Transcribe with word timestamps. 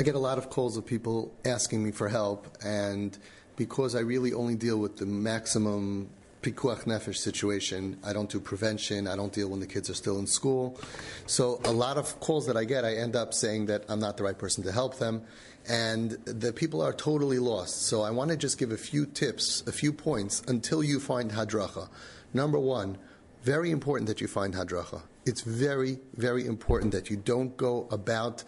I 0.00 0.02
get 0.02 0.14
a 0.14 0.18
lot 0.18 0.38
of 0.38 0.48
calls 0.48 0.78
of 0.78 0.86
people 0.86 1.30
asking 1.44 1.84
me 1.84 1.90
for 1.90 2.08
help, 2.08 2.56
and 2.64 3.18
because 3.56 3.94
I 3.94 4.00
really 4.00 4.32
only 4.32 4.54
deal 4.54 4.78
with 4.78 4.96
the 4.96 5.04
maximum 5.04 6.08
pikuach 6.40 6.84
nefesh 6.84 7.16
situation. 7.16 7.98
I 8.02 8.14
don't 8.14 8.30
do 8.30 8.40
prevention. 8.40 9.06
I 9.06 9.14
don't 9.14 9.30
deal 9.30 9.50
when 9.50 9.60
the 9.60 9.66
kids 9.66 9.90
are 9.90 9.94
still 9.94 10.18
in 10.18 10.26
school. 10.26 10.80
So 11.26 11.60
a 11.66 11.70
lot 11.70 11.98
of 11.98 12.18
calls 12.18 12.46
that 12.46 12.56
I 12.56 12.64
get, 12.64 12.82
I 12.82 12.94
end 12.94 13.14
up 13.14 13.34
saying 13.34 13.66
that 13.66 13.84
I'm 13.90 14.00
not 14.00 14.16
the 14.16 14.22
right 14.22 14.38
person 14.38 14.64
to 14.64 14.72
help 14.72 14.96
them, 14.96 15.20
and 15.68 16.12
the 16.24 16.54
people 16.54 16.80
are 16.80 16.94
totally 16.94 17.38
lost. 17.38 17.82
So 17.82 18.00
I 18.00 18.10
want 18.10 18.30
to 18.30 18.38
just 18.38 18.56
give 18.56 18.72
a 18.72 18.78
few 18.78 19.04
tips, 19.04 19.62
a 19.66 19.72
few 19.72 19.92
points 19.92 20.42
until 20.48 20.82
you 20.82 20.98
find 20.98 21.32
hadracha. 21.32 21.90
Number 22.32 22.58
one, 22.58 22.96
very 23.42 23.70
important 23.70 24.08
that 24.08 24.22
you 24.22 24.28
find 24.28 24.54
hadracha. 24.54 25.02
It's 25.26 25.42
very, 25.42 25.98
very 26.16 26.46
important 26.46 26.92
that 26.92 27.10
you 27.10 27.16
don't 27.16 27.56
go 27.56 27.86
about 27.90 28.44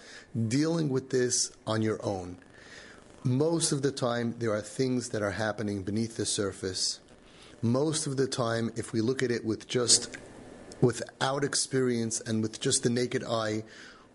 dealing 0.48 0.89
with 0.89 1.11
this 1.11 1.52
on 1.66 1.82
your 1.82 2.04
own. 2.04 2.39
Most 3.25 3.72
of 3.72 3.82
the 3.82 3.93
time, 3.93 4.35
there 4.39 4.53
are 4.53 4.61
things 4.61 5.11
that 5.11 5.22
are 5.22 5.32
happening 5.32 5.82
beneath 5.82 6.16
the 6.16 6.27
surface 6.27 7.00
most 7.63 8.08
of 8.08 8.16
the 8.16 8.27
time, 8.27 8.72
if 8.75 8.93
we 8.93 9.00
look 9.00 9.22
at 9.22 9.30
it 9.30 9.44
with 9.44 9.68
just 9.68 10.18
without 10.80 11.44
experience 11.44 12.21
and 12.21 12.43
with 12.43 12.61
just 12.61 12.82
the 12.82 12.91
naked 12.91 13.22
eye, 13.22 13.63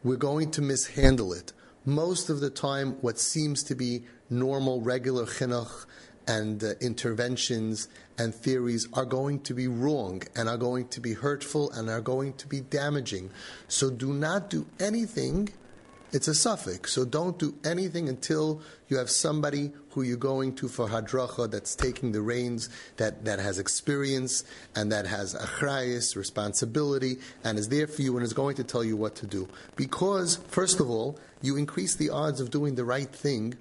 we're 0.04 0.18
going 0.18 0.52
to 0.52 0.62
mishandle 0.62 1.32
it. 1.32 1.54
Most 1.86 2.30
of 2.30 2.42
the 2.42 2.50
time, 2.50 2.98
what 3.00 3.18
seems 3.18 3.64
to 3.64 3.76
be 3.76 4.04
normal, 4.30 4.82
regular 4.82 5.26
chinuch 5.26 5.86
and 6.28 6.64
uh, 6.64 6.74
interventions 6.82 7.88
and 8.18 8.34
theories 8.34 8.88
are 8.94 9.06
going 9.06 9.40
to 9.42 9.54
be 9.54 9.68
wrong 9.68 10.22
and 10.36 10.50
are 10.50 10.58
going 10.58 10.88
to 10.90 11.00
be 11.00 11.14
hurtful 11.14 11.72
and 11.72 11.90
are 11.90 12.02
going 12.02 12.34
to 12.34 12.48
be 12.48 12.62
damaging. 12.62 13.30
So 13.68 13.90
do 13.90 14.14
not 14.14 14.50
do 14.50 14.68
anything 14.80 15.50
it's 16.14 16.28
a 16.28 16.34
suffix. 16.34 16.94
So 16.94 17.04
don't 17.04 17.38
do 17.38 17.56
anything 17.66 18.08
until 18.08 18.62
you 18.88 18.98
have 18.98 19.10
somebody 19.10 19.72
who 19.90 20.04
you're 20.04 20.16
going 20.16 20.56
to 20.56 20.68
for 20.68 20.88
hadracha 20.88 21.52
that's 21.52 21.76
taking 21.76 22.14
the 22.14 22.22
reins, 22.22 22.70
that, 22.96 23.26
that 23.26 23.40
has 23.40 23.60
experience 23.60 24.46
and 24.76 24.92
that 24.92 25.06
has 25.06 25.36
achrayis, 25.36 26.16
responsibility, 26.16 27.18
and 27.44 27.60
is 27.60 27.68
there 27.70 27.88
for 27.88 28.02
you 28.02 28.16
and 28.16 28.26
is 28.26 28.34
going 28.34 28.56
to 28.56 28.64
tell 28.64 28.84
you 28.84 28.96
what 28.96 29.16
to 29.16 29.28
do. 29.28 29.50
Because, 29.76 30.38
first 30.48 30.80
of 30.80 30.90
all, 30.90 31.20
you 31.42 31.58
increase 31.58 31.96
the 31.96 32.10
odds 32.10 32.40
of 32.40 32.52
doing 32.52 32.76
the 32.76 32.86
right 32.86 33.10
thing 33.10 33.56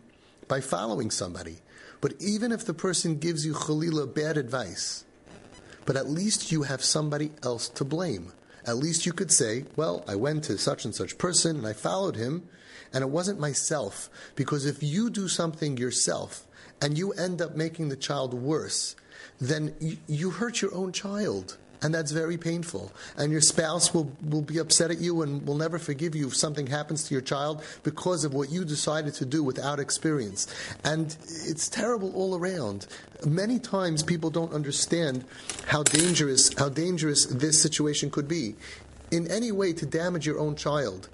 by 0.47 0.61
following 0.61 1.11
somebody. 1.11 1.57
But 2.01 2.15
even 2.21 2.53
if 2.53 2.65
the 2.65 2.75
person 2.75 3.19
gives 3.19 3.45
you 3.45 3.55
chalila 3.55 4.13
bad 4.13 4.37
advice, 4.37 5.05
but 5.85 5.97
at 5.97 6.09
least 6.09 6.53
you 6.53 6.65
have 6.65 6.83
somebody 6.83 7.33
else 7.43 7.69
to 7.71 7.85
blame 7.85 8.33
at 8.67 8.77
least 8.77 9.07
you 9.07 9.13
could 9.13 9.31
say, 9.31 9.65
well, 9.77 10.05
I 10.09 10.17
went 10.17 10.45
to 10.45 10.59
such 10.59 10.85
and 10.85 10.95
such 10.95 11.19
person 11.19 11.57
and 11.57 11.67
I 11.67 11.73
followed 11.73 12.17
him, 12.17 12.49
and 12.93 13.03
it 13.03 13.11
wasn't 13.11 13.39
myself. 13.39 14.11
Because 14.35 14.67
if 14.67 14.83
you 14.83 15.09
do 15.09 15.29
something 15.29 15.77
yourself 15.77 16.47
and 16.83 16.99
you 16.99 17.13
end 17.13 17.41
up 17.41 17.55
making 17.55 17.89
the 17.89 17.97
child 17.97 18.35
worse, 18.35 18.97
then 19.41 19.75
you, 19.81 19.99
you 20.09 20.31
hurt 20.31 20.61
your 20.63 20.75
own 20.75 20.91
child 20.91 21.57
and 21.83 21.95
that's 21.95 22.13
very 22.13 22.37
painful. 22.37 22.93
And 23.17 23.33
your 23.33 23.41
spouse 23.41 23.93
will, 23.93 24.11
will 24.29 24.43
be 24.43 24.59
upset 24.59 24.91
at 24.91 24.99
you 24.99 25.23
and 25.23 25.47
will 25.47 25.57
never 25.57 25.79
forgive 25.79 26.15
you 26.15 26.29
if 26.29 26.37
something 26.37 26.67
happens 26.67 27.05
to 27.05 27.15
your 27.15 27.21
child 27.21 27.63
because 27.83 28.25
of 28.25 28.35
what 28.35 28.51
you 28.51 28.65
decided 28.65 29.15
to 29.15 29.27
do 29.27 29.43
without 29.43 29.79
experience. 29.79 30.47
And 30.85 31.17
it's 31.45 31.69
terrible 31.69 32.15
all 32.15 32.37
around. 32.37 32.87
Many 33.25 33.59
times 33.59 34.03
people 34.03 34.31
don't 34.31 34.53
understand 34.53 35.25
how 35.67 35.83
dangerous 35.83 36.53
how 36.59 36.69
dangerous 36.69 37.27
this 37.27 37.61
situation 37.61 38.11
could 38.11 38.29
be. 38.29 38.55
In 39.11 39.31
any 39.31 39.53
way 39.53 39.73
to 39.73 39.87
damage 39.87 40.27
your 40.27 40.39
own 40.39 40.57
child 40.57 41.09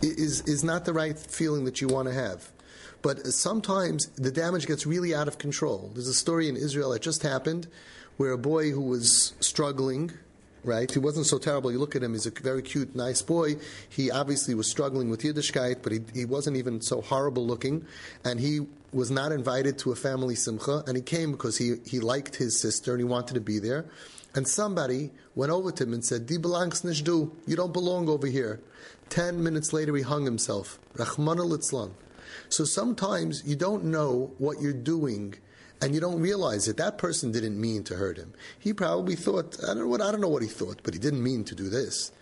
is 0.00 0.42
is 0.42 0.64
not 0.64 0.84
the 0.84 0.92
right 0.92 1.18
feeling 1.18 1.64
that 1.64 1.80
you 1.80 1.88
want 1.88 2.08
to 2.08 2.14
have. 2.14 2.50
But 3.02 3.26
sometimes 3.26 4.06
the 4.14 4.30
damage 4.30 4.66
gets 4.66 4.86
really 4.86 5.12
out 5.14 5.26
of 5.26 5.36
control. 5.38 5.90
There's 5.92 6.06
a 6.06 6.14
story 6.14 6.48
in 6.48 6.56
Israel 6.56 6.90
that 6.90 7.02
just 7.02 7.22
happened 7.22 7.66
where 8.16 8.32
a 8.32 8.38
boy 8.38 8.70
who 8.70 8.82
was 8.82 9.34
struggling, 9.40 10.12
right? 10.64 10.90
He 10.90 10.98
wasn't 10.98 11.26
so 11.26 11.38
terrible. 11.38 11.72
You 11.72 11.78
look 11.78 11.96
at 11.96 12.02
him, 12.02 12.12
he's 12.12 12.26
a 12.26 12.30
very 12.30 12.62
cute, 12.62 12.94
nice 12.94 13.22
boy. 13.22 13.56
He 13.88 14.10
obviously 14.10 14.54
was 14.54 14.70
struggling 14.70 15.10
with 15.10 15.22
Yiddishkeit, 15.22 15.82
but 15.82 15.92
he, 15.92 16.00
he 16.14 16.24
wasn't 16.24 16.56
even 16.56 16.80
so 16.80 17.00
horrible 17.00 17.46
looking. 17.46 17.84
And 18.24 18.38
he 18.38 18.66
was 18.92 19.10
not 19.10 19.32
invited 19.32 19.78
to 19.78 19.92
a 19.92 19.96
family 19.96 20.34
simcha, 20.34 20.84
and 20.86 20.96
he 20.96 21.02
came 21.02 21.32
because 21.32 21.58
he, 21.58 21.76
he 21.86 22.00
liked 22.00 22.36
his 22.36 22.60
sister 22.60 22.92
and 22.92 23.00
he 23.00 23.04
wanted 23.04 23.34
to 23.34 23.40
be 23.40 23.58
there. 23.58 23.86
And 24.34 24.48
somebody 24.48 25.10
went 25.34 25.52
over 25.52 25.72
to 25.72 25.84
him 25.84 25.92
and 25.92 26.04
said, 26.04 26.26
Di 26.26 26.38
belongs 26.38 26.82
nishdu, 26.82 27.30
you 27.46 27.56
don't 27.56 27.72
belong 27.72 28.08
over 28.08 28.26
here. 28.26 28.60
Ten 29.10 29.42
minutes 29.42 29.72
later, 29.72 29.94
he 29.94 30.02
hung 30.02 30.24
himself. 30.24 30.78
Rachmana 30.94 31.46
litzlan. 31.46 31.92
So 32.48 32.64
sometimes 32.64 33.42
you 33.44 33.56
don't 33.56 33.84
know 33.84 34.32
what 34.38 34.60
you're 34.60 34.72
doing 34.72 35.34
and 35.82 35.94
you 35.94 36.00
don't 36.00 36.20
realize 36.20 36.66
that 36.66 36.76
that 36.76 36.96
person 36.96 37.32
didn't 37.32 37.60
mean 37.60 37.82
to 37.84 37.96
hurt 37.96 38.16
him. 38.16 38.32
He 38.58 38.72
probably 38.72 39.16
thought, 39.16 39.58
I 39.64 39.74
don't 39.74 39.78
know 39.78 39.88
what, 39.88 40.00
I 40.00 40.12
don't 40.12 40.20
know 40.20 40.28
what 40.28 40.42
he 40.42 40.48
thought, 40.48 40.80
but 40.84 40.94
he 40.94 41.00
didn't 41.00 41.22
mean 41.22 41.42
to 41.44 41.56
do 41.56 41.68
this. 41.68 42.12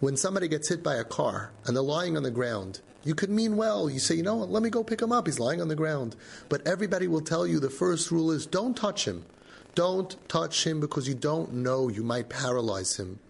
When 0.00 0.16
somebody 0.16 0.46
gets 0.46 0.68
hit 0.68 0.82
by 0.82 0.96
a 0.96 1.04
car 1.04 1.50
and 1.64 1.74
they're 1.74 1.82
lying 1.82 2.18
on 2.18 2.22
the 2.22 2.30
ground, 2.30 2.80
you 3.04 3.14
could 3.14 3.30
mean 3.30 3.56
well. 3.56 3.88
You 3.88 3.98
say, 3.98 4.14
you 4.14 4.22
know 4.22 4.36
what, 4.36 4.50
let 4.50 4.62
me 4.62 4.68
go 4.68 4.84
pick 4.84 5.00
him 5.00 5.10
up. 5.10 5.26
He's 5.26 5.40
lying 5.40 5.62
on 5.62 5.68
the 5.68 5.74
ground. 5.74 6.16
But 6.50 6.66
everybody 6.66 7.08
will 7.08 7.22
tell 7.22 7.46
you 7.46 7.58
the 7.58 7.70
first 7.70 8.10
rule 8.10 8.30
is 8.30 8.46
don't 8.46 8.76
touch 8.76 9.06
him. 9.06 9.24
Don't 9.74 10.16
touch 10.28 10.66
him 10.66 10.78
because 10.78 11.08
you 11.08 11.14
don't 11.14 11.54
know 11.54 11.88
you 11.88 12.02
might 12.02 12.28
paralyze 12.28 12.98
him. 12.98 13.20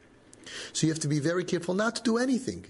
So 0.72 0.86
you 0.86 0.92
have 0.92 1.00
to 1.02 1.08
be 1.08 1.20
very 1.20 1.44
careful 1.44 1.74
not 1.74 1.96
to 1.96 2.02
do 2.02 2.18
anything. 2.18 2.66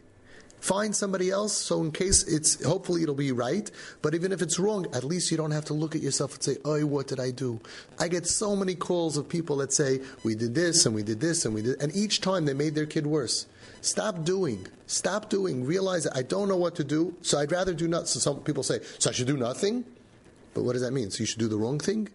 Find 0.61 0.95
somebody 0.95 1.31
else, 1.31 1.57
so 1.57 1.81
in 1.81 1.93
case 1.93 2.27
it's, 2.27 2.63
hopefully 2.65 3.03
it'll 3.03 3.15
be 3.15 3.33
right, 3.33 3.71
but 4.03 4.15
even 4.15 4.33
if 4.33 4.43
it's 4.43 4.59
wrong, 4.59 4.87
at 4.93 5.05
least 5.05 5.31
you 5.31 5.37
don't 5.37 5.53
have 5.53 5.65
to 5.67 5.75
look 5.75 5.95
at 5.95 6.03
yourself 6.03 6.35
and 6.35 6.43
say, 6.43 6.57
oh, 6.65 6.85
what 6.85 7.07
did 7.07 7.21
I 7.21 7.31
do? 7.31 7.61
I 7.99 8.09
get 8.09 8.27
so 8.27 8.57
many 8.57 8.75
calls 8.75 9.17
of 9.17 9.29
people 9.29 9.57
that 9.59 9.73
say, 9.73 10.01
we 10.25 10.35
did 10.35 10.55
this, 10.55 10.85
and 10.85 10.95
we 10.95 11.03
did 11.03 11.21
this, 11.21 11.45
and 11.45 11.55
we 11.55 11.63
did, 11.63 11.81
and 11.81 11.95
each 11.95 12.21
time 12.21 12.45
they 12.45 12.55
made 12.55 12.75
their 12.75 12.87
kid 12.87 13.07
worse. 13.07 13.47
Stop 13.81 14.25
doing. 14.25 14.67
Stop 14.87 15.31
doing. 15.31 15.65
Realize 15.65 16.05
that 16.05 16.17
I 16.17 16.23
don't 16.23 16.49
know 16.49 16.57
what 16.57 16.75
to 16.77 16.85
do, 16.85 17.15
so 17.23 17.39
I'd 17.39 17.53
rather 17.53 17.73
do 17.75 17.87
not. 17.87 18.09
So 18.09 18.19
some 18.19 18.41
people 18.41 18.65
say, 18.65 18.81
so 18.99 19.11
I 19.11 19.13
should 19.13 19.29
do 19.29 19.37
nothing? 19.37 19.85
But 20.55 20.65
what 20.65 20.73
does 20.73 20.83
that 20.83 20.93
mean? 20.93 21.11
So 21.11 21.21
you 21.21 21.27
should 21.27 21.39
do 21.39 21.49
the 21.49 21.57
wrong 21.57 21.79
thing? 21.79 22.09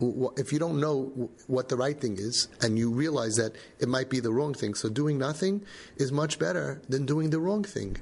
If 0.00 0.52
you 0.52 0.58
don't 0.58 0.80
know 0.80 1.30
what 1.46 1.68
the 1.68 1.76
right 1.76 1.98
thing 1.98 2.16
is 2.18 2.48
and 2.60 2.78
you 2.78 2.90
realize 2.90 3.36
that 3.36 3.52
it 3.78 3.88
might 3.88 4.10
be 4.10 4.20
the 4.20 4.32
wrong 4.32 4.54
thing, 4.54 4.74
so 4.74 4.88
doing 4.88 5.18
nothing 5.18 5.64
is 5.96 6.12
much 6.12 6.38
better 6.38 6.82
than 6.88 7.06
doing 7.06 7.30
the 7.30 7.40
wrong 7.40 7.64
thing. 7.64 7.96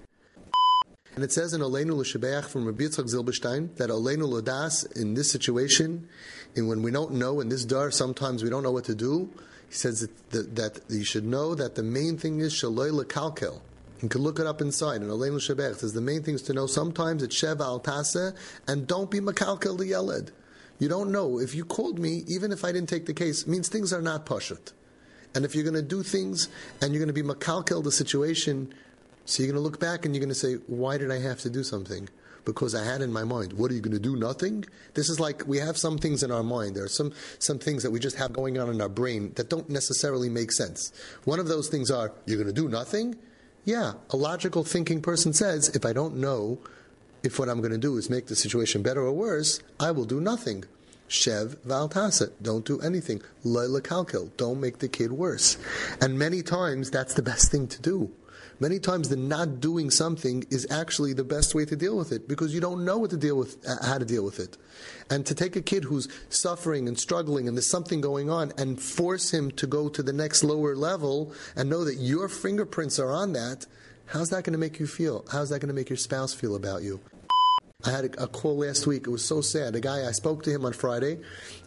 And 1.15 1.23
it 1.23 1.31
says 1.31 1.53
in 1.53 1.61
Aleinu 1.61 1.97
L'Shebeach 1.97 2.47
from 2.47 2.67
Rabbi 2.67 2.85
Yitzchak 2.85 3.05
Zilberstein 3.05 3.77
that 3.77 3.89
Aleinu 3.89 4.27
L'Das 4.27 4.83
in 4.97 5.15
this 5.15 5.31
situation, 5.31 6.09
and 6.57 6.69
when 6.69 6.83
we 6.83 6.91
don't 6.91 7.13
know 7.13 7.41
in 7.41 7.49
this 7.49 7.65
dar, 7.65 7.93
sometimes 7.93 8.43
we 8.43 8.51
don't 8.51 8.65
know 8.65 8.73
what 8.73 8.85
to 8.87 8.97
do. 8.97 9.31
He 9.69 9.75
says 9.75 10.01
that, 10.01 10.31
that, 10.31 10.57
that 10.57 10.81
you 10.89 11.05
should 11.05 11.25
know 11.25 11.55
that 11.55 11.77
the 11.77 11.85
main 11.85 12.19
thing 12.19 12.41
is 12.41 12.53
Shaloi 12.53 12.93
L'Kalkel. 12.93 13.61
You 14.03 14.09
can 14.09 14.23
look 14.23 14.41
it 14.41 14.47
up 14.47 14.61
inside. 14.61 15.03
And 15.03 15.11
Aleinu 15.11 15.37
L'Shebeach 15.37 15.77
says 15.77 15.93
the 15.93 16.01
main 16.01 16.25
thing 16.25 16.35
is 16.35 16.43
to 16.43 16.53
know 16.53 16.67
sometimes 16.67 17.23
it's 17.23 17.41
Sheva 17.41 17.61
Al 17.61 17.79
Tase 17.79 18.35
and 18.67 18.89
don't 18.89 19.11
be 19.11 19.21
Makalkel 19.21 19.79
L'Yeled. 19.79 20.33
You 20.79 20.89
don't 20.89 21.13
know. 21.13 21.39
If 21.39 21.55
you 21.55 21.65
called 21.65 21.99
me, 21.99 22.25
even 22.27 22.53
if 22.53 22.65
I 22.65 22.73
didn't 22.73 22.89
take 22.89 23.07
the 23.07 23.15
case, 23.15 23.47
means 23.47 23.69
things 23.69 23.93
are 23.93 24.03
not 24.03 24.27
pashut. 24.27 24.73
And 25.35 25.45
if 25.45 25.55
you're 25.55 25.65
going 25.65 25.75
to 25.75 25.83
do 25.83 26.03
things 26.03 26.49
and 26.81 26.93
you're 26.93 27.05
going 27.05 27.15
to 27.15 27.23
be 27.23 27.23
makalkel 27.23 27.83
the 27.83 27.93
situation, 27.93 28.73
so 29.25 29.43
you're 29.43 29.53
going 29.53 29.61
to 29.61 29.65
look 29.65 29.81
back 29.81 30.05
and 30.05 30.15
you're 30.15 30.21
going 30.21 30.29
to 30.29 30.35
say, 30.35 30.55
why 30.67 30.99
did 30.99 31.11
I 31.11 31.19
have 31.19 31.41
to 31.41 31.51
do 31.51 31.63
something? 31.63 32.09
Because 32.45 32.75
I 32.75 32.85
had 32.85 33.01
in 33.01 33.13
my 33.13 33.25
mind, 33.25 33.55
what 33.55 33.71
are 33.71 33.75
you 33.75 33.81
going 33.81 33.95
to 33.95 33.99
do? 33.99 34.17
Nothing? 34.17 34.65
This 34.93 35.09
is 35.09 35.19
like 35.19 35.47
we 35.47 35.59
have 35.59 35.79
some 35.79 35.97
things 35.97 36.23
in 36.23 36.31
our 36.31 36.43
mind. 36.43 36.77
There 36.77 36.85
are 36.85 36.89
some, 36.89 37.13
some 37.39 37.59
things 37.59 37.83
that 37.83 37.91
we 37.91 37.99
just 37.99 38.17
have 38.17 38.33
going 38.33 38.59
on 38.59 38.69
in 38.69 38.81
our 38.81 38.89
brain 38.89 39.33
that 39.37 39.49
don't 39.49 39.69
necessarily 39.71 40.29
make 40.29 40.53
sense. 40.53 40.93
One 41.25 41.41
of 41.41 41.49
those 41.49 41.69
things 41.69 41.91
are, 41.91 42.13
you're 42.27 42.37
going 42.37 42.55
to 42.55 42.61
do 42.61 42.69
nothing? 42.69 43.17
Yeah, 43.65 43.95
a 44.11 44.17
logical 44.17 44.63
thinking 44.63 45.01
person 45.01 45.33
says, 45.33 45.71
if 45.71 45.87
I 45.87 45.95
don't 45.95 46.17
know 46.17 46.59
if 47.25 47.39
what 47.39 47.49
I'm 47.49 47.59
going 47.61 47.73
to 47.73 47.79
do 47.79 47.97
is 47.97 48.11
make 48.11 48.27
the 48.27 48.37
situation 48.37 48.83
better 48.83 49.01
or 49.01 49.13
worse, 49.13 49.61
I 49.81 49.91
will 49.91 50.05
do 50.05 50.21
nothing. 50.21 50.65
Shev 51.09 51.57
valtaset, 51.67 52.33
don't 52.43 52.65
do 52.65 52.81
anything. 52.81 53.23
Leila 53.43 53.81
kalkel, 53.81 54.31
don't 54.37 54.61
make 54.61 54.79
the 54.79 54.89
kid 54.89 55.13
worse. 55.13 55.57
And 56.01 56.19
many 56.19 56.43
times 56.43 56.91
that's 56.91 57.15
the 57.15 57.23
best 57.23 57.51
thing 57.51 57.67
to 57.69 57.81
do. 57.81 58.13
Many 58.61 58.79
times 58.79 59.09
the 59.09 59.17
not 59.17 59.61
doing 59.61 59.91
something 59.91 60.45
is 60.51 60.67
actually 60.71 61.13
the 61.13 61.25
best 61.25 61.55
way 61.55 61.65
to 61.65 61.75
deal 61.75 61.97
with 61.97 62.13
it 62.13 62.29
because 62.29 62.55
you 62.55 62.61
don't 62.61 62.85
know 62.85 62.99
what 62.99 63.11
to 63.11 63.17
deal 63.17 63.37
with, 63.37 63.57
uh, 63.67 63.85
how 63.85 63.99
to 63.99 64.05
deal 64.05 64.25
with 64.25 64.39
it. 64.39 64.57
And 65.11 65.27
to 65.27 65.35
take 65.35 65.57
a 65.57 65.63
kid 65.63 65.85
who's 65.85 66.09
suffering 66.29 66.87
and 66.87 66.99
struggling 66.99 67.49
and 67.49 67.57
there's 67.57 67.71
something 67.71 68.01
going 68.01 68.31
on 68.31 68.53
and 68.57 68.81
force 68.81 69.33
him 69.33 69.51
to 69.53 69.67
go 69.67 69.89
to 69.89 70.03
the 70.03 70.13
next 70.13 70.45
lower 70.45 70.77
level 70.77 71.33
and 71.57 71.69
know 71.69 71.85
that 71.85 71.97
your 71.97 72.29
fingerprints 72.29 72.99
are 72.99 73.11
on 73.11 73.33
that, 73.33 73.67
how's 74.07 74.31
that 74.31 74.45
going 74.45 74.53
to 74.53 74.59
make 74.59 74.79
you 74.79 74.87
feel? 74.87 75.25
How's 75.33 75.51
that 75.51 75.59
going 75.59 75.69
to 75.69 75.75
make 75.75 75.91
your 75.91 75.97
spouse 75.97 76.33
feel 76.33 76.55
about 76.55 76.83
you? 76.83 77.01
I 77.87 77.91
had 77.91 78.05
a, 78.05 78.25
a, 78.25 78.27
call 78.27 78.59
last 78.59 78.87
week. 78.87 79.07
It 79.07 79.11
was 79.11 79.25
so 79.25 79.41
sad. 79.41 79.77
A 79.77 79.81
guy, 79.81 80.09
I 80.09 80.13
spoke 80.13 80.43
to 80.45 80.51
him 80.51 80.65
on 80.65 80.73
Friday, 80.73 81.19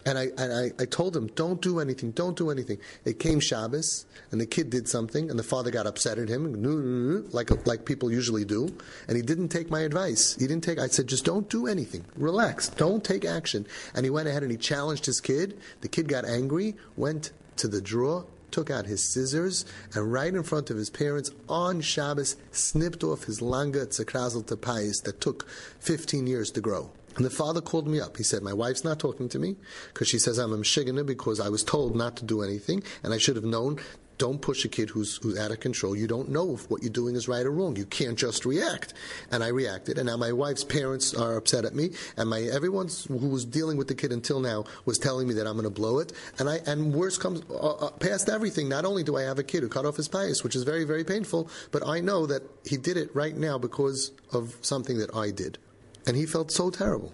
and 0.06 0.18
I, 0.18 0.30
and 0.38 0.52
I, 0.52 0.72
I 0.81 0.86
told 0.86 1.16
him, 1.16 1.28
don't 1.28 1.62
do 1.62 1.80
anything, 1.80 2.12
don't 2.12 2.36
do 2.36 2.50
anything. 2.50 2.80
It 3.06 3.19
came 3.19 3.40
Shabbos, 3.40 4.06
and 4.31 4.42
the 4.42 4.48
kid 4.48 4.69
did 4.69 4.88
something, 4.88 5.30
and 5.30 5.38
the 5.38 5.44
father 5.44 5.69
got 5.69 5.86
upset 5.86 6.18
at 6.18 6.28
him, 6.28 7.30
like, 7.31 7.68
like 7.68 7.86
people 7.86 8.12
usually 8.12 8.46
do, 8.46 8.68
and 9.08 9.16
he 9.16 9.22
didn't 9.22 9.50
take 9.50 9.69
my 9.69 9.81
advice. 9.81 10.36
He 10.36 10.48
didn't 10.48 10.64
take, 10.64 10.80
I 10.80 10.88
said, 10.88 11.08
just 11.08 11.25
don't 11.25 11.50
do 11.50 11.68
anything. 11.68 12.04
Relax. 12.16 12.69
Don't 12.69 13.04
take 13.04 13.24
action. 13.24 13.68
And 13.94 14.04
he 14.04 14.10
went 14.10 14.28
ahead 14.28 14.42
and 14.42 14.52
he 14.52 14.58
challenged 14.58 15.06
his 15.06 15.22
kid. 15.22 15.60
The 15.81 15.88
kid 15.88 16.08
got 16.08 16.25
angry, 16.25 16.75
went 16.96 17.31
to 17.58 17.68
the 17.68 17.81
drawer, 17.81 18.25
took 18.51 18.69
out 18.69 18.85
his 18.85 19.03
scissors, 19.03 19.65
and 19.94 20.11
right 20.11 20.33
in 20.33 20.44
front 20.44 20.69
of 20.69 20.77
his 20.77 20.89
parents 20.89 21.31
on 21.49 21.81
Shabbos 21.81 22.35
snipped 22.51 23.03
off 23.03 23.25
his 23.25 23.39
langa 23.39 23.85
tzekrazel 23.85 24.44
tapayis 24.45 25.03
that 25.03 25.21
took 25.21 25.47
15 25.79 26.27
years 26.27 26.51
to 26.51 26.61
grow. 26.61 26.91
And 27.18 27.25
the 27.25 27.30
father 27.30 27.62
called 27.62 27.88
me 27.88 28.00
up. 28.00 28.18
He 28.18 28.24
said, 28.24 28.44
My 28.44 28.54
wife's 28.54 28.84
not 28.84 29.00
talking 29.00 29.28
to 29.30 29.40
me 29.40 29.58
because 29.94 30.08
she 30.08 30.19
says 30.19 30.38
I'm 30.38 30.54
a 30.54 30.58
Mshigana 30.58 31.06
because 31.06 31.40
I 31.40 31.50
was 31.50 31.64
told 31.64 31.96
not 31.96 32.16
to 32.18 32.25
do 32.25 32.42
anything 32.42 32.84
and 33.04 33.14
I 33.14 33.18
should 33.18 33.36
have 33.36 33.46
known 33.46 33.80
don't 34.18 34.42
push 34.42 34.66
a 34.66 34.68
kid 34.68 34.90
who's 34.90 35.18
who's 35.18 35.38
out 35.38 35.52
of 35.52 35.60
control. 35.60 35.96
You 35.96 36.08
don't 36.08 36.30
know 36.30 36.56
if 36.56 36.69
what 36.69 36.81
you're 36.81 36.92
doing 36.92 37.16
is 37.16 37.28
right 37.28 37.46
or 37.46 37.52
wrong. 37.52 37.75
You 37.75 37.86
can't 37.86 38.18
just 38.18 38.46
react. 38.46 38.94
And 39.31 39.44
I 39.44 39.50
reacted, 39.50 39.98
and 39.98 40.08
now 40.08 40.18
my 40.18 40.31
wife's 40.31 40.64
parents 40.64 41.14
are 41.14 41.38
upset 41.38 41.66
at 41.66 41.75
me, 41.75 41.92
and 42.16 42.30
my 42.30 42.42
everyone 42.42 42.90
who 43.08 43.30
was 43.30 43.46
dealing 43.46 43.78
with 43.78 43.88
the 43.88 43.96
kid 43.96 44.12
until 44.12 44.40
now 44.40 44.66
was 44.86 44.98
telling 44.98 45.28
me 45.28 45.34
that 45.36 45.48
I'm 45.48 45.54
going 45.54 45.64
to 45.66 45.69
blow 45.69 46.00
it. 46.00 46.14
And 46.40 46.50
I 46.50 46.60
and 46.66 46.94
worse 46.94 47.18
comes 47.18 47.42
uh, 47.50 47.54
uh, 47.54 47.92
past 47.92 48.30
everything. 48.30 48.69
Not 48.69 48.86
only 48.86 49.04
do 49.04 49.18
I 49.18 49.24
have 49.24 49.40
a 49.40 49.44
kid 49.44 49.64
who 49.64 49.69
cut 49.69 49.86
off 49.86 49.98
his 49.98 50.08
pious, 50.08 50.44
which 50.44 50.56
is 50.56 50.64
very 50.64 50.84
very 50.84 51.04
painful, 51.04 51.50
but 51.72 51.86
I 51.88 52.00
know 52.00 52.25
that 52.25 52.44
he 52.66 52.78
did 52.78 52.98
it 52.98 53.16
right 53.16 53.36
now 53.36 53.58
because 53.58 54.12
of 54.31 54.56
something 54.62 54.98
that 54.98 55.16
I 55.16 55.31
did, 55.31 55.58
and 56.07 56.15
he 56.15 56.25
felt 56.25 56.50
so 56.50 56.71
terrible. 56.71 57.13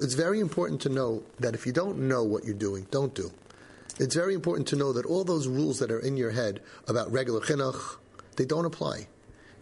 It's 0.00 0.14
very 0.14 0.40
important 0.40 0.80
to 0.80 0.88
know 0.88 1.22
that 1.38 1.54
if 1.54 1.66
you 1.66 1.72
don't 1.72 2.08
know 2.08 2.24
what 2.24 2.44
you're 2.44 2.54
doing, 2.54 2.88
don't 2.90 3.14
do 3.14 3.30
it's 3.98 4.14
very 4.14 4.34
important 4.34 4.66
to 4.68 4.76
know 4.76 4.92
that 4.92 5.06
all 5.06 5.24
those 5.24 5.46
rules 5.46 5.78
that 5.78 5.90
are 5.90 5.98
in 5.98 6.16
your 6.16 6.30
head 6.30 6.60
about 6.88 7.12
regular 7.12 7.40
chinuch, 7.40 7.96
they 8.36 8.44
don't 8.44 8.64
apply. 8.64 9.06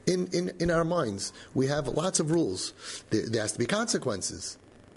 In, 0.06 0.28
in, 0.28 0.52
in 0.58 0.70
our 0.70 0.84
minds, 0.84 1.32
we 1.54 1.66
have 1.66 1.88
lots 1.88 2.20
of 2.20 2.30
rules. 2.30 2.72
There, 3.10 3.28
there 3.28 3.42
has 3.42 3.52
to 3.52 3.58
be 3.58 3.66
consequences. 3.66 4.56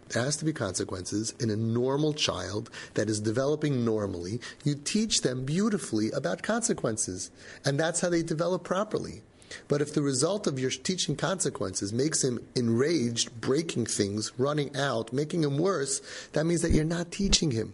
There 0.10 0.24
has 0.24 0.38
to 0.38 0.46
be 0.46 0.54
consequences 0.54 1.34
in 1.40 1.50
a 1.50 1.56
normal 1.56 2.14
child 2.14 2.70
that 2.94 3.10
is 3.10 3.20
developing 3.20 3.84
normally. 3.84 4.40
You 4.64 4.76
teach 4.76 5.22
them 5.22 5.46
beautifully 5.46 6.12
about 6.12 6.44
consequences, 6.44 7.32
and 7.66 7.80
that's 7.80 8.02
how 8.02 8.10
they 8.10 8.22
develop 8.22 8.64
properly. 8.64 9.24
But 9.68 9.82
if 9.82 9.94
the 9.94 10.02
result 10.02 10.48
of 10.48 10.60
your 10.60 10.70
teaching 10.70 11.16
consequences 11.16 11.94
makes 11.94 12.24
him 12.24 12.40
enraged, 12.56 13.42
breaking 13.42 13.86
things, 13.86 14.32
running 14.38 14.76
out, 14.76 15.14
making 15.14 15.44
him 15.44 15.58
worse, 15.58 16.02
that 16.34 16.46
means 16.46 16.62
that 16.62 16.72
you're 16.72 16.84
not 16.84 17.12
teaching 17.12 17.52
him. 17.52 17.74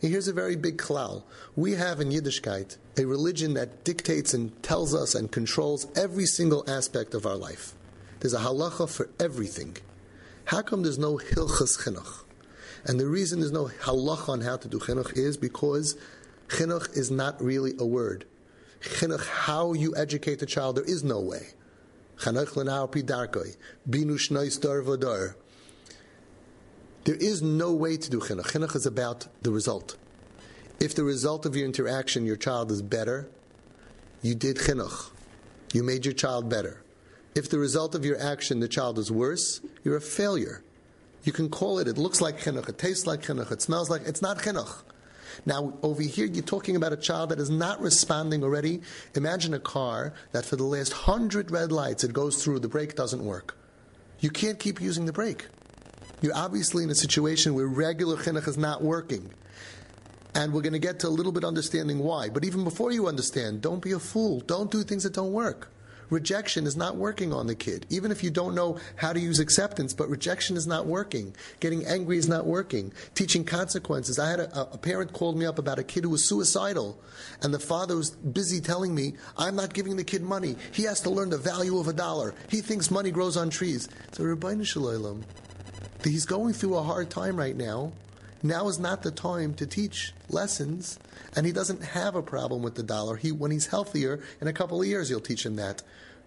Here's 0.00 0.28
a 0.28 0.32
very 0.32 0.56
big 0.56 0.78
klal. 0.78 1.24
We 1.56 1.72
have 1.72 2.00
in 2.00 2.08
Yiddishkeit 2.08 2.78
a 2.96 3.04
religion 3.04 3.52
that 3.54 3.84
dictates 3.84 4.32
and 4.32 4.62
tells 4.62 4.94
us 4.94 5.14
and 5.14 5.30
controls 5.30 5.86
every 5.94 6.24
single 6.24 6.64
aspect 6.68 7.12
of 7.12 7.26
our 7.26 7.36
life. 7.36 7.74
There's 8.20 8.34
a 8.34 8.38
halacha 8.38 8.88
for 8.88 9.10
everything. 9.20 9.76
How 10.46 10.62
come 10.62 10.82
there's 10.82 10.98
no 10.98 11.18
hilchas 11.18 11.84
chinuch? 11.84 12.24
And 12.86 12.98
the 12.98 13.06
reason 13.06 13.40
there's 13.40 13.52
no 13.52 13.66
halacha 13.66 14.30
on 14.30 14.40
how 14.40 14.56
to 14.56 14.68
do 14.68 14.78
chinuch 14.78 15.16
is 15.16 15.36
because 15.36 15.96
chinuch 16.48 16.96
is 16.96 17.10
not 17.10 17.42
really 17.42 17.74
a 17.78 17.84
word. 17.84 18.24
Chinuch, 18.80 19.26
how 19.26 19.74
you 19.74 19.94
educate 19.96 20.38
the 20.38 20.46
child, 20.46 20.76
there 20.76 20.84
is 20.84 21.04
no 21.04 21.20
way. 21.20 21.48
There 22.22 22.42
is 27.16 27.42
no 27.42 27.72
way 27.72 27.96
to 27.96 28.10
do 28.10 28.20
chinuch. 28.20 28.44
Chinuch 28.44 28.76
is 28.76 28.86
about 28.86 29.26
the 29.42 29.50
result. 29.50 29.96
If 30.78 30.94
the 30.94 31.04
result 31.04 31.46
of 31.46 31.56
your 31.56 31.66
interaction, 31.66 32.26
your 32.26 32.36
child 32.36 32.70
is 32.70 32.82
better, 32.82 33.28
you 34.22 34.34
did 34.34 34.56
chinuch. 34.56 35.10
You 35.72 35.82
made 35.82 36.04
your 36.04 36.14
child 36.14 36.48
better. 36.48 36.82
If 37.34 37.48
the 37.48 37.58
result 37.58 37.94
of 37.94 38.04
your 38.04 38.20
action, 38.20 38.60
the 38.60 38.68
child 38.68 38.98
is 38.98 39.10
worse, 39.10 39.60
you're 39.84 39.96
a 39.96 40.00
failure. 40.00 40.62
You 41.22 41.32
can 41.32 41.48
call 41.48 41.78
it, 41.78 41.86
it 41.86 41.96
looks 41.96 42.20
like 42.20 42.40
chinuch, 42.40 42.68
it 42.68 42.78
tastes 42.78 43.06
like 43.06 43.22
chinuch, 43.22 43.52
it 43.52 43.62
smells 43.62 43.88
like, 43.88 44.02
it's 44.06 44.22
not 44.22 44.38
chinuch. 44.38 44.82
Now, 45.46 45.74
over 45.82 46.02
here, 46.02 46.26
you're 46.26 46.42
talking 46.42 46.76
about 46.76 46.92
a 46.92 46.96
child 46.96 47.30
that 47.30 47.38
is 47.38 47.50
not 47.50 47.80
responding 47.80 48.42
already. 48.42 48.82
Imagine 49.14 49.54
a 49.54 49.60
car 49.60 50.12
that 50.32 50.44
for 50.44 50.56
the 50.56 50.64
last 50.64 50.92
hundred 50.92 51.50
red 51.50 51.72
lights 51.72 52.04
it 52.04 52.12
goes 52.12 52.42
through, 52.42 52.60
the 52.60 52.68
brake 52.68 52.94
doesn't 52.94 53.24
work. 53.24 53.56
You 54.20 54.30
can't 54.30 54.58
keep 54.58 54.80
using 54.80 55.06
the 55.06 55.12
brake. 55.12 55.46
You're 56.20 56.36
obviously 56.36 56.84
in 56.84 56.90
a 56.90 56.94
situation 56.94 57.54
where 57.54 57.66
regular 57.66 58.16
chinuch 58.16 58.46
is 58.46 58.58
not 58.58 58.82
working. 58.82 59.32
And 60.34 60.52
we're 60.52 60.62
going 60.62 60.74
to 60.74 60.78
get 60.78 61.00
to 61.00 61.08
a 61.08 61.10
little 61.10 61.32
bit 61.32 61.44
understanding 61.44 61.98
why. 61.98 62.28
But 62.28 62.44
even 62.44 62.62
before 62.62 62.92
you 62.92 63.08
understand, 63.08 63.62
don't 63.62 63.82
be 63.82 63.92
a 63.92 63.98
fool. 63.98 64.40
Don't 64.40 64.70
do 64.70 64.82
things 64.82 65.02
that 65.02 65.14
don't 65.14 65.32
work. 65.32 65.72
Rejection 66.10 66.66
is 66.66 66.76
not 66.76 66.96
working 66.96 67.32
on 67.32 67.46
the 67.46 67.54
kid. 67.54 67.86
Even 67.88 68.10
if 68.10 68.22
you 68.22 68.30
don't 68.30 68.54
know 68.54 68.78
how 68.96 69.12
to 69.12 69.20
use 69.20 69.38
acceptance, 69.38 69.94
but 69.94 70.08
rejection 70.08 70.56
is 70.56 70.66
not 70.66 70.86
working. 70.86 71.34
Getting 71.60 71.86
angry 71.86 72.18
is 72.18 72.28
not 72.28 72.46
working. 72.46 72.92
Teaching 73.14 73.44
consequences. 73.44 74.18
I 74.18 74.28
had 74.28 74.40
a, 74.40 74.60
a 74.72 74.78
parent 74.78 75.12
called 75.12 75.38
me 75.38 75.46
up 75.46 75.58
about 75.58 75.78
a 75.78 75.84
kid 75.84 76.04
who 76.04 76.10
was 76.10 76.28
suicidal, 76.28 77.00
and 77.42 77.54
the 77.54 77.58
father 77.58 77.96
was 77.96 78.10
busy 78.10 78.60
telling 78.60 78.94
me, 78.94 79.14
I'm 79.38 79.56
not 79.56 79.72
giving 79.72 79.96
the 79.96 80.04
kid 80.04 80.22
money. 80.22 80.56
He 80.72 80.82
has 80.84 81.00
to 81.02 81.10
learn 81.10 81.30
the 81.30 81.38
value 81.38 81.78
of 81.78 81.88
a 81.88 81.92
dollar. 81.92 82.34
He 82.48 82.60
thinks 82.60 82.90
money 82.90 83.10
grows 83.10 83.36
on 83.36 83.50
trees. 83.50 83.88
So, 84.12 84.24
Rabbi 84.24 84.62
Shalom, 84.62 85.24
He's 86.04 86.24
going 86.24 86.54
through 86.54 86.76
a 86.76 86.82
hard 86.82 87.10
time 87.10 87.36
right 87.36 87.56
now. 87.56 87.92
Now 88.42 88.68
is 88.68 88.78
not 88.78 89.02
the 89.02 89.10
time 89.10 89.54
to 89.54 89.66
teach 89.66 90.14
lessons, 90.28 90.98
and 91.36 91.44
he 91.44 91.52
doesn't 91.52 91.82
have 91.82 92.14
a 92.14 92.22
problem 92.22 92.62
with 92.62 92.74
the 92.74 92.82
dollar. 92.82 93.16
He, 93.16 93.32
when 93.32 93.50
he's 93.50 93.66
healthier, 93.66 94.20
in 94.40 94.48
a 94.48 94.52
couple 94.52 94.80
of 94.80 94.86
years, 94.86 95.10
you'll 95.10 95.20
teach 95.20 95.44
him 95.44 95.56
that. 95.56 95.82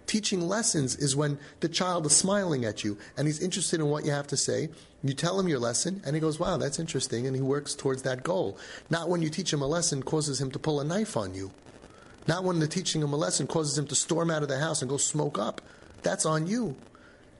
Teaching 0.05 0.41
lessons 0.41 0.95
is 0.95 1.15
when 1.15 1.39
the 1.61 1.69
child 1.69 2.05
is 2.05 2.15
smiling 2.15 2.65
at 2.65 2.83
you 2.83 2.97
and 3.15 3.25
he's 3.25 3.41
interested 3.41 3.79
in 3.79 3.87
what 3.87 4.05
you 4.05 4.11
have 4.11 4.27
to 4.27 4.37
say. 4.37 4.69
You 5.01 5.13
tell 5.13 5.39
him 5.39 5.47
your 5.47 5.59
lesson, 5.59 6.01
and 6.05 6.15
he 6.15 6.19
goes, 6.19 6.39
Wow, 6.39 6.57
that's 6.57 6.79
interesting, 6.79 7.25
and 7.25 7.35
he 7.35 7.41
works 7.41 7.73
towards 7.73 8.03
that 8.03 8.23
goal. 8.23 8.57
Not 8.89 9.09
when 9.09 9.21
you 9.21 9.29
teach 9.29 9.51
him 9.51 9.61
a 9.61 9.67
lesson 9.67 10.03
causes 10.03 10.39
him 10.39 10.51
to 10.51 10.59
pull 10.59 10.79
a 10.79 10.83
knife 10.83 11.17
on 11.17 11.33
you. 11.33 11.51
Not 12.27 12.43
when 12.43 12.59
the 12.59 12.67
teaching 12.67 13.01
him 13.01 13.13
a 13.13 13.17
lesson 13.17 13.47
causes 13.47 13.77
him 13.77 13.87
to 13.87 13.95
storm 13.95 14.29
out 14.29 14.43
of 14.43 14.49
the 14.49 14.59
house 14.59 14.81
and 14.81 14.89
go 14.89 14.97
smoke 14.97 15.37
up. 15.37 15.61
That's 16.03 16.25
on 16.25 16.47
you. 16.47 16.75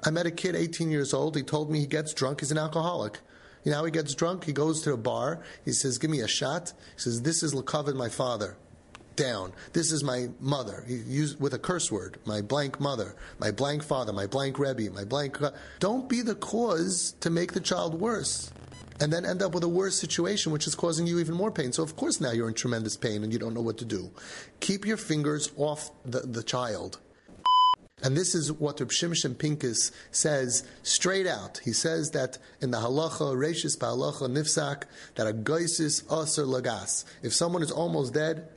I 0.03 0.09
met 0.09 0.25
a 0.25 0.31
kid, 0.31 0.55
18 0.55 0.89
years 0.89 1.13
old. 1.13 1.37
He 1.37 1.43
told 1.43 1.69
me 1.69 1.79
he 1.79 1.85
gets 1.85 2.13
drunk. 2.13 2.41
He's 2.41 2.51
an 2.51 2.57
alcoholic. 2.57 3.19
You 3.63 3.71
know 3.71 3.77
how 3.77 3.85
he 3.85 3.91
gets 3.91 4.13
drunk? 4.13 4.43
He 4.43 4.53
goes 4.53 4.81
to 4.83 4.93
a 4.93 4.97
bar. 4.97 5.41
He 5.65 5.71
says, 5.71 5.97
Give 5.97 6.09
me 6.09 6.19
a 6.19 6.27
shot. 6.27 6.73
He 6.95 7.01
says, 7.01 7.21
This 7.21 7.43
is 7.43 7.53
Lakavad, 7.53 7.95
my 7.95 8.09
father. 8.09 8.57
Down. 9.15 9.53
This 9.73 9.91
is 9.91 10.03
my 10.03 10.29
mother. 10.39 10.83
He 10.87 10.95
used 10.95 11.39
with 11.39 11.53
a 11.53 11.59
curse 11.59 11.91
word. 11.91 12.17
My 12.25 12.41
blank 12.41 12.79
mother, 12.79 13.15
my 13.37 13.51
blank 13.51 13.83
father, 13.83 14.11
my 14.11 14.25
blank 14.25 14.57
Rebbe, 14.57 14.89
my 14.89 15.03
blank. 15.03 15.37
Don't 15.79 16.09
be 16.09 16.21
the 16.21 16.33
cause 16.33 17.13
to 17.19 17.29
make 17.29 17.53
the 17.53 17.59
child 17.59 18.01
worse 18.01 18.51
and 18.99 19.11
then 19.11 19.25
end 19.25 19.41
up 19.41 19.53
with 19.53 19.63
a 19.63 19.69
worse 19.69 19.95
situation, 19.95 20.51
which 20.51 20.67
is 20.67 20.75
causing 20.75 21.05
you 21.07 21.19
even 21.19 21.35
more 21.35 21.51
pain. 21.51 21.71
So, 21.73 21.83
of 21.83 21.95
course, 21.95 22.21
now 22.21 22.31
you're 22.31 22.47
in 22.47 22.53
tremendous 22.53 22.95
pain 22.95 23.23
and 23.23 23.33
you 23.33 23.39
don't 23.39 23.53
know 23.53 23.61
what 23.61 23.77
to 23.79 23.85
do. 23.85 24.11
Keep 24.59 24.85
your 24.85 24.97
fingers 24.97 25.51
off 25.57 25.91
the, 26.05 26.21
the 26.21 26.43
child. 26.43 26.99
And 28.03 28.17
this 28.17 28.35
is 28.35 28.51
what 28.51 28.81
Reb 28.81 28.89
Shimshon 28.89 29.37
Pincus 29.37 29.91
says 30.11 30.63
straight 30.83 31.25
out. 31.25 31.61
He 31.63 31.71
says 31.71 32.11
that 32.11 32.37
in 32.61 32.71
the 32.71 32.79
halacha, 32.79 33.33
Reshis 33.33 33.77
halacha 33.77 34.29
nifsak, 34.29 34.83
that 35.15 35.25
a 35.25 35.31
goisis 35.33 36.03
aser 36.11 36.43
lagas. 36.43 37.05
If 37.21 37.33
someone 37.33 37.63
is 37.63 37.71
almost 37.71 38.13
dead, 38.13 38.49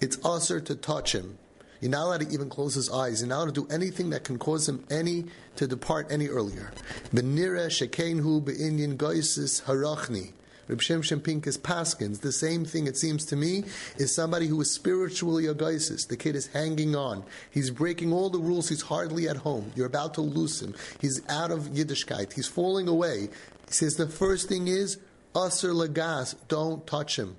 it's 0.00 0.18
aser 0.26 0.60
to 0.60 0.74
touch 0.74 1.14
him. 1.14 1.38
You're 1.80 1.92
not 1.92 2.06
allowed 2.06 2.20
to 2.22 2.28
even 2.30 2.50
close 2.50 2.74
his 2.74 2.90
eyes. 2.90 3.20
You're 3.20 3.28
not 3.28 3.36
allowed 3.36 3.54
to 3.54 3.66
do 3.66 3.68
anything 3.72 4.10
that 4.10 4.24
can 4.24 4.36
cause 4.36 4.68
him 4.68 4.84
any 4.90 5.26
to 5.56 5.68
depart 5.68 6.10
any 6.10 6.26
earlier. 6.26 6.72
Benira 7.14 7.68
shekenhu 7.68 8.44
be'inyan 8.44 8.96
goisis 8.96 9.62
harachni. 9.62 10.32
Reb 10.68 10.80
Shimshon 10.80 11.24
Pincus 11.24 11.56
Paskins, 11.56 12.20
the 12.20 12.30
same 12.30 12.64
thing 12.64 12.86
it 12.86 12.96
seems 12.96 13.24
to 13.26 13.36
me, 13.36 13.64
is 13.96 14.14
somebody 14.14 14.46
who 14.46 14.60
is 14.60 14.70
spiritually 14.70 15.46
a 15.46 15.54
geisis. 15.54 16.04
The 16.04 16.16
kid 16.16 16.36
is 16.36 16.48
hanging 16.48 16.94
on. 16.94 17.24
He's 17.50 17.70
breaking 17.70 18.12
all 18.12 18.28
the 18.28 18.38
rules. 18.38 18.68
He's 18.68 18.82
hardly 18.82 19.28
at 19.28 19.38
home. 19.38 19.72
You're 19.74 19.86
about 19.86 20.14
to 20.14 20.20
lose 20.20 20.60
him. 20.60 20.74
He's 21.00 21.22
out 21.28 21.50
of 21.50 21.70
Yiddishkeit. 21.70 22.34
He's 22.34 22.46
falling 22.46 22.86
away. 22.86 23.28
He 23.66 23.72
says 23.72 23.96
the 23.96 24.06
first 24.06 24.48
thing 24.48 24.68
is, 24.68 24.98
Aser 25.34 25.72
Lagas, 25.72 26.34
don't 26.48 26.86
touch 26.86 27.18
him. 27.18 27.36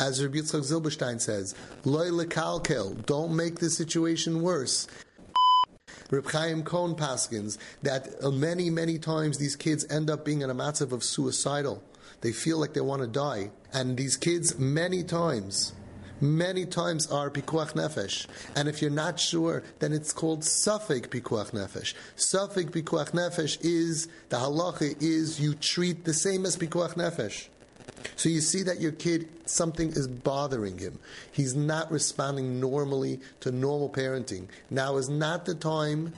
As 0.00 0.22
Rabbi 0.22 0.38
Yitzchak 0.38 0.60
Zilberstein 0.60 1.20
says, 1.20 1.54
Loy 1.84 2.08
lekalkel, 2.08 3.06
don't 3.06 3.36
make 3.36 3.60
the 3.60 3.70
situation 3.70 4.42
worse. 4.42 4.88
Reb 6.10 6.26
Chaim 6.30 6.62
Cohn 6.62 6.94
Paskins, 6.94 7.58
that 7.82 8.22
many, 8.32 8.70
many 8.70 8.98
times 8.98 9.38
these 9.38 9.56
kids 9.56 9.86
end 9.90 10.10
up 10.10 10.24
being 10.24 10.42
in 10.42 10.50
a 10.50 10.54
matzav 10.54 10.92
of 10.92 11.04
suicidal. 11.04 11.82
They 12.20 12.32
feel 12.32 12.58
like 12.58 12.74
they 12.74 12.80
want 12.80 13.02
to 13.02 13.08
die. 13.08 13.50
And 13.72 13.96
these 13.96 14.16
kids, 14.16 14.58
many 14.58 15.02
times, 15.02 15.72
many 16.20 16.64
times 16.64 17.10
are 17.10 17.30
pikuach 17.30 17.72
nefesh. 17.72 18.26
And 18.56 18.68
if 18.68 18.80
you're 18.80 18.90
not 18.90 19.20
sure, 19.20 19.62
then 19.80 19.92
it's 19.92 20.12
called 20.12 20.40
suffik 20.40 21.08
pikuach 21.08 21.50
nefesh. 21.50 21.94
Suffik 22.16 22.70
pikuach 22.70 23.10
nefesh 23.10 23.58
is, 23.62 24.08
the 24.28 24.36
halacha 24.36 24.96
is 25.02 25.40
you 25.40 25.54
treat 25.54 26.04
the 26.04 26.14
same 26.14 26.46
as 26.46 26.56
pikuach 26.56 26.94
nefesh. 26.94 27.48
So 28.16 28.28
you 28.28 28.40
see 28.40 28.62
that 28.62 28.80
your 28.80 28.92
kid, 28.92 29.28
something 29.46 29.90
is 29.90 30.06
bothering 30.06 30.78
him. 30.78 30.98
He's 31.32 31.54
not 31.54 31.90
responding 31.90 32.60
normally 32.60 33.20
to 33.40 33.50
normal 33.50 33.90
parenting. 33.90 34.48
Now 34.70 34.96
is 34.96 35.08
not 35.08 35.44
the 35.44 35.54
time 35.54 36.12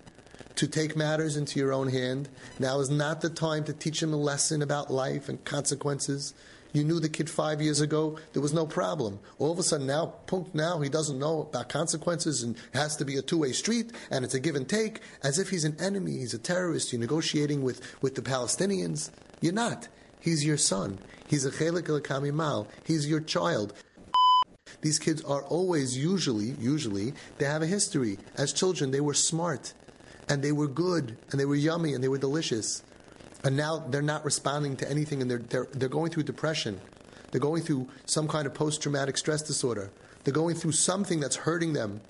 to 0.57 0.67
take 0.67 0.97
matters 0.97 1.37
into 1.37 1.59
your 1.59 1.73
own 1.73 1.89
hand. 1.89 2.29
Now 2.59 2.81
is 2.81 2.91
not 2.91 3.21
the 3.21 3.31
time 3.31 3.65
to 3.65 3.73
teach 3.73 4.03
him 4.03 4.13
a 4.13 4.17
lesson 4.17 4.63
about 4.63 4.91
life 4.91 5.29
and 5.29 5.43
consequences. 5.45 6.35
You 6.73 6.85
knew 6.85 7.01
the 7.01 7.09
kid 7.09 7.31
five 7.31 7.63
years 7.63 7.81
ago, 7.81 8.19
there 8.33 8.43
was 8.43 8.53
no 8.53 8.67
problem. 8.67 9.19
All 9.39 9.51
of 9.51 9.59
a 9.59 9.63
sudden 9.63 9.87
now, 9.87 10.15
punk 10.27 10.55
now, 10.55 10.81
he 10.81 10.91
doesn't 10.91 11.19
know 11.19 11.43
about 11.43 11.69
consequences 11.71 12.43
and 12.43 12.57
has 12.75 12.97
to 12.97 13.05
be 13.05 13.17
a 13.17 13.23
two-way 13.23 13.53
street 13.53 13.93
and 14.11 14.25
it's 14.25 14.35
a 14.35 14.41
give 14.41 14.57
and 14.57 14.69
take, 14.69 15.01
as 15.23 15.39
if 15.39 15.49
he's 15.49 15.65
an 15.65 15.77
enemy, 15.81 16.19
he's 16.19 16.35
a 16.35 16.39
terrorist, 16.39 16.93
you're 16.93 17.01
negotiating 17.01 17.63
with, 17.63 17.81
with 18.03 18.15
the 18.15 18.23
Palestinians. 18.23 19.11
You're 19.41 19.55
not. 19.55 19.89
He's 20.21 20.45
your 20.45 20.59
son. 20.59 20.99
He's 21.29 21.47
a 21.47 21.51
chelik 21.51 21.87
kamimal. 22.03 22.67
He's 22.85 23.09
your 23.09 23.21
child. 23.21 23.73
These 24.83 24.99
kids 24.99 25.23
are 25.23 25.43
always, 25.45 25.97
usually, 25.97 26.57
usually, 26.61 27.15
they 27.39 27.47
have 27.47 27.63
a 27.63 27.67
history. 27.67 28.19
As 28.37 28.53
children, 28.53 28.91
they 28.91 29.01
were 29.01 29.15
smart, 29.15 29.73
and 30.29 30.43
they 30.43 30.53
were 30.53 30.69
good, 30.69 31.17
and 31.31 31.41
they 31.41 31.45
were 31.45 31.55
yummy, 31.55 31.95
and 31.95 32.03
they 32.03 32.09
were 32.09 32.19
delicious. 32.19 32.83
And 33.45 33.57
now 33.57 33.79
they're 33.79 34.03
not 34.03 34.25
responding 34.25 34.77
to 34.79 34.91
anything, 34.91 35.23
and 35.23 35.31
they're, 35.31 35.39
they're, 35.39 35.69
they're 35.73 35.89
going 35.89 36.11
through 36.11 36.25
depression. 36.25 36.81
They're 37.31 37.41
going 37.41 37.63
through 37.63 37.89
some 38.07 38.29
kind 38.29 38.47
of 38.47 38.55
post 38.55 38.83
traumatic 38.83 39.17
stress 39.19 39.43
disorder. 39.43 39.91
They're 40.25 40.35
going 40.35 40.57
through 40.57 40.73
something 40.73 41.21
that's 41.21 41.37
hurting 41.37 41.73
them. 41.73 42.01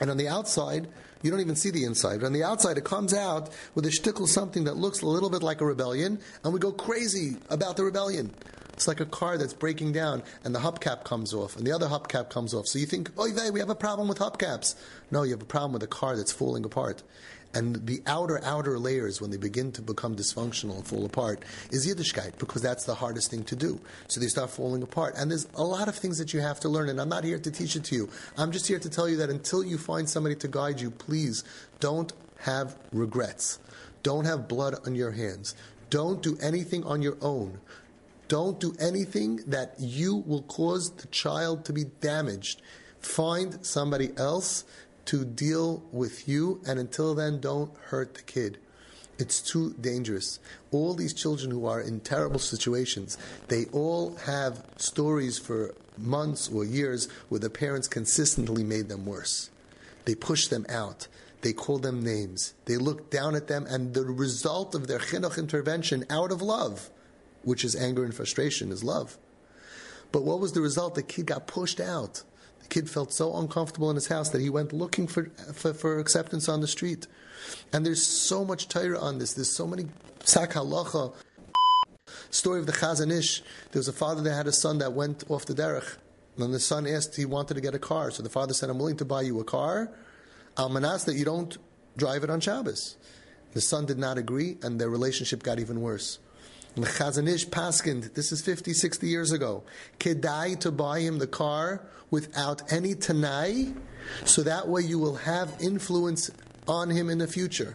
And 0.00 0.10
on 0.10 0.16
the 0.16 0.28
outside, 0.28 0.88
you 1.22 1.30
don't 1.30 1.40
even 1.40 1.56
see 1.56 1.70
the 1.70 1.84
inside. 1.84 2.20
But 2.20 2.26
on 2.26 2.32
the 2.32 2.44
outside, 2.44 2.78
it 2.78 2.84
comes 2.84 3.14
out 3.14 3.50
with 3.74 3.86
a 3.86 3.90
shtickle 3.90 4.26
something 4.28 4.64
that 4.64 4.76
looks 4.76 5.02
a 5.02 5.06
little 5.06 5.30
bit 5.30 5.42
like 5.42 5.60
a 5.60 5.66
rebellion, 5.66 6.20
and 6.44 6.52
we 6.52 6.58
go 6.58 6.72
crazy 6.72 7.36
about 7.50 7.76
the 7.76 7.84
rebellion. 7.84 8.32
It's 8.72 8.88
like 8.88 9.00
a 9.00 9.06
car 9.06 9.38
that's 9.38 9.54
breaking 9.54 9.92
down, 9.92 10.22
and 10.44 10.54
the 10.54 10.60
hubcap 10.60 11.04
comes 11.04 11.34
off, 11.34 11.56
and 11.56 11.66
the 11.66 11.72
other 11.72 11.86
hubcap 11.86 12.30
comes 12.30 12.54
off. 12.54 12.66
So 12.66 12.78
you 12.78 12.86
think, 12.86 13.10
oh, 13.18 13.28
we 13.52 13.60
have 13.60 13.70
a 13.70 13.74
problem 13.74 14.08
with 14.08 14.18
hubcaps. 14.18 14.74
No, 15.10 15.22
you 15.22 15.32
have 15.32 15.42
a 15.42 15.46
problem 15.46 15.72
with 15.72 15.82
a 15.82 15.88
car 15.88 16.16
that's 16.16 16.32
falling 16.32 16.64
apart. 16.64 17.02
And 17.54 17.86
the 17.86 18.02
outer, 18.06 18.40
outer 18.42 18.78
layers, 18.78 19.20
when 19.20 19.30
they 19.30 19.36
begin 19.36 19.72
to 19.72 19.82
become 19.82 20.16
dysfunctional 20.16 20.76
and 20.76 20.86
fall 20.86 21.04
apart, 21.04 21.44
is 21.70 21.86
Yiddishkeit, 21.86 22.38
because 22.38 22.62
that's 22.62 22.84
the 22.84 22.94
hardest 22.94 23.30
thing 23.30 23.44
to 23.44 23.54
do. 23.54 23.78
So 24.08 24.20
they 24.20 24.28
start 24.28 24.48
falling 24.48 24.82
apart. 24.82 25.16
And 25.18 25.30
there's 25.30 25.46
a 25.54 25.62
lot 25.62 25.86
of 25.86 25.94
things 25.94 26.16
that 26.16 26.32
you 26.32 26.40
have 26.40 26.60
to 26.60 26.70
learn, 26.70 26.88
and 26.88 26.98
I'm 26.98 27.10
not 27.10 27.24
here 27.24 27.38
to 27.38 27.50
teach 27.50 27.76
it 27.76 27.84
to 27.84 27.94
you. 27.94 28.08
I'm 28.38 28.52
just 28.52 28.66
here 28.68 28.78
to 28.78 28.88
tell 28.88 29.06
you 29.06 29.18
that 29.18 29.28
until 29.28 29.62
you 29.62 29.76
find 29.76 30.08
somebody 30.08 30.34
to 30.36 30.48
guide 30.48 30.80
you, 30.80 30.90
please 30.90 31.44
don't 31.78 32.10
have 32.38 32.74
regrets. 32.90 33.58
Don't 34.02 34.24
have 34.24 34.48
blood 34.48 34.74
on 34.86 34.94
your 34.94 35.10
hands. 35.10 35.54
Don't 35.90 36.22
do 36.22 36.38
anything 36.40 36.84
on 36.84 37.02
your 37.02 37.18
own. 37.20 37.60
Don't 38.32 38.58
do 38.58 38.74
anything 38.80 39.40
that 39.46 39.74
you 39.78 40.16
will 40.16 40.40
cause 40.40 40.90
the 40.92 41.06
child 41.08 41.66
to 41.66 41.72
be 41.74 41.84
damaged. 42.00 42.62
Find 42.98 43.58
somebody 43.60 44.12
else 44.16 44.64
to 45.04 45.26
deal 45.26 45.82
with 45.92 46.26
you, 46.26 46.62
and 46.66 46.80
until 46.80 47.14
then, 47.14 47.40
don't 47.40 47.76
hurt 47.88 48.14
the 48.14 48.22
kid. 48.22 48.56
It's 49.18 49.42
too 49.42 49.74
dangerous. 49.78 50.40
All 50.70 50.94
these 50.94 51.12
children 51.12 51.50
who 51.50 51.66
are 51.66 51.82
in 51.82 52.00
terrible 52.00 52.38
situations, 52.38 53.18
they 53.48 53.66
all 53.66 54.16
have 54.24 54.64
stories 54.78 55.38
for 55.38 55.74
months 55.98 56.48
or 56.48 56.64
years 56.64 57.10
where 57.28 57.38
the 57.38 57.50
parents 57.50 57.86
consistently 57.86 58.64
made 58.64 58.88
them 58.88 59.04
worse. 59.04 59.50
They 60.06 60.14
pushed 60.14 60.48
them 60.48 60.64
out. 60.70 61.06
They 61.42 61.52
called 61.52 61.82
them 61.82 62.02
names. 62.02 62.54
They 62.64 62.78
looked 62.78 63.10
down 63.10 63.34
at 63.34 63.48
them, 63.48 63.66
and 63.68 63.92
the 63.92 64.06
result 64.06 64.74
of 64.74 64.86
their 64.86 65.00
chinuch 65.00 65.36
intervention 65.36 66.06
out 66.08 66.32
of 66.32 66.40
love, 66.40 66.88
which 67.44 67.64
is 67.64 67.74
anger 67.76 68.04
and 68.04 68.14
frustration, 68.14 68.70
is 68.72 68.84
love. 68.84 69.18
But 70.12 70.24
what 70.24 70.40
was 70.40 70.52
the 70.52 70.60
result? 70.60 70.94
The 70.94 71.02
kid 71.02 71.26
got 71.26 71.46
pushed 71.46 71.80
out 71.80 72.22
The 72.62 72.68
kid 72.68 72.88
felt 72.88 73.12
so 73.12 73.36
uncomfortable 73.36 73.90
in 73.90 73.96
his 73.96 74.06
house 74.06 74.30
that 74.30 74.40
he 74.40 74.48
went 74.48 74.72
looking 74.72 75.06
for, 75.06 75.26
for, 75.52 75.74
for 75.74 75.98
acceptance 75.98 76.48
on 76.48 76.60
the 76.60 76.68
street. 76.68 77.06
And 77.72 77.84
there's 77.84 78.06
so 78.06 78.44
much 78.44 78.68
Torah 78.68 79.00
on 79.00 79.18
this. 79.18 79.34
There's 79.34 79.50
so 79.50 79.66
many 79.66 79.86
sak 80.22 80.52
halacha. 80.52 81.12
Story 82.30 82.60
of 82.60 82.66
the 82.66 82.72
Chazon 82.72 83.10
Ish. 83.10 83.40
There 83.72 83.80
was 83.80 83.88
a 83.88 83.92
father 83.92 84.22
that 84.22 84.34
had 84.34 84.46
a 84.46 84.52
son 84.52 84.78
that 84.78 84.92
went 84.92 85.24
off 85.28 85.44
the 85.44 85.54
derech. 85.54 85.96
And 86.38 86.54
the 86.54 86.60
son 86.60 86.86
asked, 86.86 87.16
he 87.16 87.24
wanted 87.24 87.54
to 87.54 87.60
get 87.60 87.74
a 87.74 87.78
car. 87.78 88.10
So 88.10 88.22
the 88.22 88.30
father 88.30 88.54
said, 88.54 88.70
I'm 88.70 88.78
willing 88.78 88.96
to 88.98 89.04
buy 89.04 89.22
you 89.22 89.40
a 89.40 89.44
car. 89.44 89.90
Almanas 90.56 91.04
that 91.06 91.14
you 91.14 91.24
don't 91.24 91.56
drive 91.96 92.24
it 92.24 92.30
on 92.30 92.40
Shabbos. 92.40 92.96
The 93.52 93.60
son 93.60 93.84
did 93.84 93.98
not 93.98 94.16
agree, 94.16 94.56
and 94.62 94.80
their 94.80 94.88
relationship 94.88 95.42
got 95.42 95.58
even 95.58 95.80
worse. 95.80 96.18
The 96.74 96.86
Chazon 96.86 97.28
Paskind, 97.50 98.14
this 98.14 98.32
is 98.32 98.40
50, 98.40 98.72
60 98.72 99.06
years 99.06 99.30
ago, 99.30 99.62
kedai 100.00 100.58
to 100.60 100.72
buy 100.72 101.00
him 101.00 101.18
the 101.18 101.26
car 101.26 101.86
without 102.10 102.72
any 102.72 102.94
tanai, 102.94 103.74
so 104.24 104.42
that 104.42 104.68
way 104.68 104.80
you 104.80 104.98
will 104.98 105.16
have 105.16 105.54
influence 105.60 106.30
on 106.66 106.88
him 106.88 107.10
in 107.10 107.18
the 107.18 107.26
future. 107.26 107.74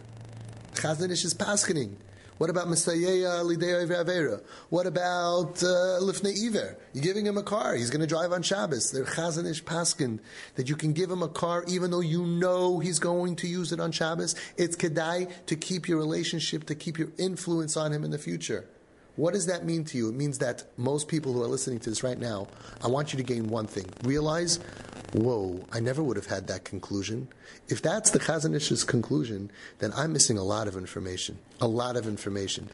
Chazon 0.74 1.12
Ish 1.12 1.24
is 1.26 1.34
Paskining. 1.34 1.94
What 2.38 2.50
about 2.50 2.66
Misayeya 2.66 3.44
Lideya 3.44 3.86
Avera? 3.86 4.42
What 4.68 4.88
about 4.88 5.62
uh, 5.62 5.98
Iver? 6.04 6.76
You're 6.92 7.04
giving 7.04 7.24
him 7.24 7.38
a 7.38 7.44
car. 7.44 7.76
He's 7.76 7.90
going 7.90 8.00
to 8.00 8.06
drive 8.08 8.32
on 8.32 8.42
Shabbos. 8.42 8.90
They're 8.90 9.04
Chazon 9.04 9.48
Ish 9.48 9.62
Paskin. 9.62 10.18
That 10.56 10.68
you 10.68 10.74
can 10.74 10.92
give 10.92 11.08
him 11.08 11.22
a 11.22 11.28
car 11.28 11.64
even 11.68 11.92
though 11.92 12.00
you 12.00 12.26
know 12.26 12.80
he's 12.80 12.98
going 12.98 13.36
to 13.36 13.46
use 13.46 13.70
it 13.70 13.78
on 13.78 13.92
Shabbos. 13.92 14.34
It's 14.56 14.74
Kedai 14.74 15.30
to 15.46 15.54
keep 15.54 15.88
your 15.88 15.98
relationship, 15.98 16.64
to 16.64 16.74
keep 16.74 16.98
your 16.98 17.10
influence 17.16 17.76
on 17.76 17.92
him 17.92 18.02
in 18.02 18.10
the 18.10 18.18
future. 18.18 18.68
What 19.18 19.34
does 19.34 19.46
that 19.46 19.64
mean 19.64 19.82
to 19.86 19.98
you? 19.98 20.08
It 20.10 20.14
means 20.14 20.38
that 20.38 20.62
most 20.76 21.08
people 21.08 21.32
who 21.32 21.42
are 21.42 21.48
listening 21.48 21.80
to 21.80 21.90
this 21.90 22.04
right 22.04 22.20
now, 22.20 22.46
I 22.84 22.86
want 22.86 23.12
you 23.12 23.16
to 23.16 23.24
gain 23.24 23.48
one 23.48 23.66
thing. 23.66 23.86
Realize, 24.04 24.60
whoa, 25.12 25.60
I 25.72 25.80
never 25.80 26.04
would 26.04 26.16
have 26.16 26.26
had 26.26 26.46
that 26.46 26.62
conclusion. 26.62 27.26
If 27.66 27.82
that's 27.82 28.12
the 28.12 28.20
Chazon 28.20 28.54
Ish's 28.54 28.84
conclusion, 28.84 29.50
then 29.80 29.92
I'm 29.96 30.12
missing 30.12 30.38
a 30.38 30.44
lot 30.44 30.68
of 30.68 30.76
information. 30.76 31.36
A 31.60 31.66
lot 31.66 31.96
of 31.96 32.06
information. 32.06 32.68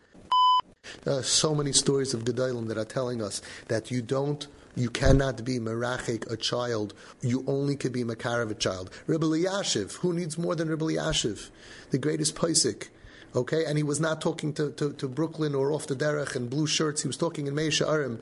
There 1.04 1.14
are 1.14 1.22
so 1.22 1.54
many 1.54 1.72
stories 1.72 2.12
of 2.12 2.24
Gedalim 2.24 2.68
that 2.68 2.76
are 2.76 2.84
telling 2.84 3.22
us 3.22 3.40
that 3.68 3.90
you 3.90 4.02
don't 4.02 4.46
you 4.76 4.90
cannot 4.90 5.44
be 5.44 5.58
merachik 5.60 6.30
a 6.30 6.36
child. 6.36 6.92
You 7.22 7.44
only 7.46 7.76
can 7.76 7.92
be 7.92 8.04
makarav 8.04 8.50
a 8.50 8.54
child. 8.54 8.90
Reb 9.06 9.20
Elyashiv, 9.20 9.94
who 9.98 10.12
needs 10.12 10.36
more 10.36 10.56
than 10.56 10.68
Reb 10.68 10.80
Elyashiv? 10.80 11.48
The 11.90 11.98
greatest 11.98 12.34
Paisik. 12.34 12.88
Okay, 13.36 13.64
and 13.64 13.76
he 13.76 13.82
was 13.82 13.98
not 13.98 14.20
talking 14.20 14.52
to, 14.54 14.70
to, 14.72 14.92
to 14.92 15.08
Brooklyn 15.08 15.54
or 15.56 15.72
off 15.72 15.88
the 15.88 15.96
derech 15.96 16.36
and 16.36 16.48
blue 16.48 16.68
shirts. 16.68 17.02
He 17.02 17.08
was 17.08 17.16
talking 17.16 17.48
in 17.48 17.54
Meah 17.54 17.70
Shearim. 17.70 18.20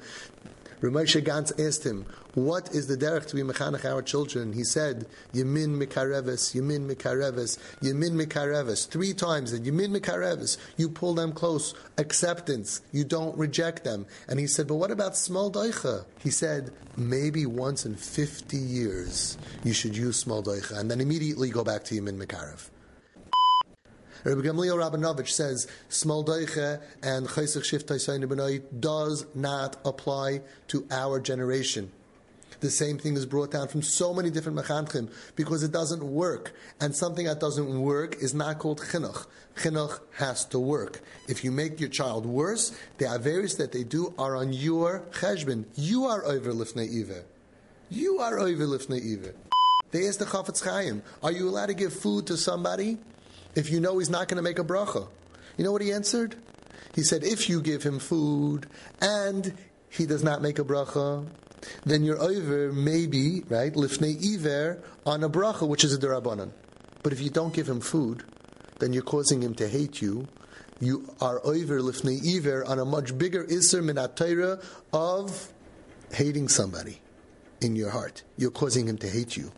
Ramosha 0.81 1.23
Gantz 1.23 1.53
asked 1.65 1.85
him, 1.85 2.07
"What 2.35 2.75
is 2.75 2.89
the 2.89 2.97
derech 2.97 3.27
to 3.27 3.37
be 3.37 3.43
mechanech 3.43 3.85
our 3.85 4.03
children?" 4.03 4.53
He 4.53 4.65
said, 4.65 5.07
"Yemin 5.33 5.79
mikareves, 5.81 6.55
yemin 6.55 6.89
mikareves, 6.91 7.57
yemin 7.81 8.15
mikareves." 8.21 8.89
Three 8.89 9.13
times 9.13 9.53
that 9.53 9.63
yemin 9.63 9.97
mikareves. 9.97 10.57
You 10.77 10.89
pull 10.89 11.15
them 11.15 11.33
close. 11.33 11.75
Acceptance. 11.99 12.81
You 12.91 13.05
don't 13.05 13.39
reject 13.39 13.85
them. 13.85 14.07
And 14.27 14.41
he 14.41 14.49
said, 14.49 14.67
"But 14.67 14.75
what 14.75 14.91
about 14.91 15.17
small 15.17 15.53
doicha?" 15.53 16.05
He 16.19 16.31
said, 16.31 16.73
"Maybe 16.97 17.47
once 17.47 17.87
in 17.87 17.95
fifty 17.95 18.57
years 18.57 19.39
you 19.63 19.75
should 19.75 19.97
use 19.97 20.17
small 20.17 20.43
doicha, 20.43 20.77
and 20.77 20.91
then 20.91 21.01
immediately 21.01 21.51
go 21.51 21.63
back 21.63 21.85
to 21.85 21.95
yemin 21.95 22.19
mikarev." 22.19 22.72
Rabbi 24.25 24.41
Gamliel 24.43 24.79
Rabinovich 24.79 25.31
says 25.31 25.67
small 25.89 26.25
doiche 26.25 26.81
and 27.03 27.27
chaysich 27.27 27.65
shiftay 27.65 28.63
does 28.79 29.27
not 29.35 29.77
apply 29.85 30.43
to 30.69 30.87
our 30.93 31.19
generation. 31.19 31.91
The 32.61 32.71
same 32.71 32.99
thing 32.99 33.17
is 33.17 33.27
brought 33.27 33.51
down 33.51 33.67
from 33.67 33.83
so 33.83 34.15
many 34.15 34.31
different 34.31 34.57
mechanchim 34.57 35.11
because 35.35 35.65
it 35.65 35.73
doesn't 35.73 36.05
work. 36.05 36.53
And 36.81 36.95
something 36.95 37.27
that 37.27 37.41
doesn't 37.41 37.83
work 37.83 38.15
is 38.23 38.33
not 38.35 38.61
called 38.61 38.81
chinuch. 38.81 39.27
Chinuch 39.57 39.99
has 40.19 40.45
to 40.47 40.61
work. 40.61 41.01
If 41.27 41.43
you 41.43 41.51
make 41.51 41.81
your 41.81 41.89
child 41.89 42.25
worse, 42.25 42.71
the 42.99 43.07
averis 43.07 43.57
that 43.57 43.73
they 43.73 43.83
do 43.83 44.15
are 44.17 44.37
on 44.37 44.53
your 44.53 45.01
cheshbon. 45.11 45.65
You 45.75 46.05
are 46.05 46.25
over 46.25 46.53
lifnei 46.53 47.01
iver. 47.03 47.25
You 47.91 48.21
are 48.21 48.39
over 48.39 48.65
lifnei 48.65 49.15
iver. 49.15 49.35
They 49.91 50.07
asked 50.07 50.21
the 50.21 50.27
Chafetz 50.27 50.63
Chaim, 50.63 51.03
are 51.25 51.33
you 51.33 51.49
allowed 51.49 51.67
to 51.67 51.75
give 51.75 51.93
food 51.93 52.29
to 52.29 52.37
somebody 52.37 52.99
if 53.55 53.71
you 53.71 53.81
know 53.81 53.99
he's 53.99 54.11
not 54.11 54.29
going 54.29 54.37
to 54.37 54.43
make 54.43 54.59
a 54.59 54.65
bracha? 54.65 55.09
You 55.57 55.65
know 55.65 55.73
what 55.73 55.83
he 55.83 55.93
answered? 55.93 56.37
He 56.95 57.03
said, 57.03 57.25
if 57.25 57.49
you 57.49 57.61
give 57.61 57.83
him 57.83 57.99
food 57.99 58.67
and 59.01 59.55
he 59.89 60.07
does 60.07 60.23
not 60.23 60.43
make 60.43 60.59
a 60.59 60.65
bracha, 60.65 61.27
then 61.85 62.03
you're 62.03 62.21
over 62.21 62.73
maybe, 62.73 63.43
right, 63.49 63.73
lifnei 63.75 64.17
iver 64.35 64.83
on 65.07 65.23
a 65.23 65.31
bracha, 65.31 65.67
which 65.67 65.85
is 65.85 65.95
a 65.95 65.99
derabanan. 65.99 66.51
But 67.03 67.13
if 67.13 67.21
you 67.21 67.31
don't 67.31 67.55
give 67.55 67.69
him 67.69 67.81
food, 67.81 68.25
then 68.79 68.93
you're 68.93 69.03
causing 69.03 69.43
him 69.43 69.55
to 69.55 69.69
hate 69.69 70.03
you. 70.03 70.29
You 70.81 71.15
are 71.21 71.41
over 71.45 71.81
lifnei 71.81 72.37
iver 72.37 72.65
on 72.65 72.79
a 72.79 72.85
much 72.85 73.17
bigger 73.17 73.47
iser 73.51 73.83
minatayra 73.83 74.65
of 74.93 75.53
hating 76.13 76.49
somebody. 76.49 77.01
in 77.63 77.77
your 77.77 77.91
heart. 77.91 78.23
You're 78.37 78.51
causing 78.51 78.89
him 78.89 78.99
to 78.99 79.09
hate 79.09 79.37
you. 79.37 79.53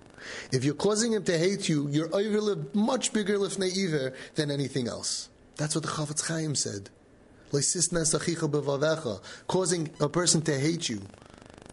If 0.52 0.64
you're 0.64 0.74
causing 0.74 1.12
him 1.12 1.24
to 1.24 1.38
hate 1.38 1.68
you, 1.68 1.88
you're 1.88 2.14
over 2.14 2.64
much 2.72 3.12
bigger 3.12 3.38
lifnei 3.38 4.14
than 4.34 4.50
anything 4.50 4.88
else. 4.88 5.28
That's 5.56 5.74
what 5.74 5.84
the 5.84 5.90
Chafetz 5.90 6.26
Chaim 6.26 6.54
said. 6.54 6.90
Causing 9.46 9.90
a 10.00 10.08
person 10.08 10.42
to 10.42 10.58
hate 10.58 10.88
you 10.88 11.02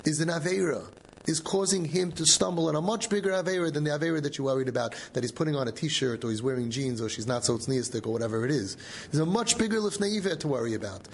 is 0.06 0.20
an 0.20 0.30
Aveira, 0.30 0.86
is 1.28 1.40
causing 1.40 1.86
him 1.86 2.12
to 2.12 2.26
stumble 2.26 2.70
in 2.70 2.76
a 2.76 2.82
much 2.82 3.10
bigger 3.10 3.32
Aveira 3.32 3.74
than 3.74 3.84
the 3.84 3.92
Aveira 3.92 4.22
that 4.22 4.38
you're 4.38 4.46
worried 4.46 4.68
about, 4.68 4.94
that 5.14 5.24
he's 5.24 5.32
putting 5.32 5.56
on 5.56 5.68
a 5.68 5.72
t-shirt 5.72 6.24
or 6.24 6.30
he's 6.30 6.44
wearing 6.44 6.70
jeans 6.70 7.02
or 7.02 7.10
she's 7.10 7.28
not 7.28 7.46
so 7.46 7.58
tzniistic 7.58 8.06
or 8.06 8.14
whatever 8.14 8.46
it 8.46 8.52
is. 8.52 8.78
There's 9.12 9.22
a 9.22 9.26
much 9.26 9.58
bigger 9.58 9.80
lifnei 9.80 10.40
to 10.40 10.48
worry 10.48 10.76
about. 10.76 11.08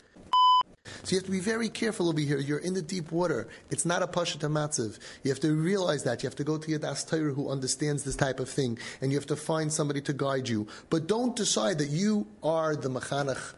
So 1.03 1.11
you 1.11 1.17
have 1.17 1.25
to 1.25 1.31
be 1.31 1.39
very 1.39 1.69
careful 1.69 2.09
over 2.09 2.19
here. 2.19 2.37
You're 2.37 2.59
in 2.59 2.73
the 2.73 2.81
deep 2.81 3.11
water. 3.11 3.47
It's 3.69 3.85
not 3.85 4.01
a 4.01 4.07
pasha 4.07 4.37
matziv. 4.37 4.99
You 5.23 5.31
have 5.31 5.39
to 5.41 5.53
realize 5.53 6.03
that. 6.03 6.23
You 6.23 6.27
have 6.27 6.35
to 6.37 6.43
go 6.43 6.57
to 6.57 6.69
your 6.69 6.79
das 6.79 7.03
Torah 7.03 7.33
who 7.33 7.49
understands 7.49 8.03
this 8.03 8.15
type 8.15 8.39
of 8.39 8.49
thing, 8.49 8.77
and 9.01 9.11
you 9.11 9.17
have 9.17 9.27
to 9.27 9.35
find 9.35 9.71
somebody 9.71 10.01
to 10.01 10.13
guide 10.13 10.49
you. 10.49 10.67
But 10.89 11.07
don't 11.07 11.35
decide 11.35 11.77
that 11.79 11.89
you 11.89 12.27
are 12.43 12.75
the 12.75 12.89
mechanech. 12.89 13.53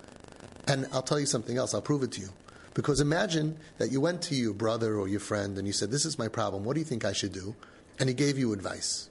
And 0.68 0.88
I'll 0.94 1.02
tell 1.02 1.20
you 1.20 1.26
something 1.26 1.58
else. 1.58 1.74
I'll 1.74 1.82
prove 1.82 2.04
it 2.04 2.12
to 2.14 2.22
you. 2.22 2.30
Because 2.74 3.02
imagine 3.02 3.58
that 3.78 3.92
you 3.92 4.00
went 4.00 4.22
to 4.24 4.36
your 4.36 4.54
brother 4.54 4.96
or 4.96 5.08
your 5.08 5.20
friend 5.20 5.58
and 5.58 5.66
you 5.68 5.74
said, 5.74 5.92
This 5.92 6.06
is 6.06 6.18
my 6.20 6.28
problem. 6.28 6.64
What 6.64 6.76
do 6.76 6.80
you 6.80 6.86
think 6.86 7.04
I 7.04 7.14
should 7.14 7.34
do? 7.34 7.56
And 8.00 8.08
he 8.08 8.16
gave 8.16 8.38
you 8.38 8.54
advice. 8.54 9.10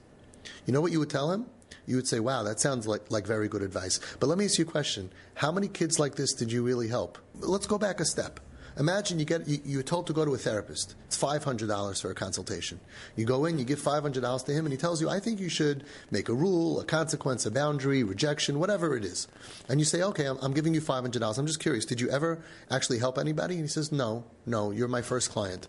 You 0.65 0.73
know 0.73 0.81
what 0.81 0.91
you 0.91 0.99
would 0.99 1.09
tell 1.09 1.31
him? 1.31 1.45
You 1.85 1.95
would 1.97 2.07
say, 2.07 2.19
Wow, 2.19 2.43
that 2.43 2.59
sounds 2.59 2.87
like, 2.87 3.11
like 3.11 3.27
very 3.27 3.47
good 3.47 3.61
advice. 3.61 3.99
But 4.19 4.27
let 4.27 4.37
me 4.37 4.45
ask 4.45 4.57
you 4.57 4.65
a 4.65 4.71
question. 4.71 5.11
How 5.35 5.51
many 5.51 5.67
kids 5.67 5.99
like 5.99 6.15
this 6.15 6.33
did 6.33 6.51
you 6.51 6.63
really 6.63 6.87
help? 6.87 7.17
Let's 7.39 7.67
go 7.67 7.77
back 7.77 7.99
a 7.99 8.05
step. 8.05 8.39
Imagine 8.77 9.19
you 9.19 9.25
get 9.25 9.47
you, 9.47 9.59
you're 9.65 9.83
told 9.83 10.07
to 10.07 10.13
go 10.13 10.23
to 10.23 10.33
a 10.33 10.37
therapist. 10.37 10.95
It's 11.05 11.17
five 11.17 11.43
hundred 11.43 11.67
dollars 11.67 11.99
for 12.01 12.11
a 12.11 12.15
consultation. 12.15 12.79
You 13.15 13.25
go 13.25 13.45
in, 13.45 13.57
you 13.59 13.65
give 13.65 13.79
five 13.79 14.03
hundred 14.03 14.21
dollars 14.21 14.43
to 14.43 14.53
him, 14.53 14.65
and 14.65 14.71
he 14.71 14.77
tells 14.77 15.01
you, 15.01 15.09
"I 15.09 15.19
think 15.19 15.39
you 15.39 15.49
should 15.49 15.83
make 16.11 16.29
a 16.29 16.33
rule, 16.33 16.79
a 16.79 16.85
consequence, 16.85 17.45
a 17.45 17.51
boundary, 17.51 18.03
rejection, 18.03 18.59
whatever 18.59 18.95
it 18.95 19.03
is." 19.03 19.27
And 19.67 19.79
you 19.79 19.85
say, 19.85 20.01
"Okay, 20.01 20.25
I'm, 20.25 20.37
I'm 20.41 20.53
giving 20.53 20.73
you 20.73 20.81
five 20.81 21.01
hundred 21.01 21.19
dollars. 21.19 21.37
I'm 21.37 21.47
just 21.47 21.59
curious. 21.59 21.85
Did 21.85 21.99
you 21.99 22.09
ever 22.09 22.41
actually 22.71 22.99
help 22.99 23.17
anybody?" 23.17 23.55
And 23.55 23.63
he 23.63 23.69
says, 23.69 23.91
"No, 23.91 24.23
no. 24.45 24.71
You're 24.71 24.87
my 24.87 25.01
first 25.01 25.29
client." 25.31 25.67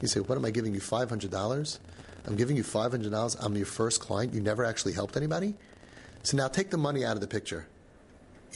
You 0.00 0.08
say, 0.08 0.20
"What 0.20 0.36
am 0.36 0.44
I 0.44 0.50
giving 0.50 0.74
you 0.74 0.80
five 0.80 1.08
hundred 1.08 1.30
dollars? 1.30 1.80
I'm 2.26 2.36
giving 2.36 2.56
you 2.56 2.62
five 2.62 2.92
hundred 2.92 3.10
dollars. 3.10 3.36
I'm 3.40 3.56
your 3.56 3.66
first 3.66 4.00
client. 4.00 4.34
You 4.34 4.40
never 4.40 4.64
actually 4.64 4.92
helped 4.92 5.16
anybody." 5.16 5.56
So 6.22 6.36
now 6.36 6.48
take 6.48 6.70
the 6.70 6.78
money 6.78 7.04
out 7.04 7.14
of 7.14 7.20
the 7.20 7.26
picture 7.26 7.66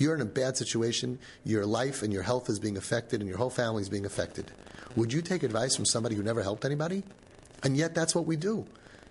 you're 0.00 0.14
in 0.14 0.20
a 0.20 0.26
bad 0.26 0.56
situation, 0.56 1.18
your 1.44 1.66
life 1.66 2.02
and 2.02 2.12
your 2.12 2.22
health 2.22 2.48
is 2.48 2.58
being 2.58 2.76
affected, 2.76 3.20
and 3.20 3.28
your 3.28 3.38
whole 3.38 3.50
family 3.50 3.82
is 3.82 3.88
being 3.88 4.06
affected. 4.06 4.50
Would 4.96 5.12
you 5.12 5.22
take 5.22 5.42
advice 5.42 5.76
from 5.76 5.86
somebody 5.86 6.14
who 6.14 6.22
never 6.22 6.42
helped 6.42 6.64
anybody? 6.64 7.02
And 7.62 7.76
yet, 7.76 7.94
that's 7.94 8.14
what 8.14 8.26
we 8.26 8.36
do. 8.36 8.66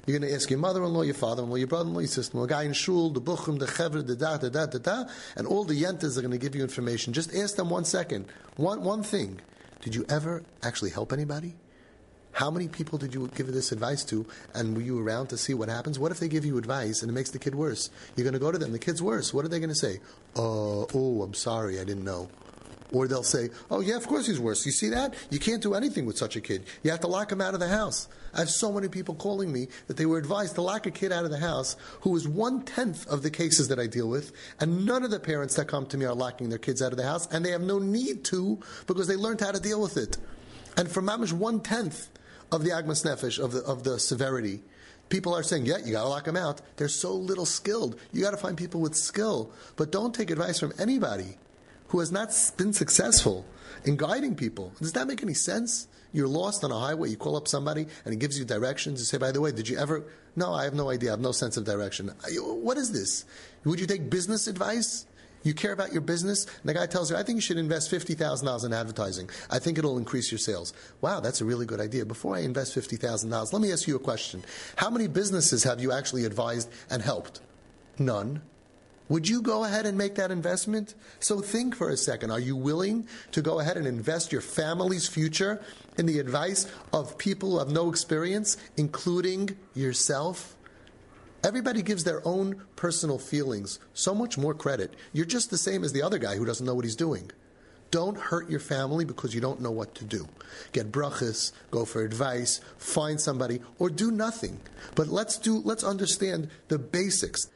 You're 0.05 0.17
going 0.17 0.29
to 0.29 0.35
ask 0.35 0.49
your 0.49 0.59
mother-in-law, 0.59 1.03
your 1.03 1.13
father-in-law, 1.13 1.55
your 1.55 1.67
brother-in-law, 1.67 1.99
your 1.99 2.07
sister-in-law, 2.07 2.45
a 2.45 2.49
guy 2.49 2.63
in 2.63 2.73
shul, 2.73 3.11
the 3.11 3.21
buchum, 3.21 3.59
the 3.59 3.67
chevre, 3.67 4.01
the 4.01 4.15
da, 4.15 4.37
da, 4.37 4.49
da, 4.49 4.65
da, 4.65 4.79
da, 4.79 5.03
and 5.35 5.45
all 5.45 5.63
the 5.63 5.79
yentas 5.79 6.17
are 6.17 6.21
going 6.21 6.31
to 6.31 6.39
give 6.39 6.55
you 6.55 6.63
information. 6.63 7.13
Just 7.13 7.33
ask 7.35 7.55
them 7.55 7.69
one 7.69 7.85
second, 7.85 8.25
one, 8.55 8.83
one 8.83 9.03
thing. 9.03 9.39
Did 9.81 9.93
you 9.93 10.05
ever 10.09 10.43
actually 10.63 10.89
help 10.89 11.13
anybody? 11.13 11.53
How 12.33 12.49
many 12.49 12.67
people 12.67 12.97
did 12.97 13.13
you 13.13 13.29
give 13.35 13.47
this 13.47 13.71
advice 13.71 14.03
to, 14.05 14.25
and 14.53 14.75
were 14.75 14.81
you 14.81 14.99
around 14.99 15.27
to 15.27 15.37
see 15.37 15.53
what 15.53 15.69
happens? 15.69 15.99
What 15.99 16.11
if 16.11 16.19
they 16.19 16.27
give 16.27 16.45
you 16.45 16.57
advice 16.57 17.01
and 17.01 17.09
it 17.09 17.13
makes 17.13 17.31
the 17.31 17.39
kid 17.39 17.55
worse? 17.55 17.89
You're 18.15 18.23
going 18.23 18.33
to 18.33 18.39
go 18.39 18.51
to 18.51 18.57
them, 18.57 18.71
the 18.71 18.79
kid's 18.79 19.01
worse. 19.01 19.33
What 19.33 19.45
are 19.45 19.49
they 19.49 19.59
going 19.59 19.69
to 19.69 19.75
say? 19.75 19.99
Uh, 20.35 20.85
oh, 20.93 21.21
I'm 21.23 21.33
sorry, 21.33 21.79
I 21.79 21.83
didn't 21.83 22.05
know. 22.05 22.29
Or 22.93 23.07
they'll 23.07 23.23
say, 23.23 23.49
oh, 23.69 23.79
yeah, 23.79 23.95
of 23.95 24.05
course 24.05 24.27
he's 24.27 24.39
worse. 24.39 24.65
You 24.65 24.73
see 24.73 24.89
that? 24.89 25.13
You 25.29 25.39
can't 25.39 25.63
do 25.63 25.75
anything 25.75 26.05
with 26.05 26.17
such 26.17 26.35
a 26.35 26.41
kid. 26.41 26.65
You 26.83 26.91
have 26.91 26.99
to 27.01 27.07
lock 27.07 27.31
him 27.31 27.39
out 27.39 27.53
of 27.53 27.61
the 27.61 27.69
house. 27.69 28.09
I 28.33 28.39
have 28.39 28.49
so 28.49 28.69
many 28.69 28.89
people 28.89 29.15
calling 29.15 29.51
me 29.51 29.69
that 29.87 29.95
they 29.95 30.05
were 30.05 30.17
advised 30.17 30.55
to 30.55 30.61
lock 30.61 30.85
a 30.85 30.91
kid 30.91 31.13
out 31.13 31.23
of 31.23 31.31
the 31.31 31.39
house 31.39 31.77
who 32.01 32.13
is 32.17 32.27
one 32.27 32.63
tenth 32.63 33.07
of 33.07 33.23
the 33.23 33.29
cases 33.29 33.69
that 33.69 33.79
I 33.79 33.87
deal 33.87 34.09
with, 34.09 34.33
and 34.59 34.85
none 34.85 35.03
of 35.03 35.11
the 35.11 35.21
parents 35.21 35.55
that 35.55 35.69
come 35.69 35.85
to 35.85 35.97
me 35.97 36.05
are 36.05 36.13
locking 36.13 36.49
their 36.49 36.59
kids 36.59 36.81
out 36.81 36.91
of 36.91 36.97
the 36.97 37.05
house, 37.05 37.27
and 37.31 37.45
they 37.45 37.51
have 37.51 37.61
no 37.61 37.79
need 37.79 38.25
to 38.25 38.59
because 38.87 39.07
they 39.07 39.15
learned 39.15 39.39
how 39.39 39.51
to 39.51 39.59
deal 39.61 39.81
with 39.81 39.95
it. 39.95 40.17
And 40.75 40.91
for 40.91 41.01
mamish 41.01 41.31
one 41.31 41.61
tenth, 41.61 42.09
of 42.51 42.63
the 42.63 42.71
agmas 42.71 43.05
nefesh, 43.05 43.39
of 43.39 43.51
the, 43.53 43.63
of 43.63 43.83
the 43.83 43.99
severity. 43.99 44.61
People 45.09 45.35
are 45.35 45.43
saying, 45.43 45.65
yeah, 45.65 45.77
you 45.83 45.91
got 45.91 46.03
to 46.03 46.07
lock 46.07 46.25
them 46.25 46.37
out. 46.37 46.61
They're 46.77 46.87
so 46.87 47.13
little 47.13 47.45
skilled. 47.45 47.99
You 48.13 48.21
got 48.21 48.31
to 48.31 48.37
find 48.37 48.57
people 48.57 48.79
with 48.79 48.95
skill. 48.95 49.51
But 49.75 49.91
don't 49.91 50.15
take 50.15 50.31
advice 50.31 50.59
from 50.59 50.73
anybody 50.79 51.37
who 51.89 51.99
has 51.99 52.11
not 52.11 52.33
been 52.55 52.71
successful 52.71 53.45
in 53.83 53.97
guiding 53.97 54.35
people. 54.35 54.71
Does 54.79 54.93
that 54.93 55.07
make 55.07 55.21
any 55.21 55.33
sense? 55.33 55.87
You're 56.13 56.27
lost 56.27 56.63
on 56.63 56.71
a 56.71 56.79
highway, 56.79 57.09
you 57.09 57.17
call 57.17 57.35
up 57.37 57.47
somebody 57.47 57.87
and 58.03 58.13
he 58.13 58.17
gives 58.17 58.37
you 58.37 58.45
directions. 58.45 58.99
You 58.99 59.05
say, 59.05 59.17
by 59.17 59.31
the 59.31 59.41
way, 59.41 59.51
did 59.51 59.67
you 59.67 59.77
ever? 59.77 60.05
No, 60.35 60.53
I 60.53 60.65
have 60.65 60.73
no 60.73 60.89
idea. 60.89 61.09
I 61.09 61.13
have 61.13 61.19
no 61.21 61.31
sense 61.31 61.57
of 61.57 61.65
direction. 61.65 62.11
What 62.37 62.77
is 62.77 62.91
this? 62.91 63.25
Would 63.65 63.79
you 63.79 63.87
take 63.87 64.09
business 64.09 64.47
advice? 64.47 65.05
You 65.43 65.53
care 65.53 65.73
about 65.73 65.91
your 65.91 66.01
business, 66.01 66.45
and 66.45 66.69
the 66.69 66.73
guy 66.73 66.85
tells 66.85 67.09
you, 67.09 67.17
I 67.17 67.23
think 67.23 67.37
you 67.37 67.41
should 67.41 67.57
invest 67.57 67.91
$50,000 67.91 68.65
in 68.65 68.73
advertising. 68.73 69.29
I 69.49 69.59
think 69.59 69.77
it'll 69.77 69.97
increase 69.97 70.31
your 70.31 70.39
sales. 70.39 70.73
Wow, 71.01 71.19
that's 71.19 71.41
a 71.41 71.45
really 71.45 71.65
good 71.65 71.79
idea. 71.79 72.05
Before 72.05 72.35
I 72.35 72.39
invest 72.39 72.75
$50,000, 72.75 73.53
let 73.53 73.61
me 73.61 73.71
ask 73.71 73.87
you 73.87 73.95
a 73.95 73.99
question. 73.99 74.43
How 74.75 74.89
many 74.89 75.07
businesses 75.07 75.63
have 75.63 75.81
you 75.81 75.91
actually 75.91 76.25
advised 76.25 76.69
and 76.89 77.01
helped? 77.01 77.41
None. 77.97 78.41
Would 79.09 79.27
you 79.27 79.41
go 79.41 79.65
ahead 79.65 79.85
and 79.85 79.97
make 79.97 80.15
that 80.15 80.31
investment? 80.31 80.95
So 81.19 81.41
think 81.41 81.75
for 81.75 81.89
a 81.89 81.97
second. 81.97 82.31
Are 82.31 82.39
you 82.39 82.55
willing 82.55 83.07
to 83.33 83.41
go 83.41 83.59
ahead 83.59 83.75
and 83.75 83.85
invest 83.85 84.31
your 84.31 84.39
family's 84.39 85.05
future 85.05 85.61
in 85.97 86.05
the 86.05 86.19
advice 86.19 86.65
of 86.93 87.17
people 87.17 87.51
who 87.51 87.59
have 87.59 87.71
no 87.71 87.89
experience, 87.89 88.55
including 88.77 89.57
yourself? 89.73 90.55
Everybody 91.43 91.81
gives 91.81 92.03
their 92.03 92.25
own 92.25 92.61
personal 92.75 93.17
feelings 93.17 93.79
so 93.93 94.13
much 94.13 94.37
more 94.37 94.53
credit. 94.53 94.93
You're 95.11 95.25
just 95.25 95.49
the 95.49 95.57
same 95.57 95.83
as 95.83 95.91
the 95.91 96.03
other 96.03 96.19
guy 96.19 96.35
who 96.35 96.45
doesn't 96.45 96.65
know 96.65 96.75
what 96.75 96.85
he's 96.85 96.95
doing. 96.95 97.31
Don't 97.89 98.17
hurt 98.17 98.49
your 98.49 98.59
family 98.59 99.05
because 99.05 99.33
you 99.33 99.41
don't 99.41 99.59
know 99.59 99.71
what 99.71 99.95
to 99.95 100.05
do. 100.05 100.27
Get 100.71 100.91
brachas, 100.91 101.51
go 101.71 101.83
for 101.83 102.03
advice, 102.03 102.61
find 102.77 103.19
somebody, 103.19 103.59
or 103.79 103.89
do 103.89 104.11
nothing. 104.11 104.59
But 104.95 105.07
let's 105.07 105.39
do 105.39 105.57
let's 105.65 105.83
understand 105.83 106.49
the 106.67 106.77
basics. 106.77 107.47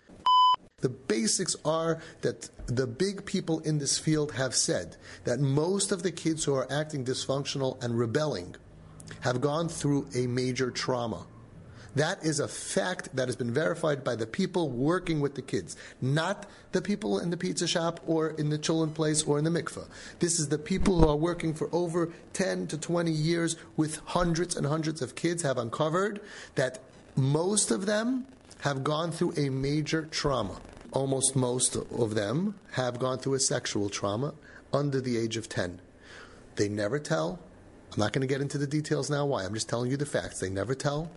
The 0.81 0.89
basics 0.89 1.55
are 1.63 2.01
that 2.21 2.49
the 2.65 2.87
big 2.87 3.23
people 3.25 3.59
in 3.59 3.77
this 3.77 3.97
field 3.97 4.33
have 4.33 4.55
said 4.55 4.97
that 5.23 5.39
most 5.39 5.91
of 5.91 6.03
the 6.03 6.11
kids 6.11 6.43
who 6.43 6.53
are 6.55 6.67
acting 6.71 7.05
dysfunctional 7.05 7.81
and 7.83 7.97
rebelling 7.97 8.55
have 9.21 9.39
gone 9.39 9.69
through 9.69 10.07
a 10.15 10.27
major 10.27 10.71
trauma. 10.71 11.27
That 11.95 12.23
is 12.25 12.39
a 12.39 12.47
fact 12.47 13.15
that 13.15 13.29
has 13.29 13.37
been 13.37 13.53
verified 13.53 14.03
by 14.03 14.15
the 14.15 14.27
people 14.27 14.69
working 14.69 15.21
with 15.21 15.35
the 15.35 15.41
kids, 15.41 15.77
not 16.01 16.45
the 16.73 16.81
people 16.81 17.19
in 17.19 17.29
the 17.29 17.37
pizza 17.37 17.67
shop 17.67 18.01
or 18.05 18.31
in 18.31 18.49
the 18.49 18.57
children 18.57 18.91
place 18.91 19.23
or 19.23 19.37
in 19.37 19.45
the 19.45 19.49
mikveh. 19.49 19.87
This 20.19 20.39
is 20.39 20.49
the 20.49 20.57
people 20.57 20.99
who 20.99 21.07
are 21.07 21.15
working 21.15 21.53
for 21.53 21.69
over 21.71 22.11
10 22.33 22.67
to 22.67 22.77
20 22.77 23.11
years 23.11 23.55
with 23.77 24.01
hundreds 24.05 24.57
and 24.57 24.65
hundreds 24.65 25.01
of 25.01 25.15
kids 25.15 25.41
have 25.43 25.57
uncovered 25.57 26.19
that 26.55 26.79
most 27.15 27.71
of 27.71 27.85
them 27.85 28.25
have 28.59 28.83
gone 28.83 29.11
through 29.11 29.33
a 29.37 29.49
major 29.49 30.05
trauma. 30.11 30.59
Almost 30.91 31.35
most 31.35 31.75
of 31.75 32.15
them 32.15 32.55
have 32.73 32.99
gone 32.99 33.19
through 33.19 33.35
a 33.35 33.39
sexual 33.39 33.89
trauma 33.89 34.33
under 34.73 34.99
the 34.99 35.17
age 35.17 35.37
of 35.37 35.47
10. 35.47 35.79
They 36.57 36.67
never 36.67 36.99
tell. 36.99 37.39
I'm 37.93 37.99
not 37.99 38.11
going 38.11 38.21
to 38.21 38.27
get 38.27 38.41
into 38.41 38.57
the 38.57 38.67
details 38.67 39.09
now 39.09 39.25
why. 39.25 39.45
I'm 39.45 39.53
just 39.53 39.69
telling 39.69 39.91
you 39.91 39.97
the 39.97 40.05
facts. 40.05 40.39
They 40.39 40.49
never 40.49 40.75
tell. 40.75 41.09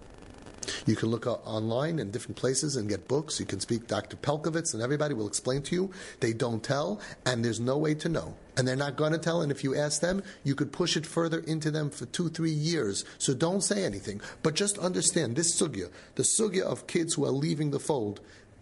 You 0.87 0.97
can 0.97 1.11
look 1.11 1.27
online 1.27 1.99
in 1.99 2.11
different 2.11 2.37
places 2.37 2.77
and 2.77 2.89
get 2.89 3.09
books. 3.09 3.41
You 3.41 3.47
can 3.47 3.61
speak 3.61 3.87
Dr. 3.87 4.17
Pelcovitz, 4.17 4.75
and 4.75 4.83
everybody 4.83 5.15
will 5.15 5.27
explain 5.27 5.63
to 5.63 5.75
you. 5.75 5.91
They 6.21 6.33
don't 6.33 6.63
tell, 6.63 7.01
and 7.27 7.45
there's 7.45 7.61
no 7.61 7.77
way 7.77 7.95
to 7.97 8.09
know. 8.09 8.35
And 8.57 8.67
they're 8.67 8.77
not 8.77 8.97
going 8.97 9.13
to 9.13 9.19
tell, 9.19 9.43
and 9.43 9.53
if 9.53 9.63
you 9.63 9.77
ask 9.77 10.01
them, 10.01 10.23
you 10.45 10.55
could 10.55 10.73
push 10.73 10.97
it 10.97 11.07
further 11.07 11.41
into 11.41 11.71
them 11.71 11.91
for 11.91 12.07
two, 12.07 12.29
three 12.29 12.51
years. 12.51 13.05
So 13.19 13.35
don't 13.35 13.63
say 13.63 13.85
anything. 13.85 14.21
But 14.43 14.55
just 14.55 14.79
understand 14.79 15.37
this 15.37 15.59
sugya, 15.61 15.91
the 16.17 16.25
sugya 16.25 16.63
of 16.63 16.87
kids 16.87 17.15
who 17.15 17.25
are 17.25 17.31
leaving 17.31 17.71
the 17.71 17.79
fold, 17.79 18.21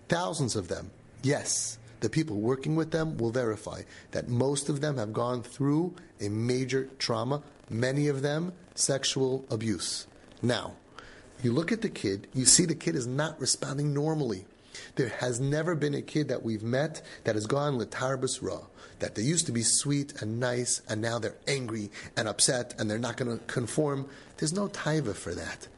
thousands 0.08 0.56
of 0.56 0.68
them, 0.68 0.90
yes, 1.22 1.78
the 2.00 2.10
people 2.10 2.36
working 2.36 2.76
with 2.76 2.90
them 2.90 3.16
will 3.16 3.30
verify 3.30 3.82
that 4.10 4.28
most 4.28 4.68
of 4.68 4.80
them 4.80 4.98
have 4.98 5.12
gone 5.12 5.42
through 5.42 5.94
a 6.20 6.28
major 6.28 6.88
trauma, 6.98 7.42
many 7.70 8.08
of 8.08 8.22
them 8.22 8.52
sexual 8.74 9.44
abuse. 9.50 10.06
Now, 10.42 10.74
you 11.42 11.52
look 11.52 11.72
at 11.72 11.82
the 11.82 11.88
kid, 11.88 12.26
you 12.34 12.44
see 12.44 12.64
the 12.64 12.74
kid 12.74 12.96
is 12.96 13.06
not 13.06 13.40
responding 13.40 13.92
normally. 13.92 14.46
There 14.96 15.08
has 15.08 15.40
never 15.40 15.74
been 15.74 15.94
a 15.94 16.02
kid 16.02 16.28
that 16.28 16.42
we've 16.42 16.62
met 16.62 17.02
that 17.24 17.34
has 17.34 17.46
gone 17.46 17.78
letarbus 17.78 18.42
ra, 18.42 18.60
that 18.98 19.14
they 19.14 19.22
used 19.22 19.46
to 19.46 19.52
be 19.52 19.62
sweet 19.62 20.20
and 20.20 20.40
nice, 20.40 20.82
and 20.88 21.00
now 21.00 21.18
they're 21.18 21.36
angry 21.46 21.90
and 22.16 22.28
upset, 22.28 22.74
and 22.78 22.90
they're 22.90 22.98
not 22.98 23.16
going 23.16 23.38
to 23.38 23.44
conform. 23.44 24.08
There's 24.38 24.52
no 24.52 24.68
taiva 24.68 25.14
for 25.14 25.34
that. 25.34 25.68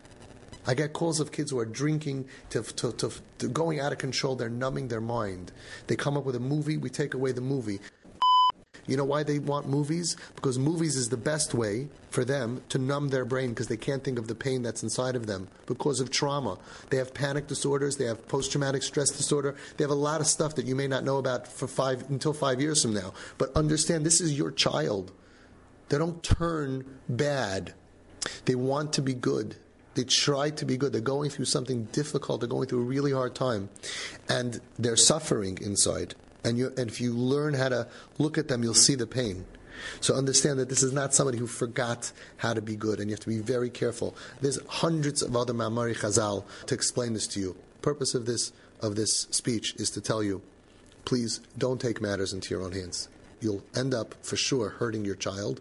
I 0.66 0.74
get 0.74 0.92
calls 0.92 1.18
of 1.18 1.32
kids 1.32 1.50
who 1.50 1.58
are 1.58 1.64
drinking 1.64 2.28
to, 2.50 2.62
to, 2.62 2.92
to, 2.92 3.10
to 3.38 3.48
going 3.48 3.80
out 3.80 3.92
of 3.92 3.98
control. 3.98 4.36
They're 4.36 4.50
numbing 4.50 4.88
their 4.88 5.00
mind. 5.00 5.50
They 5.86 5.96
come 5.96 6.16
up 6.18 6.24
with 6.24 6.36
a 6.36 6.40
movie, 6.40 6.76
we 6.76 6.90
take 6.90 7.14
away 7.14 7.32
the 7.32 7.40
movie. 7.40 7.80
You 8.88 8.96
know 8.96 9.04
why 9.04 9.22
they 9.22 9.38
want 9.38 9.68
movies? 9.68 10.16
Because 10.34 10.58
movies 10.58 10.96
is 10.96 11.10
the 11.10 11.16
best 11.16 11.54
way 11.54 11.88
for 12.10 12.24
them 12.24 12.62
to 12.70 12.78
numb 12.78 13.10
their 13.10 13.26
brain 13.26 13.50
because 13.50 13.68
they 13.68 13.76
can't 13.76 14.02
think 14.02 14.18
of 14.18 14.26
the 14.26 14.34
pain 14.34 14.62
that's 14.62 14.82
inside 14.82 15.14
of 15.14 15.26
them 15.26 15.46
because 15.66 16.00
of 16.00 16.10
trauma. 16.10 16.58
They 16.88 16.96
have 16.96 17.12
panic 17.12 17.46
disorders, 17.46 17.96
they 17.96 18.06
have 18.06 18.26
post 18.26 18.50
traumatic 18.50 18.82
stress 18.82 19.10
disorder, 19.10 19.54
they 19.76 19.84
have 19.84 19.90
a 19.90 19.94
lot 19.94 20.20
of 20.20 20.26
stuff 20.26 20.54
that 20.56 20.66
you 20.66 20.74
may 20.74 20.88
not 20.88 21.04
know 21.04 21.18
about 21.18 21.46
for 21.46 21.68
five 21.68 22.08
until 22.10 22.32
five 22.32 22.60
years 22.60 22.82
from 22.82 22.94
now. 22.94 23.12
But 23.36 23.54
understand 23.54 24.06
this 24.06 24.20
is 24.20 24.36
your 24.36 24.50
child. 24.50 25.12
They 25.90 25.98
don't 25.98 26.22
turn 26.22 26.84
bad. 27.08 27.74
They 28.46 28.54
want 28.54 28.94
to 28.94 29.02
be 29.02 29.14
good. 29.14 29.56
They 29.94 30.04
try 30.04 30.50
to 30.50 30.64
be 30.64 30.76
good. 30.76 30.92
They're 30.92 31.00
going 31.00 31.30
through 31.30 31.46
something 31.46 31.84
difficult. 31.92 32.40
They're 32.40 32.48
going 32.48 32.68
through 32.68 32.82
a 32.82 32.84
really 32.84 33.12
hard 33.12 33.34
time. 33.34 33.68
And 34.28 34.60
they're 34.78 34.96
suffering 34.96 35.58
inside. 35.60 36.14
And, 36.44 36.56
you, 36.56 36.72
and 36.76 36.88
if 36.88 37.00
you 37.00 37.12
learn 37.12 37.54
how 37.54 37.68
to 37.68 37.88
look 38.18 38.38
at 38.38 38.48
them, 38.48 38.62
you'll 38.62 38.74
see 38.74 38.94
the 38.94 39.06
pain. 39.06 39.44
So 40.00 40.14
understand 40.14 40.58
that 40.58 40.68
this 40.68 40.82
is 40.82 40.92
not 40.92 41.14
somebody 41.14 41.38
who 41.38 41.46
forgot 41.46 42.12
how 42.38 42.54
to 42.54 42.62
be 42.62 42.76
good, 42.76 43.00
and 43.00 43.08
you 43.08 43.14
have 43.14 43.20
to 43.20 43.28
be 43.28 43.38
very 43.38 43.70
careful. 43.70 44.16
There's 44.40 44.58
hundreds 44.66 45.22
of 45.22 45.36
other 45.36 45.54
Mamari 45.54 45.96
Chazal 45.96 46.44
to 46.66 46.74
explain 46.74 47.14
this 47.14 47.26
to 47.28 47.40
you. 47.40 47.56
Purpose 47.82 48.14
of 48.14 48.26
this 48.26 48.52
of 48.80 48.94
this 48.94 49.26
speech 49.30 49.74
is 49.76 49.90
to 49.90 50.00
tell 50.00 50.22
you, 50.22 50.40
please 51.04 51.40
don't 51.56 51.80
take 51.80 52.00
matters 52.00 52.32
into 52.32 52.54
your 52.54 52.62
own 52.62 52.72
hands. 52.72 53.08
You'll 53.40 53.64
end 53.74 53.92
up 53.92 54.14
for 54.22 54.36
sure 54.36 54.68
hurting 54.68 55.04
your 55.04 55.16
child, 55.16 55.60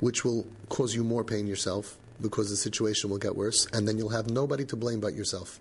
which 0.00 0.24
will 0.24 0.46
cause 0.68 0.94
you 0.94 1.02
more 1.04 1.24
pain 1.24 1.46
yourself 1.46 1.98
because 2.20 2.50
the 2.50 2.56
situation 2.56 3.10
will 3.10 3.18
get 3.18 3.36
worse, 3.36 3.66
and 3.72 3.86
then 3.86 3.98
you'll 3.98 4.10
have 4.10 4.30
nobody 4.30 4.64
to 4.66 4.76
blame 4.76 5.00
but 5.00 5.14
yourself. 5.14 5.60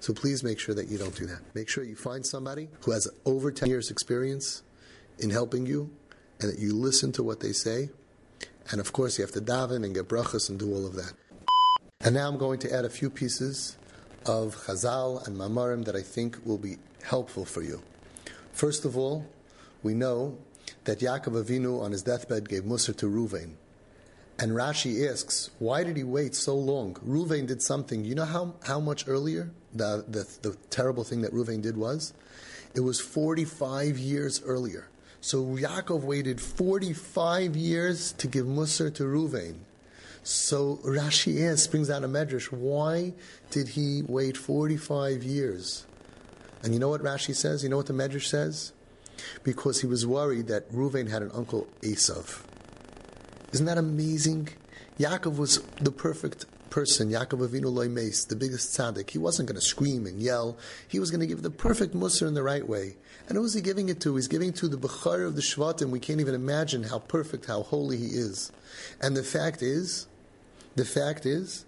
So 0.00 0.12
please 0.12 0.44
make 0.44 0.58
sure 0.60 0.74
that 0.74 0.88
you 0.88 0.98
don't 0.98 1.14
do 1.14 1.26
that. 1.26 1.40
Make 1.54 1.68
sure 1.68 1.82
you 1.84 1.96
find 1.96 2.24
somebody 2.24 2.68
who 2.82 2.92
has 2.92 3.08
over 3.24 3.50
10 3.50 3.68
years' 3.68 3.90
experience 3.90 4.62
in 5.18 5.30
helping 5.30 5.66
you 5.66 5.90
and 6.40 6.50
that 6.50 6.58
you 6.58 6.74
listen 6.74 7.12
to 7.12 7.22
what 7.22 7.40
they 7.40 7.52
say. 7.52 7.90
And 8.70 8.80
of 8.80 8.92
course, 8.92 9.18
you 9.18 9.24
have 9.24 9.32
to 9.32 9.40
daven 9.40 9.84
and 9.84 9.94
get 9.94 10.08
brachas 10.08 10.48
and 10.48 10.58
do 10.58 10.72
all 10.72 10.86
of 10.86 10.94
that. 10.94 11.12
And 12.00 12.14
now 12.14 12.28
I'm 12.28 12.38
going 12.38 12.60
to 12.60 12.72
add 12.72 12.84
a 12.84 12.90
few 12.90 13.10
pieces 13.10 13.76
of 14.24 14.54
chazal 14.66 15.26
and 15.26 15.36
mamarim 15.36 15.84
that 15.86 15.96
I 15.96 16.02
think 16.02 16.38
will 16.44 16.58
be 16.58 16.76
helpful 17.02 17.44
for 17.44 17.62
you. 17.62 17.82
First 18.52 18.84
of 18.84 18.96
all, 18.96 19.26
we 19.82 19.94
know 19.94 20.38
that 20.84 21.00
Yaakov 21.00 21.44
Avinu 21.44 21.80
on 21.80 21.92
his 21.92 22.02
deathbed 22.02 22.48
gave 22.48 22.62
Musar 22.62 22.96
to 22.96 23.06
Ruvain. 23.06 23.54
And 24.38 24.52
Rashi 24.52 25.10
asks, 25.10 25.50
why 25.58 25.82
did 25.82 25.96
he 25.96 26.04
wait 26.04 26.34
so 26.34 26.54
long? 26.54 26.94
Ruvain 26.94 27.46
did 27.46 27.60
something. 27.60 28.04
You 28.04 28.14
know 28.14 28.24
how, 28.24 28.54
how 28.64 28.78
much 28.78 29.08
earlier 29.08 29.50
the, 29.74 30.04
the, 30.06 30.48
the 30.48 30.56
terrible 30.70 31.02
thing 31.02 31.22
that 31.22 31.32
Ruvain 31.32 31.60
did 31.60 31.76
was? 31.76 32.12
It 32.74 32.80
was 32.80 33.00
45 33.00 33.98
years 33.98 34.40
earlier. 34.42 34.88
So 35.20 35.44
Yaakov 35.44 36.02
waited 36.02 36.40
45 36.40 37.56
years 37.56 38.12
to 38.12 38.28
give 38.28 38.46
Musar 38.46 38.94
to 38.94 39.02
Ruvain. 39.02 39.56
So 40.22 40.76
Rashi 40.84 41.50
asks, 41.50 41.66
brings 41.66 41.90
out 41.90 42.04
a 42.04 42.08
medrash, 42.08 42.52
why 42.52 43.14
did 43.50 43.68
he 43.68 44.02
wait 44.06 44.36
45 44.36 45.24
years? 45.24 45.86
And 46.62 46.72
you 46.72 46.78
know 46.78 46.90
what 46.90 47.02
Rashi 47.02 47.34
says? 47.34 47.64
You 47.64 47.70
know 47.70 47.76
what 47.76 47.86
the 47.86 47.92
medrash 47.92 48.26
says? 48.26 48.72
Because 49.42 49.80
he 49.80 49.88
was 49.88 50.06
worried 50.06 50.46
that 50.46 50.70
Ruvain 50.70 51.10
had 51.10 51.22
an 51.22 51.30
uncle 51.34 51.66
Esav. 51.82 52.44
Isn't 53.52 53.66
that 53.66 53.78
amazing? 53.78 54.48
Yaakov 54.98 55.36
was 55.36 55.62
the 55.80 55.92
perfect 55.92 56.46
person, 56.70 57.10
Yaakov 57.10 57.48
Avinu 57.48 57.90
meis, 57.90 58.24
the 58.26 58.36
biggest 58.36 58.76
tzaddik. 58.76 59.10
He 59.10 59.18
wasn't 59.18 59.48
going 59.48 59.58
to 59.58 59.64
scream 59.64 60.06
and 60.06 60.20
yell. 60.20 60.58
He 60.86 60.98
was 60.98 61.10
going 61.10 61.20
to 61.20 61.26
give 61.26 61.42
the 61.42 61.50
perfect 61.50 61.94
musar 61.94 62.28
in 62.28 62.34
the 62.34 62.42
right 62.42 62.68
way. 62.68 62.96
And 63.28 63.36
who 63.36 63.44
is 63.44 63.54
he 63.54 63.60
giving 63.60 63.88
it 63.88 64.00
to? 64.00 64.16
He's 64.16 64.28
giving 64.28 64.50
it 64.50 64.56
to 64.56 64.68
the 64.68 64.76
Bechar 64.76 65.26
of 65.26 65.36
the 65.36 65.42
Shvatim. 65.42 65.90
We 65.90 66.00
can't 66.00 66.20
even 66.20 66.34
imagine 66.34 66.82
how 66.82 66.98
perfect, 66.98 67.46
how 67.46 67.62
holy 67.62 67.96
he 67.96 68.06
is. 68.06 68.52
And 69.00 69.16
the 69.16 69.22
fact 69.22 69.62
is, 69.62 70.06
the 70.76 70.84
fact 70.84 71.26
is, 71.26 71.64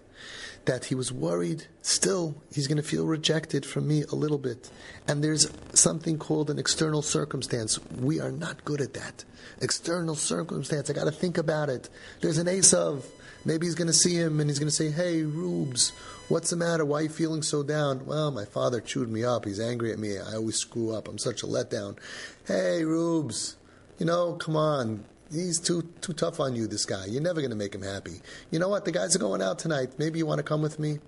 that 0.65 0.85
he 0.85 0.95
was 0.95 1.11
worried 1.11 1.65
still 1.81 2.35
he's 2.53 2.67
going 2.67 2.77
to 2.77 2.83
feel 2.83 3.05
rejected 3.05 3.65
from 3.65 3.87
me 3.87 4.03
a 4.11 4.15
little 4.15 4.37
bit. 4.37 4.69
And 5.07 5.23
there's 5.23 5.51
something 5.73 6.17
called 6.17 6.49
an 6.49 6.59
external 6.59 7.01
circumstance. 7.01 7.79
We 7.99 8.19
are 8.19 8.31
not 8.31 8.63
good 8.65 8.81
at 8.81 8.93
that. 8.93 9.23
External 9.61 10.15
circumstance, 10.15 10.89
I 10.89 10.93
got 10.93 11.05
to 11.05 11.11
think 11.11 11.37
about 11.37 11.69
it. 11.69 11.89
There's 12.21 12.37
an 12.37 12.47
ace 12.47 12.73
of, 12.73 13.05
Maybe 13.43 13.65
he's 13.65 13.75
going 13.75 13.87
to 13.87 13.93
see 13.93 14.15
him 14.15 14.39
and 14.39 14.49
he's 14.49 14.59
going 14.59 14.69
to 14.69 14.75
say, 14.75 14.91
Hey, 14.91 15.23
Rubes, 15.23 15.93
what's 16.29 16.51
the 16.51 16.55
matter? 16.55 16.85
Why 16.85 16.99
are 16.99 17.03
you 17.03 17.09
feeling 17.09 17.41
so 17.41 17.63
down? 17.63 18.05
Well, 18.05 18.29
my 18.31 18.45
father 18.45 18.79
chewed 18.79 19.09
me 19.09 19.23
up. 19.23 19.45
He's 19.45 19.59
angry 19.59 19.91
at 19.91 19.99
me. 19.99 20.19
I 20.19 20.35
always 20.35 20.57
screw 20.57 20.93
up. 20.93 21.07
I'm 21.07 21.17
such 21.17 21.41
a 21.41 21.47
letdown. 21.47 21.97
Hey, 22.45 22.83
Rubes, 22.83 23.55
you 23.97 24.05
know, 24.05 24.33
come 24.33 24.55
on. 24.55 25.05
He's 25.31 25.59
too 25.59 25.83
too 26.01 26.13
tough 26.13 26.39
on 26.39 26.55
you, 26.55 26.67
this 26.67 26.85
guy. 26.85 27.05
You're 27.05 27.21
never 27.21 27.39
going 27.39 27.51
to 27.51 27.57
make 27.57 27.73
him 27.73 27.83
happy. 27.83 28.21
You 28.51 28.59
know 28.59 28.67
what? 28.67 28.83
The 28.83 28.91
guys 28.91 29.15
are 29.15 29.19
going 29.19 29.41
out 29.41 29.59
tonight. 29.59 29.97
Maybe 29.97 30.19
you 30.19 30.25
want 30.25 30.39
to 30.39 30.43
come 30.43 30.61
with 30.61 30.77
me? 30.77 30.99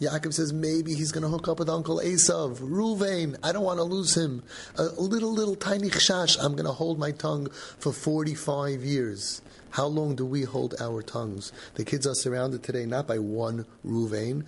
Yaakov 0.00 0.32
says 0.32 0.52
maybe 0.52 0.94
he's 0.94 1.12
going 1.12 1.22
to 1.22 1.28
hook 1.28 1.48
up 1.48 1.58
with 1.58 1.68
Uncle 1.68 1.98
Esav, 1.98 2.58
Ruvain. 2.60 3.36
I 3.42 3.52
don't 3.52 3.64
want 3.64 3.78
to 3.78 3.84
lose 3.84 4.16
him. 4.16 4.42
A 4.76 4.84
little, 4.84 5.32
little 5.32 5.56
tiny 5.56 5.90
chash. 5.90 6.42
I'm 6.42 6.52
going 6.52 6.64
to 6.64 6.72
hold 6.72 6.98
my 6.98 7.12
tongue 7.12 7.50
for 7.78 7.92
45 7.92 8.82
years. 8.82 9.42
How 9.70 9.86
long 9.86 10.14
do 10.14 10.24
we 10.24 10.44
hold 10.44 10.74
our 10.80 11.02
tongues? 11.02 11.52
The 11.74 11.84
kids 11.84 12.06
are 12.06 12.14
surrounded 12.14 12.62
today 12.62 12.86
not 12.86 13.06
by 13.06 13.18
one 13.18 13.66
Ruvain, 13.84 14.46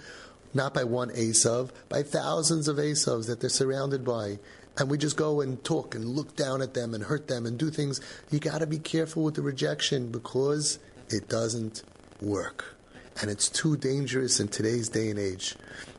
not 0.54 0.72
by 0.72 0.84
one 0.84 1.10
Esav, 1.10 1.70
by 1.90 2.02
thousands 2.02 2.68
of 2.68 2.76
Esavs 2.78 3.26
that 3.26 3.40
they're 3.40 3.50
surrounded 3.50 4.04
by. 4.04 4.38
And 4.78 4.88
we 4.88 4.96
just 4.96 5.16
go 5.16 5.40
and 5.40 5.62
talk 5.64 5.94
and 5.94 6.04
look 6.04 6.36
down 6.36 6.62
at 6.62 6.74
them 6.74 6.94
and 6.94 7.02
hurt 7.02 7.26
them 7.26 7.46
and 7.46 7.58
do 7.58 7.70
things. 7.70 8.00
You 8.30 8.38
got 8.38 8.58
to 8.58 8.66
be 8.66 8.78
careful 8.78 9.24
with 9.24 9.34
the 9.34 9.42
rejection 9.42 10.12
because 10.12 10.78
it 11.08 11.28
doesn't 11.28 11.82
work. 12.20 12.76
And 13.20 13.30
it's 13.30 13.48
too 13.48 13.76
dangerous 13.76 14.38
in 14.38 14.46
today's 14.48 14.88
day 14.88 15.10
and 15.10 15.18
age 15.18 15.56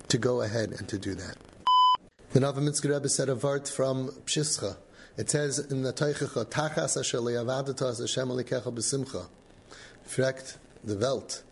to 0.08 0.18
go 0.18 0.42
ahead 0.42 0.70
and 0.72 0.88
to 0.88 0.98
do 0.98 1.14
that. 1.16 1.36
The 2.32 2.40
Novominsker 2.40 2.94
Rebbe 2.94 3.10
said 3.10 3.28
a 3.28 3.36
vart 3.36 3.70
from 3.70 4.10
Pshischa. 4.26 4.78
It 5.18 5.30
says 5.30 5.60
in 5.60 5.82
the 5.82 5.92
Teichecha, 5.92 6.46
Tachas 6.46 6.98
asher 6.98 7.18
leyavadatas 7.18 8.00
Hashem 8.00 8.30
alikecha 8.30 8.74
besimcha. 8.74 9.28
Frekt 10.08 10.58
the 10.84 10.96
Welt. 10.96 11.44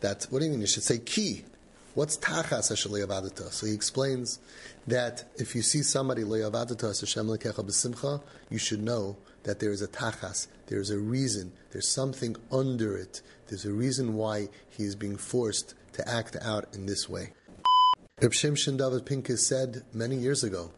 That, 0.00 0.26
what 0.28 0.40
do 0.40 0.44
you 0.44 0.50
mean? 0.50 0.60
You 0.60 0.66
should 0.66 0.82
say 0.82 0.98
ki. 0.98 1.44
What's 1.94 2.18
tachas 2.18 2.72
leyavadata? 2.88 3.52
So 3.52 3.66
he 3.66 3.72
explains 3.72 4.40
that 4.88 5.26
if 5.36 5.54
you 5.54 5.62
see 5.62 5.82
somebody 5.82 6.22
leyavadata 6.22 7.00
Hashem 7.00 7.26
alikecha 7.28 7.64
besimcha, 7.64 8.20
you 8.50 8.58
should 8.58 8.82
know 8.82 9.16
that 9.44 9.60
there 9.60 9.70
is 9.70 9.80
a 9.80 9.86
tachas, 9.86 10.48
there 10.66 10.80
is 10.80 10.90
a 10.90 10.98
reason, 10.98 11.52
there's 11.70 11.88
something 11.88 12.34
under 12.50 12.96
it. 12.96 13.22
There's 13.46 13.64
a 13.64 13.72
reason 13.72 14.14
why 14.14 14.48
he 14.70 14.82
is 14.82 14.96
being 14.96 15.16
forced 15.16 15.74
to 15.92 16.08
act 16.08 16.36
out 16.42 16.66
in 16.74 16.86
this 16.86 17.08
way. 17.08 17.32
Reb 18.20 18.32
Shimshon 18.32 18.76
David 18.76 19.06
Pincus 19.06 19.46
said 19.46 19.84
many 19.92 20.16
years 20.16 20.42
ago, 20.42 20.72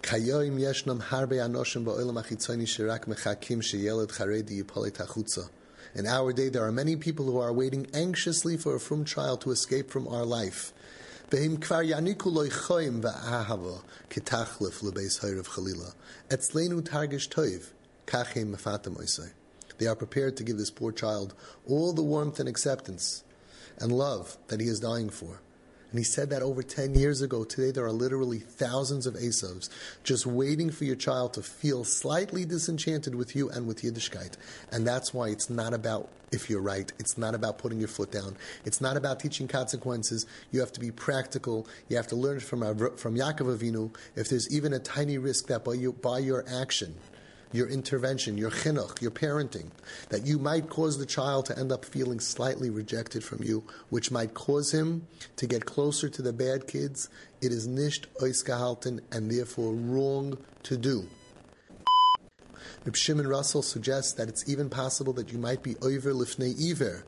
Kayoim 0.00 0.58
yeshnam 0.58 1.02
harbe 1.02 1.32
anoshim 1.32 1.84
ba'olam 1.84 2.22
achitzoni 2.22 2.62
shirak 2.62 3.04
mechakim 3.04 3.60
sheyeled 3.60 4.10
charedi 4.10 4.62
yipole 4.62 4.90
tachutza. 4.90 5.50
In 5.96 6.06
our 6.06 6.30
day, 6.34 6.50
there 6.50 6.62
are 6.62 6.72
many 6.72 6.94
people 6.94 7.24
who 7.24 7.38
are 7.38 7.54
waiting 7.54 7.86
anxiously 7.94 8.58
for 8.58 8.74
a 8.76 8.80
frum 8.80 9.06
child 9.06 9.40
to 9.40 9.50
escape 9.50 9.90
from 9.90 10.06
our 10.06 10.26
life. 10.26 10.74
They 11.30 11.46
are 19.86 19.96
prepared 19.96 20.36
to 20.36 20.44
give 20.44 20.58
this 20.58 20.70
poor 20.70 20.92
child 20.92 21.34
all 21.66 21.92
the 21.94 22.02
warmth 22.02 22.40
and 22.40 22.48
acceptance 22.48 23.24
and 23.78 23.90
love 23.90 24.36
that 24.48 24.60
he 24.60 24.66
is 24.66 24.80
dying 24.80 25.08
for. 25.08 25.40
And 25.96 26.04
he 26.04 26.04
said 26.04 26.28
that 26.28 26.42
over 26.42 26.62
10 26.62 26.94
years 26.94 27.22
ago. 27.22 27.42
Today, 27.42 27.70
there 27.70 27.86
are 27.86 27.90
literally 27.90 28.38
thousands 28.38 29.06
of 29.06 29.14
Esavs 29.14 29.70
just 30.04 30.26
waiting 30.26 30.68
for 30.68 30.84
your 30.84 30.94
child 30.94 31.32
to 31.32 31.42
feel 31.42 31.84
slightly 31.84 32.44
disenchanted 32.44 33.14
with 33.14 33.34
you 33.34 33.48
and 33.48 33.66
with 33.66 33.80
Yiddishkeit. 33.80 34.34
And 34.70 34.86
that's 34.86 35.14
why 35.14 35.30
it's 35.30 35.48
not 35.48 35.72
about 35.72 36.10
if 36.32 36.50
you're 36.50 36.60
right. 36.60 36.92
It's 36.98 37.16
not 37.16 37.34
about 37.34 37.56
putting 37.56 37.78
your 37.78 37.88
foot 37.88 38.12
down. 38.12 38.36
It's 38.66 38.82
not 38.82 38.98
about 38.98 39.20
teaching 39.20 39.48
consequences. 39.48 40.26
You 40.50 40.60
have 40.60 40.72
to 40.72 40.80
be 40.80 40.90
practical. 40.90 41.66
You 41.88 41.96
have 41.96 42.08
to 42.08 42.16
learn 42.16 42.40
from, 42.40 42.62
uh, 42.62 42.74
from 42.96 43.16
Yaakov 43.16 43.56
Avinu. 43.56 43.90
If 44.16 44.28
there's 44.28 44.54
even 44.54 44.74
a 44.74 44.78
tiny 44.78 45.16
risk 45.16 45.46
that 45.46 45.64
by, 45.64 45.72
you, 45.72 45.94
by 45.94 46.18
your 46.18 46.44
action, 46.46 46.94
your 47.56 47.68
intervention, 47.68 48.38
your 48.38 48.50
chinuch, 48.50 49.00
your 49.00 49.10
parenting, 49.10 49.70
that 50.10 50.26
you 50.26 50.38
might 50.38 50.68
cause 50.68 50.98
the 50.98 51.06
child 51.06 51.46
to 51.46 51.58
end 51.58 51.72
up 51.72 51.84
feeling 51.84 52.20
slightly 52.20 52.70
rejected 52.70 53.24
from 53.24 53.42
you, 53.42 53.64
which 53.88 54.10
might 54.10 54.34
cause 54.34 54.72
him 54.72 55.06
to 55.36 55.46
get 55.46 55.64
closer 55.64 56.08
to 56.08 56.22
the 56.22 56.32
bad 56.32 56.68
kids, 56.68 57.08
it 57.40 57.50
is 57.50 57.66
nisht 57.66 58.06
oisgehalten 58.20 59.00
and 59.10 59.30
therefore 59.30 59.72
wrong 59.72 60.36
to 60.62 60.76
do. 60.76 61.08
Reb 62.84 62.96
Shimon 62.96 63.26
Russell 63.26 63.62
suggests 63.62 64.12
that 64.12 64.28
it's 64.28 64.48
even 64.48 64.70
possible 64.70 65.12
that 65.14 65.32
you 65.32 65.38
might 65.38 65.62
be 65.62 65.76
over 65.82 66.12
lifnei 66.12 66.54
iver, 66.70 67.04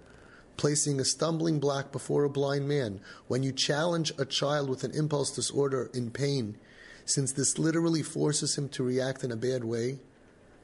placing 0.56 0.98
a 0.98 1.04
stumbling 1.04 1.60
block 1.60 1.92
before 1.92 2.24
a 2.24 2.30
blind 2.30 2.66
man. 2.66 3.00
When 3.28 3.44
you 3.44 3.52
challenge 3.52 4.12
a 4.18 4.24
child 4.24 4.68
with 4.68 4.82
an 4.82 4.90
impulse 4.92 5.30
disorder 5.30 5.88
in 5.94 6.10
pain, 6.10 6.56
since 7.04 7.32
this 7.32 7.58
literally 7.58 8.02
forces 8.02 8.58
him 8.58 8.68
to 8.70 8.82
react 8.82 9.22
in 9.22 9.30
a 9.30 9.36
bad 9.36 9.64
way, 9.64 10.00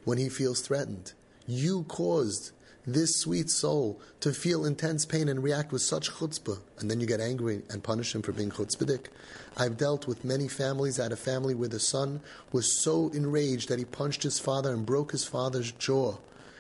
when 0.05 0.19
he 0.19 0.29
feels 0.29 0.61
threatened. 0.61 1.13
You 1.47 1.85
caused 1.85 2.53
this 2.87 3.17
sweet 3.17 3.49
soul 3.49 4.01
to 4.21 4.33
feel 4.33 4.65
intense 4.65 5.07
pain 5.07 5.29
and 5.29 5.43
react 5.43 5.73
with 5.73 5.83
such 5.83 6.11
chutzpah, 6.11 6.61
and 6.79 6.91
then 6.91 7.01
you 7.01 7.07
get 7.07 7.21
angry 7.21 7.63
and 7.71 7.83
punish 7.83 8.15
him 8.15 8.23
for 8.23 8.33
being 8.33 8.51
chutzpahdik. 8.51 9.07
I've 9.57 9.77
dealt 9.77 10.07
with 10.07 10.25
many 10.25 10.49
families. 10.49 10.99
Had 10.99 11.13
a 11.13 11.17
family 11.17 11.55
where 11.55 11.69
the 11.69 11.81
son 11.81 12.21
was 12.53 12.83
so 12.83 13.09
enraged 13.11 13.69
that 13.69 13.79
he 13.79 13.85
punched 13.85 14.23
his 14.23 14.39
father 14.39 14.73
and 14.73 14.85
broke 14.85 15.13
his 15.13 15.25
father's 15.25 15.73
jaw. 15.73 16.17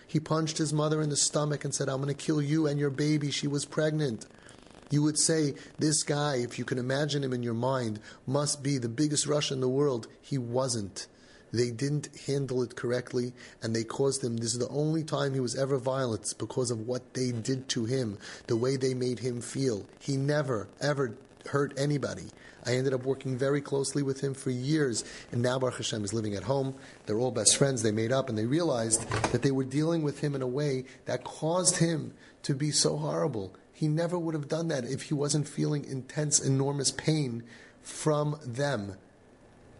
He 0.06 0.20
punched 0.20 0.58
his 0.58 0.72
mother 0.72 1.02
in 1.02 1.10
the 1.10 1.16
stomach 1.16 1.64
and 1.64 1.74
said, 1.74 1.88
I'm 1.88 2.00
going 2.00 2.14
to 2.14 2.14
kill 2.14 2.40
you 2.40 2.66
and 2.66 2.78
your 2.78 2.90
baby. 2.90 3.30
She 3.30 3.48
was 3.48 3.64
pregnant. 3.64 4.26
You 4.90 5.02
would 5.02 5.18
say, 5.18 5.54
This 5.78 6.02
guy, 6.02 6.36
if 6.36 6.58
you 6.58 6.64
can 6.64 6.78
imagine 6.78 7.24
him 7.24 7.32
in 7.32 7.42
your 7.42 7.54
mind, 7.54 8.00
must 8.26 8.62
be 8.62 8.78
the 8.78 8.88
biggest 8.88 9.26
Russian 9.26 9.56
in 9.56 9.60
the 9.60 9.68
world. 9.68 10.06
He 10.22 10.38
wasn't. 10.38 11.06
They 11.54 11.70
didn't 11.70 12.08
handle 12.26 12.64
it 12.64 12.74
correctly 12.74 13.32
and 13.62 13.74
they 13.74 13.84
caused 13.84 14.24
him. 14.24 14.36
This 14.36 14.54
is 14.54 14.58
the 14.58 14.68
only 14.68 15.04
time 15.04 15.34
he 15.34 15.40
was 15.40 15.54
ever 15.54 15.78
violent 15.78 16.34
because 16.36 16.72
of 16.72 16.80
what 16.80 17.14
they 17.14 17.30
did 17.30 17.68
to 17.70 17.84
him, 17.84 18.18
the 18.48 18.56
way 18.56 18.76
they 18.76 18.92
made 18.92 19.20
him 19.20 19.40
feel. 19.40 19.86
He 20.00 20.16
never, 20.16 20.66
ever 20.80 21.16
hurt 21.46 21.72
anybody. 21.78 22.24
I 22.66 22.74
ended 22.74 22.92
up 22.92 23.04
working 23.04 23.38
very 23.38 23.60
closely 23.60 24.02
with 24.02 24.20
him 24.20 24.34
for 24.34 24.50
years, 24.50 25.04
and 25.30 25.42
now 25.42 25.58
Baruch 25.58 25.76
Hashem 25.76 26.02
is 26.02 26.14
living 26.14 26.34
at 26.34 26.44
home. 26.44 26.74
They're 27.06 27.18
all 27.18 27.30
best 27.30 27.56
friends. 27.56 27.82
They 27.82 27.92
made 27.92 28.10
up, 28.10 28.28
and 28.28 28.38
they 28.38 28.46
realized 28.46 29.08
that 29.32 29.42
they 29.42 29.50
were 29.50 29.64
dealing 29.64 30.02
with 30.02 30.20
him 30.20 30.34
in 30.34 30.40
a 30.42 30.46
way 30.46 30.86
that 31.04 31.24
caused 31.24 31.76
him 31.76 32.14
to 32.42 32.54
be 32.54 32.70
so 32.70 32.96
horrible. 32.96 33.54
He 33.72 33.86
never 33.86 34.18
would 34.18 34.34
have 34.34 34.48
done 34.48 34.68
that 34.68 34.84
if 34.84 35.02
he 35.02 35.14
wasn't 35.14 35.46
feeling 35.46 35.84
intense, 35.84 36.40
enormous 36.40 36.90
pain 36.90 37.42
from 37.82 38.40
them. 38.46 38.96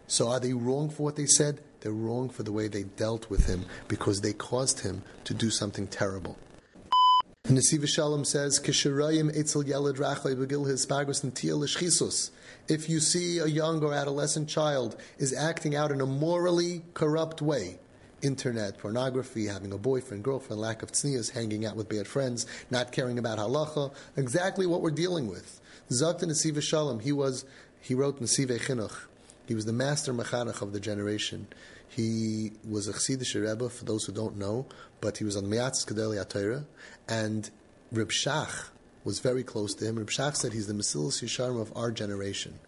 So 0.07 0.29
are 0.29 0.39
they 0.39 0.53
wrong 0.53 0.89
for 0.89 1.03
what 1.03 1.15
they 1.15 1.25
said? 1.25 1.59
They're 1.81 1.91
wrong 1.91 2.29
for 2.29 2.43
the 2.43 2.51
way 2.51 2.67
they 2.67 2.83
dealt 2.83 3.29
with 3.29 3.47
him 3.47 3.65
because 3.87 4.21
they 4.21 4.33
caused 4.33 4.79
him 4.81 5.03
to 5.25 5.33
do 5.33 5.49
something 5.49 5.87
terrible. 5.87 6.37
Nesiva 7.45 7.87
Shalom 7.87 8.25
says, 8.25 8.59
If 12.67 12.89
you 12.89 12.99
see 12.99 13.37
a 13.37 13.45
young 13.45 13.83
or 13.83 13.93
adolescent 13.93 14.49
child 14.49 14.95
is 15.19 15.31
acting 15.31 15.75
out 15.75 15.91
in 15.91 16.01
a 16.01 16.07
morally 16.07 16.81
corrupt 16.95 17.43
way, 17.43 17.77
internet, 18.23 18.79
pornography, 18.79 19.45
having 19.45 19.71
a 19.71 19.77
boyfriend, 19.77 20.23
girlfriend, 20.23 20.59
lack 20.59 20.81
of 20.81 20.91
tznias, 20.91 21.31
hanging 21.31 21.67
out 21.67 21.75
with 21.75 21.87
bad 21.87 22.07
friends, 22.07 22.47
not 22.71 22.91
caring 22.91 23.19
about 23.19 23.37
halacha, 23.37 23.93
exactly 24.17 24.65
what 24.65 24.81
we're 24.81 24.89
dealing 24.89 25.27
with. 25.27 25.61
Zakt 25.91 26.23
Nesiva 26.23 26.63
Shalom, 26.63 26.99
he 26.99 27.11
was, 27.11 27.45
he 27.79 27.93
wrote 27.93 28.19
Nesive 28.19 28.59
Chinuch, 28.59 29.05
he 29.47 29.55
was 29.55 29.65
the 29.65 29.73
master 29.73 30.13
mechanech 30.13 30.61
of 30.61 30.73
the 30.73 30.79
generation. 30.79 31.47
He 31.87 32.51
was 32.67 32.87
a 32.87 32.93
Chassidish 32.93 33.35
Rebbe, 33.35 33.69
for 33.69 33.85
those 33.85 34.05
who 34.05 34.11
don't 34.11 34.37
know, 34.37 34.65
but 35.01 35.17
he 35.17 35.23
was 35.23 35.35
on 35.37 35.45
Miatz 35.45 35.85
Kedeli 35.85 36.23
Atayra, 36.23 36.65
and 37.07 37.49
Reb 37.91 38.09
Shach 38.09 38.69
was 39.03 39.19
very 39.19 39.43
close 39.43 39.75
to 39.75 39.85
him. 39.85 39.97
Reb 39.97 40.07
Shach 40.07 40.35
said 40.35 40.53
he's 40.53 40.67
the 40.67 40.73
Mesilas 40.73 41.23
Yesharim 41.23 41.61
of 41.61 41.71
our 41.75 41.91
generation. 41.91 42.59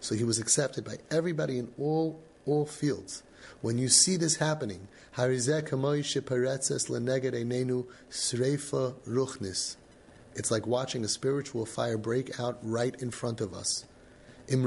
So 0.00 0.14
he 0.14 0.24
was 0.24 0.38
accepted 0.38 0.84
by 0.84 0.96
everybody 1.10 1.58
in 1.58 1.70
all, 1.78 2.20
all 2.46 2.66
fields. 2.66 3.22
When 3.60 3.78
you 3.78 3.88
see 3.88 4.16
this 4.16 4.36
happening, 4.36 4.88
it's 10.34 10.50
like 10.50 10.66
watching 10.66 11.04
a 11.04 11.08
spiritual 11.08 11.66
fire 11.66 11.98
break 11.98 12.40
out 12.40 12.58
right 12.62 13.00
in 13.00 13.10
front 13.10 13.40
of 13.40 13.52
us. 13.52 13.84
If 14.48 14.58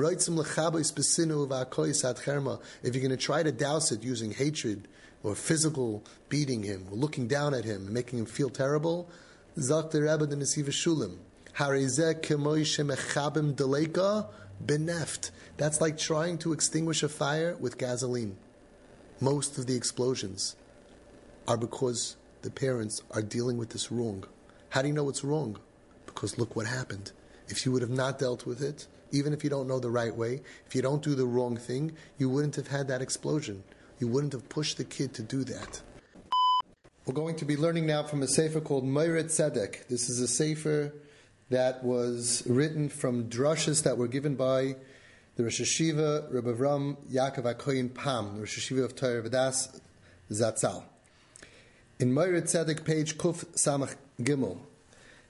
you're 2.96 3.02
going 3.02 3.10
to 3.10 3.18
try 3.18 3.44
to 3.44 3.52
douse 3.52 3.92
it 3.92 4.04
using 4.04 4.32
hatred 4.32 4.88
or 5.24 5.36
physical 5.36 6.04
beating 6.30 6.64
him, 6.64 6.88
or 6.92 6.98
looking 6.98 7.28
down 7.28 7.54
at 7.56 7.66
him, 7.66 7.86
and 7.86 7.90
making 7.90 8.20
him 8.20 8.26
feel 8.26 8.50
terrible. 8.50 9.10
That's 9.56 9.72
like 15.82 15.98
trying 15.98 16.38
to 16.38 16.54
extinguish 16.54 17.04
a 17.04 17.10
fire 17.10 17.56
with 17.60 17.78
gasoline. 17.78 18.38
Most 19.20 19.58
of 19.58 19.66
the 19.66 19.76
explosions 19.76 20.56
are 21.48 21.58
because 21.58 22.18
the 22.44 22.52
parents 22.52 23.02
are 23.12 23.22
dealing 23.24 23.58
with 23.58 23.70
this 23.70 23.92
wrong. 23.92 24.26
How 24.70 24.82
do 24.84 24.90
you 24.90 24.94
know 24.94 25.10
it's 25.10 25.24
wrong? 25.24 25.58
Because 26.06 26.38
look 26.38 26.56
what 26.56 26.68
happened. 26.68 27.12
If 27.48 27.66
you 27.66 27.72
would 27.72 27.82
have 27.82 27.90
not 27.90 28.20
dealt 28.20 28.46
with 28.46 28.62
it, 28.62 28.88
even 29.16 29.34
if 29.34 29.44
you 29.44 29.50
don't 29.50 29.68
know 29.68 29.80
the 29.80 29.90
right 29.90 30.16
way, 30.16 30.42
if 30.68 30.76
you 30.76 30.82
don't 30.82 31.02
do 31.02 31.16
the 31.16 31.26
wrong 31.26 31.56
thing, 31.56 31.94
you 32.18 32.30
wouldn't 32.30 32.56
have 32.58 32.68
had 32.68 32.88
that 32.90 33.02
explosion. 33.02 33.64
You 33.98 34.10
wouldn't 34.10 34.34
have 34.34 34.50
pushed 34.50 34.78
the 34.78 34.84
kid 34.84 35.14
to 35.14 35.24
do 35.24 35.46
that. 35.46 35.82
We're 37.06 37.14
going 37.14 37.38
to 37.38 37.46
be 37.46 37.56
learning 37.56 37.86
now 37.86 38.04
from 38.04 38.24
a 38.24 38.28
sefer 38.28 38.60
called 38.60 38.84
Moiret 38.84 39.26
Tzedek. 39.26 39.88
This 39.88 40.10
is 40.10 40.20
a 40.20 40.28
sefer 40.28 40.92
that 41.50 41.84
was 41.84 42.44
written 42.46 42.90
from 42.90 43.30
drushes 43.30 43.84
that 43.84 43.98
were 43.98 44.08
given 44.08 44.36
by 44.36 44.76
the 45.38 45.44
Rosh 45.44 45.62
Hashiva, 45.62 46.34
Rabbi 46.34 46.50
Avram 46.50 46.98
Yaakov 47.10 47.56
Akoyin 47.56 47.94
Pam, 47.94 48.34
the 48.34 48.40
Rosh 48.42 48.60
Hashiva 48.60 48.84
of 48.84 48.96
Torah 48.96 49.22
Vadas 49.22 49.80
Zatzal. 50.30 50.84
In 52.00 52.12
Moiret 52.12 52.44
Tzedek, 52.44 52.84
page 52.84 53.18
Kuf 53.18 53.46
Samach 53.54 53.96
Gimel, 54.20 54.58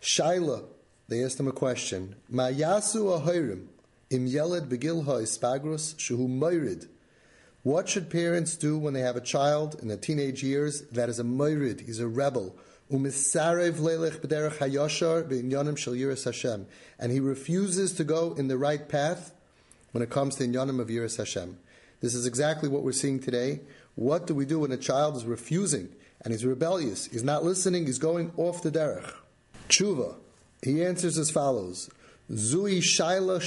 Shaila, 0.01 0.63
they 1.07 1.23
asked 1.23 1.39
him 1.39 1.47
a 1.47 1.51
question. 1.51 2.15
Ma 2.29 2.47
yasu 2.47 3.21
ahirim 3.21 3.67
im 4.09 4.27
yeled 4.27 4.69
begilha 4.69 5.21
ispagrus 5.21 5.95
shehu 5.95 6.27
moirid. 6.27 6.87
What 7.63 7.89
should 7.89 8.09
parents 8.09 8.55
do 8.55 8.77
when 8.77 8.93
they 8.93 9.01
have 9.01 9.15
a 9.15 9.21
child 9.21 9.75
in 9.81 9.87
the 9.87 9.97
teenage 9.97 10.43
years 10.43 10.81
that 10.91 11.09
is 11.09 11.19
a 11.19 11.23
moirid, 11.23 11.85
he's 11.85 11.99
a 11.99 12.07
rebel, 12.07 12.55
um 12.93 13.03
Hashem, 16.23 16.67
and 16.99 17.11
he 17.11 17.19
refuses 17.19 17.93
to 17.93 18.03
go 18.03 18.33
in 18.33 18.47
the 18.47 18.57
right 18.57 18.87
path 18.87 19.33
when 19.91 20.03
it 20.03 20.09
comes 20.11 20.35
to 20.35 20.43
inyanim 20.43 20.79
of 20.79 20.89
yiras 20.89 21.17
Hashem. 21.17 21.57
This 22.01 22.13
is 22.13 22.27
exactly 22.27 22.69
what 22.69 22.83
we're 22.83 22.91
seeing 22.91 23.19
today. 23.19 23.61
What 23.95 24.27
do 24.27 24.35
we 24.35 24.45
do 24.45 24.59
when 24.59 24.71
a 24.71 24.77
child 24.77 25.15
is 25.15 25.25
refusing 25.25 25.89
and 26.21 26.31
he's 26.31 26.45
rebellious? 26.45 27.07
He's 27.07 27.23
not 27.23 27.43
listening. 27.43 27.87
He's 27.87 27.97
going 27.97 28.31
off 28.37 28.61
the 28.61 28.69
derech. 28.69 29.11
Tshuva. 29.69 30.15
He 30.61 30.83
answers 30.83 31.17
as 31.17 31.31
follows. 31.31 31.89
Zui 32.31 32.79
shaila 32.79 33.37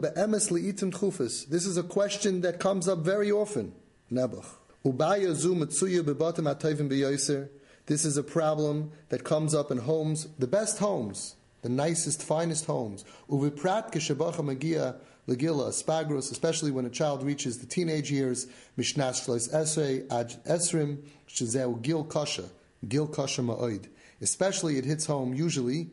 be'emes 0.00 0.50
li'itim 0.50 0.92
tchufis. 0.92 1.46
This 1.48 1.64
is 1.64 1.78
a 1.78 1.82
question 1.82 2.42
that 2.42 2.60
comes 2.60 2.86
up 2.86 2.98
very 2.98 3.32
often. 3.32 3.72
Nebuch. 4.12 4.44
Ubaya 4.84 5.34
zu 5.34 5.54
bebatim 5.54 6.54
atoivim 6.54 6.90
beyoser. 6.90 7.48
This 7.86 8.04
is 8.04 8.18
a 8.18 8.22
problem 8.22 8.92
that 9.08 9.24
comes 9.24 9.54
up 9.54 9.70
in 9.70 9.78
homes, 9.78 10.28
the 10.38 10.46
best 10.46 10.78
homes, 10.78 11.36
the 11.62 11.70
nicest, 11.70 12.22
finest 12.22 12.66
homes. 12.66 13.02
Uviprat 13.30 14.44
magia 14.44 14.96
legila 15.26 15.70
spagros, 15.70 16.30
especially 16.30 16.70
when 16.70 16.84
a 16.84 16.90
child 16.90 17.22
reaches 17.22 17.58
the 17.60 17.66
teenage 17.66 18.10
years. 18.10 18.46
Mishnas 18.76 19.24
shlois 19.24 19.50
esrei 19.54 20.06
esrim 20.46 20.98
shezeu 21.26 21.80
gil 21.80 22.04
kasha, 22.04 22.44
gil 22.86 23.06
kasha 23.06 23.40
ma'oid. 23.40 23.86
Especially 24.20 24.76
it 24.76 24.84
hits 24.84 25.06
home 25.06 25.32
usually 25.32 25.90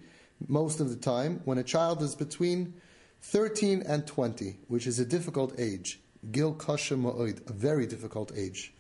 most 0.48 0.80
of 0.80 0.89
the 0.89 0.95
time 0.95 1.41
when 1.45 1.58
a 1.58 1.63
child 1.63 2.02
is 2.02 2.15
between 2.15 2.74
13 3.21 3.84
and 3.88 4.06
20, 4.06 4.58
which 4.67 4.86
is 4.88 5.00
a 5.00 5.06
difficult 5.06 5.60
age. 5.60 6.00
Gil 6.32 6.54
kasha 6.54 6.95
ma'oid, 6.95 7.50
a 7.50 7.54
very 7.54 7.86
difficult 7.86 8.32
age. 8.36 8.74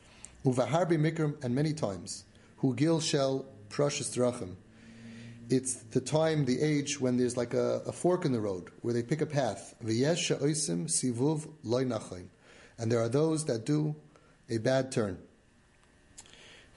Uvaharbi 0.45 0.97
mikram, 0.99 1.43
and 1.43 1.55
many 1.55 1.73
times. 1.73 2.25
Hu 2.57 2.75
gil 2.75 2.99
shel 2.99 3.45
precious 3.69 4.15
drachim. 4.15 4.55
It's 5.49 5.75
the 5.75 6.01
time, 6.01 6.45
the 6.45 6.61
age 6.61 6.99
when 6.99 7.17
there's 7.17 7.37
like 7.37 7.53
a, 7.53 7.81
a 7.85 7.91
fork 7.91 8.25
in 8.25 8.31
the 8.31 8.39
road 8.39 8.69
where 8.81 8.93
they 8.93 9.03
pick 9.03 9.21
a 9.21 9.25
path. 9.25 9.75
V'yesh 9.83 10.35
sivuv 10.87 11.47
loy 11.63 11.87
And 12.77 12.91
there 12.91 12.99
are 12.99 13.09
those 13.09 13.45
that 13.45 13.65
do 13.65 13.95
a 14.49 14.57
bad 14.57 14.91
turn. 14.91 15.19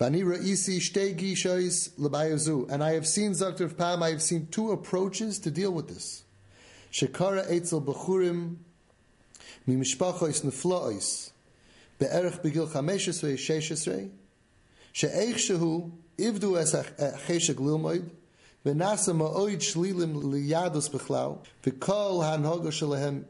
And 0.00 0.14
I 2.82 2.92
have 2.92 3.06
seen 3.06 3.32
Zakter 3.32 3.60
of 3.62 3.76
Pam, 3.76 4.02
I 4.02 4.10
have 4.10 4.22
seen 4.22 4.46
two 4.46 4.70
approaches 4.70 5.40
to 5.40 5.50
deal 5.50 5.72
with 5.72 5.88
this. 5.88 6.22
Shekara 6.92 7.50
Eitzel 7.50 7.84
Bechurim 7.84 8.56
Mimishpachois 9.66 10.44
Neflois 10.44 11.30
Be'erech 11.98 12.40
Begil 12.42 12.68
Chameshesrei 12.68 13.34
Sheshesrei 13.34 14.10
She'eich 14.92 15.36
Shehu 15.36 15.90
Ivdu 16.16 16.58
Es 16.58 16.74
Cheshek 16.74 17.56
Lilmoid 17.56 18.08
V'nasa 18.64 19.14
Ma'oid 19.14 19.58
Shlilim 19.58 20.22
Liyadus 20.22 20.88
Bechlau 20.90 21.44
V'kol 21.64 22.22
Hanhoga 22.22 22.68
Shalehem 22.68 23.24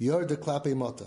Yorda 0.00 0.36
Klape 0.36 0.74
Mota 0.76 1.06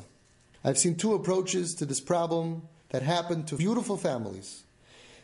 I've 0.64 0.78
seen 0.78 0.96
two 0.96 1.14
approaches 1.14 1.76
to 1.76 1.86
this 1.86 2.00
problem 2.00 2.64
that 2.90 3.02
happened 3.02 3.48
to 3.48 3.56
beautiful 3.56 3.98
families. 3.98 4.64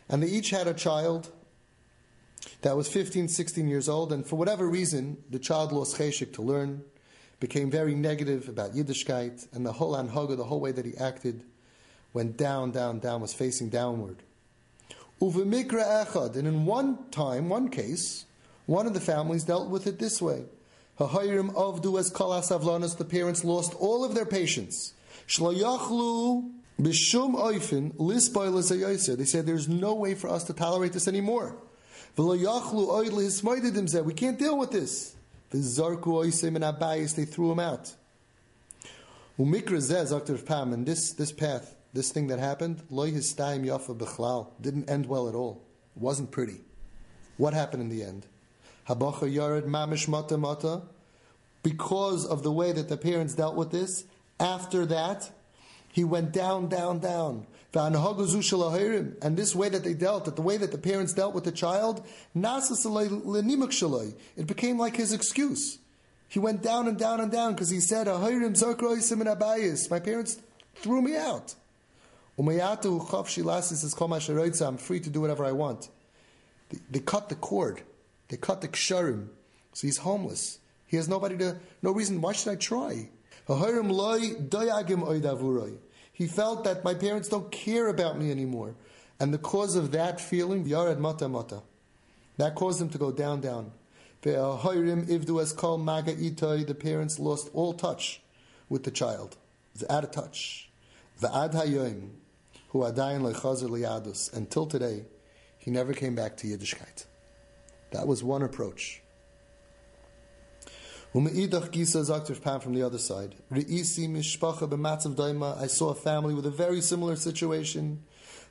And 0.08 0.22
they 0.22 0.28
each 0.28 0.50
had 0.50 0.66
a 0.66 0.74
child 0.74 1.30
that 2.62 2.76
was 2.76 2.88
15, 2.88 3.28
16 3.28 3.68
years 3.68 3.88
old, 3.88 4.12
and 4.12 4.26
for 4.26 4.36
whatever 4.36 4.68
reason, 4.68 5.18
the 5.30 5.38
child 5.38 5.72
lost 5.72 5.96
cheshik 5.96 6.32
to 6.34 6.42
learn, 6.42 6.82
became 7.40 7.70
very 7.70 7.94
negative 7.94 8.48
about 8.48 8.74
Yiddishkeit, 8.74 9.46
and 9.54 9.64
the 9.64 9.72
whole 9.72 9.94
anhaga, 9.94 10.36
the 10.36 10.44
whole 10.44 10.60
way 10.60 10.72
that 10.72 10.84
he 10.84 10.96
acted, 10.96 11.44
went 12.12 12.36
down, 12.36 12.70
down, 12.70 12.98
down, 12.98 13.20
was 13.20 13.32
facing 13.32 13.68
downward. 13.68 14.22
Uvemikra 15.20 16.06
echad. 16.06 16.36
And 16.36 16.48
in 16.48 16.64
one 16.64 17.10
time, 17.10 17.48
one 17.48 17.68
case, 17.68 18.24
one 18.66 18.86
of 18.86 18.94
the 18.94 19.00
families 19.00 19.44
dealt 19.44 19.68
with 19.68 19.86
it 19.86 19.98
this 19.98 20.22
way. 20.22 20.44
Ha'hayrim 20.98 21.52
avdu 21.54 21.98
as 21.98 22.10
kol 22.10 22.30
asavlanas, 22.30 22.96
the 22.96 23.04
parents 23.04 23.44
lost 23.44 23.74
all 23.74 24.04
of 24.04 24.14
their 24.14 24.26
patience. 24.26 24.94
Shlayachlu 25.26 26.50
b'shum 26.80 27.34
oifin 27.34 27.94
lisboil 27.94 29.16
They 29.16 29.24
said 29.24 29.46
there's 29.46 29.68
no 29.68 29.94
way 29.94 30.14
for 30.14 30.28
us 30.28 30.44
to 30.44 30.52
tolerate 30.52 30.92
this 30.92 31.08
anymore. 31.08 31.56
We 32.16 32.44
can't 34.14 34.38
deal 34.38 34.58
with 34.58 34.70
this. 34.72 35.14
And 35.52 35.62
abayis, 35.62 37.14
they 37.14 37.24
threw 37.24 37.52
him 37.52 37.60
out. 37.60 37.94
And 39.38 40.86
this, 40.86 41.12
this 41.12 41.32
path, 41.32 41.76
this 41.92 42.10
thing 42.10 42.26
that 42.26 42.40
happened, 42.40 42.82
didn't 42.88 44.90
end 44.90 45.06
well 45.06 45.28
at 45.28 45.34
all. 45.34 45.62
It 45.96 46.02
wasn't 46.02 46.32
pretty. 46.32 46.60
What 47.36 47.54
happened 47.54 47.82
in 47.82 47.88
the 47.88 48.02
end? 48.02 48.26
Habacha 48.88 49.32
yared 49.32 49.62
mamish 49.62 50.08
mata 50.08 50.36
mata. 50.36 50.82
Because 51.62 52.26
of 52.26 52.42
the 52.42 52.52
way 52.52 52.72
that 52.72 52.88
the 52.88 52.96
parents 52.96 53.34
dealt 53.34 53.54
with 53.54 53.70
this, 53.70 54.04
after 54.40 54.86
that, 54.86 55.30
he 55.98 56.04
went 56.04 56.30
down, 56.30 56.68
down, 56.68 57.00
down. 57.00 57.44
And 57.74 59.36
this 59.36 59.52
way 59.52 59.68
that 59.68 59.82
they 59.82 59.94
dealt, 59.94 60.26
that 60.26 60.36
the 60.36 60.42
way 60.42 60.56
that 60.56 60.70
the 60.70 60.78
parents 60.78 61.12
dealt 61.12 61.34
with 61.34 61.42
the 61.42 61.50
child, 61.50 62.06
it 62.36 64.46
became 64.46 64.78
like 64.78 64.94
his 64.94 65.12
excuse. 65.12 65.80
He 66.28 66.38
went 66.38 66.62
down 66.62 66.86
and 66.86 66.96
down 66.96 67.18
and 67.18 67.32
down 67.32 67.54
because 67.54 67.70
he 67.70 67.80
said, 67.80 68.06
My 68.06 69.98
parents 69.98 70.40
threw 70.76 71.02
me 71.02 71.16
out. 71.16 71.56
I'm 72.38 72.46
free 74.76 75.00
to 75.00 75.10
do 75.10 75.20
whatever 75.20 75.44
I 75.44 75.50
want. 75.50 75.88
They, 76.68 76.78
they 76.92 77.00
cut 77.00 77.28
the 77.28 77.34
cord. 77.34 77.82
They 78.28 78.36
cut 78.36 78.60
the 78.60 78.68
ksharim. 78.68 79.30
So 79.72 79.88
he's 79.88 79.98
homeless. 79.98 80.60
He 80.86 80.96
has 80.96 81.08
nobody 81.08 81.36
to, 81.38 81.56
no 81.82 81.90
reason. 81.90 82.20
Why 82.20 82.34
should 82.34 82.52
I 82.52 82.54
try? 82.54 83.08
He 86.18 86.26
felt 86.26 86.64
that 86.64 86.82
my 86.82 86.94
parents 86.94 87.28
don't 87.28 87.52
care 87.52 87.86
about 87.86 88.18
me 88.18 88.32
anymore. 88.32 88.74
And 89.20 89.32
the 89.32 89.38
cause 89.38 89.76
of 89.76 89.92
that 89.92 90.20
feeling, 90.20 90.64
Yarad 90.64 90.98
Mata 90.98 91.28
Mata, 91.28 91.62
that 92.38 92.56
caused 92.56 92.82
him 92.82 92.88
to 92.88 92.98
go 92.98 93.12
down, 93.12 93.40
down. 93.40 93.70
The 94.22 94.34
parents 96.80 97.20
lost 97.20 97.50
all 97.54 97.72
touch 97.72 98.20
with 98.68 98.82
the 98.82 98.90
child. 98.90 99.36
It's 99.76 99.84
out 99.88 100.02
of 100.02 100.10
touch. 100.10 100.68
Until 104.32 104.66
today, 104.66 105.04
he 105.56 105.70
never 105.70 105.92
came 105.92 106.16
back 106.16 106.36
to 106.38 106.48
Yiddishkeit. 106.48 107.06
That 107.92 108.08
was 108.08 108.24
one 108.24 108.42
approach. 108.42 109.02
Gisa 111.18 112.62
from 112.62 112.74
the 112.74 112.82
other 112.82 112.98
side. 112.98 113.34
Re'isi 113.52 114.08
mishpacha 114.08 114.68
daima. 114.68 115.60
I 115.60 115.66
saw 115.66 115.90
a 115.90 115.94
family 115.94 116.34
with 116.34 116.46
a 116.46 116.50
very 116.50 116.80
similar 116.80 117.16
situation. 117.16 118.02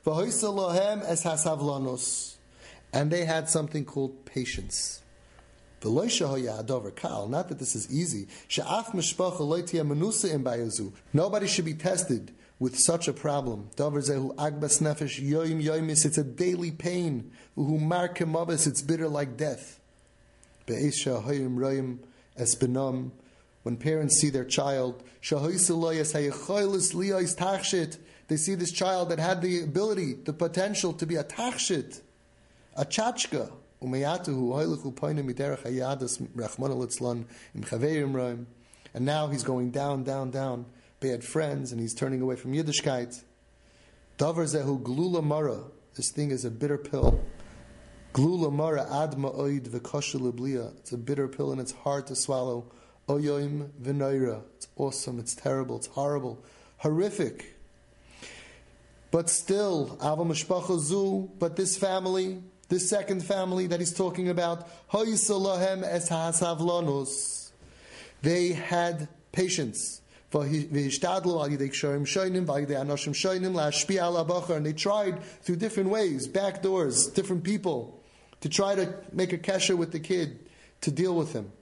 Es 0.06 0.42
hasavlanos. 0.42 2.36
And 2.92 3.10
they 3.10 3.24
had 3.24 3.48
something 3.48 3.84
called 3.84 4.24
patience. 4.24 5.02
Not 5.84 6.08
that 6.08 7.56
this 7.58 7.76
is 7.76 7.92
easy. 7.92 8.26
Nobody 11.12 11.46
should 11.46 11.64
be 11.64 11.74
tested 11.74 12.32
with 12.58 12.76
such 12.76 13.06
a 13.06 13.12
problem. 13.12 13.70
It's 13.78 14.10
a 16.18 16.24
daily 16.24 16.70
pain. 16.72 17.30
It's 17.56 18.82
bitter 18.82 19.08
like 19.08 19.36
death 19.36 19.80
esbenam, 22.38 23.10
when 23.62 23.76
parents 23.76 24.18
see 24.20 24.30
their 24.30 24.44
child, 24.44 25.02
they 28.28 28.36
see 28.36 28.54
this 28.54 28.72
child 28.72 29.08
that 29.10 29.18
had 29.18 29.42
the 29.42 29.62
ability, 29.62 30.14
the 30.14 30.32
potential 30.32 30.92
to 30.92 31.06
be 31.06 31.16
a 31.16 31.24
tachshit, 31.24 32.00
a 32.76 32.84
chachka, 32.84 33.50
and 33.80 33.92
now 39.04 39.28
he's 39.28 39.42
going 39.44 39.70
down, 39.70 40.02
down, 40.02 40.30
down. 40.30 40.66
Bad 41.00 41.22
friends, 41.22 41.70
and 41.70 41.80
he's 41.80 41.94
turning 41.94 42.20
away 42.20 42.34
from 42.34 42.52
Yiddishkeit. 42.54 43.22
Davar 44.18 44.46
zehu. 44.52 45.70
This 45.94 46.10
thing 46.10 46.32
is 46.32 46.44
a 46.44 46.50
bitter 46.50 46.76
pill. 46.76 47.20
Glula 48.14 48.50
mara 48.50 48.86
adma 48.86 49.36
oid 49.38 49.68
v'kosha 49.68 50.78
It's 50.78 50.92
a 50.92 50.96
bitter 50.96 51.28
pill 51.28 51.52
and 51.52 51.60
it's 51.60 51.72
hard 51.72 52.06
to 52.06 52.16
swallow. 52.16 52.72
Oyoim 53.06 53.68
v'noira. 53.82 54.42
It's 54.56 54.68
awesome. 54.76 55.18
It's 55.18 55.34
terrible. 55.34 55.76
It's 55.76 55.88
horrible. 55.88 56.42
Horrific. 56.78 57.54
But 59.10 59.28
still, 59.30 59.98
Ava 60.02 60.24
Mishpacha 60.24 60.78
Zu, 60.78 61.30
but 61.38 61.56
this 61.56 61.76
family, 61.76 62.42
this 62.68 62.88
second 62.88 63.24
family 63.24 63.66
that 63.66 63.80
he's 63.80 63.94
talking 63.94 64.28
about, 64.28 64.68
Hoyisalahem 64.90 65.82
es 65.82 66.08
ha'asavlanus. 66.08 67.50
They 68.22 68.52
had 68.52 69.08
patience. 69.32 70.00
And 70.30 70.52
they 70.52 70.88
tried 74.72 75.22
through 75.42 75.56
different 75.56 75.88
ways, 75.88 76.28
back 76.28 76.62
doors, 76.62 77.06
different 77.06 77.44
people 77.44 77.97
to 78.40 78.48
try 78.48 78.74
to 78.74 78.94
make 79.12 79.32
a 79.32 79.38
kesher 79.38 79.76
with 79.76 79.92
the 79.92 80.00
kid, 80.00 80.38
to 80.82 80.90
deal 80.90 81.14
with 81.14 81.32
him. 81.32 81.52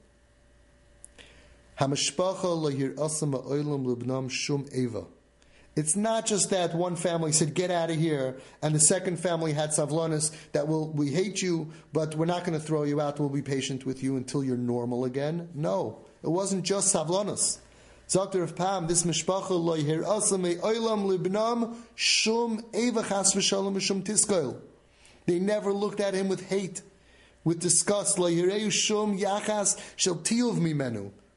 It's 5.77 5.95
not 5.95 6.25
just 6.25 6.51
that 6.51 6.75
one 6.75 6.97
family 6.97 7.33
said, 7.33 7.53
get 7.53 7.71
out 7.71 7.91
of 7.91 7.97
here, 7.97 8.39
and 8.63 8.75
the 8.75 8.81
second 8.81 9.19
family 9.19 9.53
had 9.53 9.71
savlonis 9.71 10.33
that 10.53 10.67
will, 10.69 10.89
we 10.89 11.11
hate 11.11 11.43
you, 11.43 11.71
but 11.93 12.15
we're 12.15 12.25
not 12.25 12.45
going 12.45 12.59
to 12.59 12.65
throw 12.65 12.85
you 12.85 12.99
out, 13.01 13.21
we'll 13.21 13.29
be 13.29 13.43
patient 13.43 13.85
with 13.85 14.03
you 14.03 14.17
until 14.17 14.43
you're 14.43 14.57
normal 14.57 15.05
again. 15.05 15.51
No, 15.55 15.99
it 16.23 16.31
wasn't 16.31 16.65
just 16.65 16.95
savlonis. 16.95 17.59
Dr. 18.11 18.43
of 18.43 18.57
Pam, 18.57 18.87
this 18.87 19.03
mishpacha 19.03 19.51
lo 19.51 19.75
yir 19.75 20.03
asame 20.03 20.59
oilam 20.61 21.11
libnam 21.11 21.75
shum 21.95 22.65
eva 22.73 23.03
chas 23.03 23.35
v'shalom 23.35 23.79
shum 23.81 24.03
tiskoil. 24.03 24.57
They 25.27 25.39
never 25.39 25.73
looked 25.73 26.01
at 26.01 26.15
him 26.15 26.29
with 26.29 26.49
hate, 26.49 26.83
with 27.45 27.61
disgust. 27.61 28.19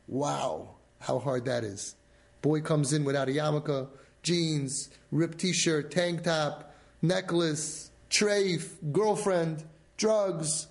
Wow, 0.07 0.69
how 0.99 1.19
hard 1.19 1.45
that 1.45 1.63
is. 1.63 1.95
Boy 2.41 2.61
comes 2.61 2.93
in 2.93 3.03
without 3.03 3.29
a 3.29 3.31
yarmulke, 3.31 3.87
jeans, 4.23 4.89
ripped 5.11 5.39
t-shirt, 5.39 5.91
tank 5.91 6.23
top, 6.23 6.73
necklace, 7.01 7.91
trafe, 8.09 8.75
girlfriend, 8.91 9.63
drugs. 9.97 10.67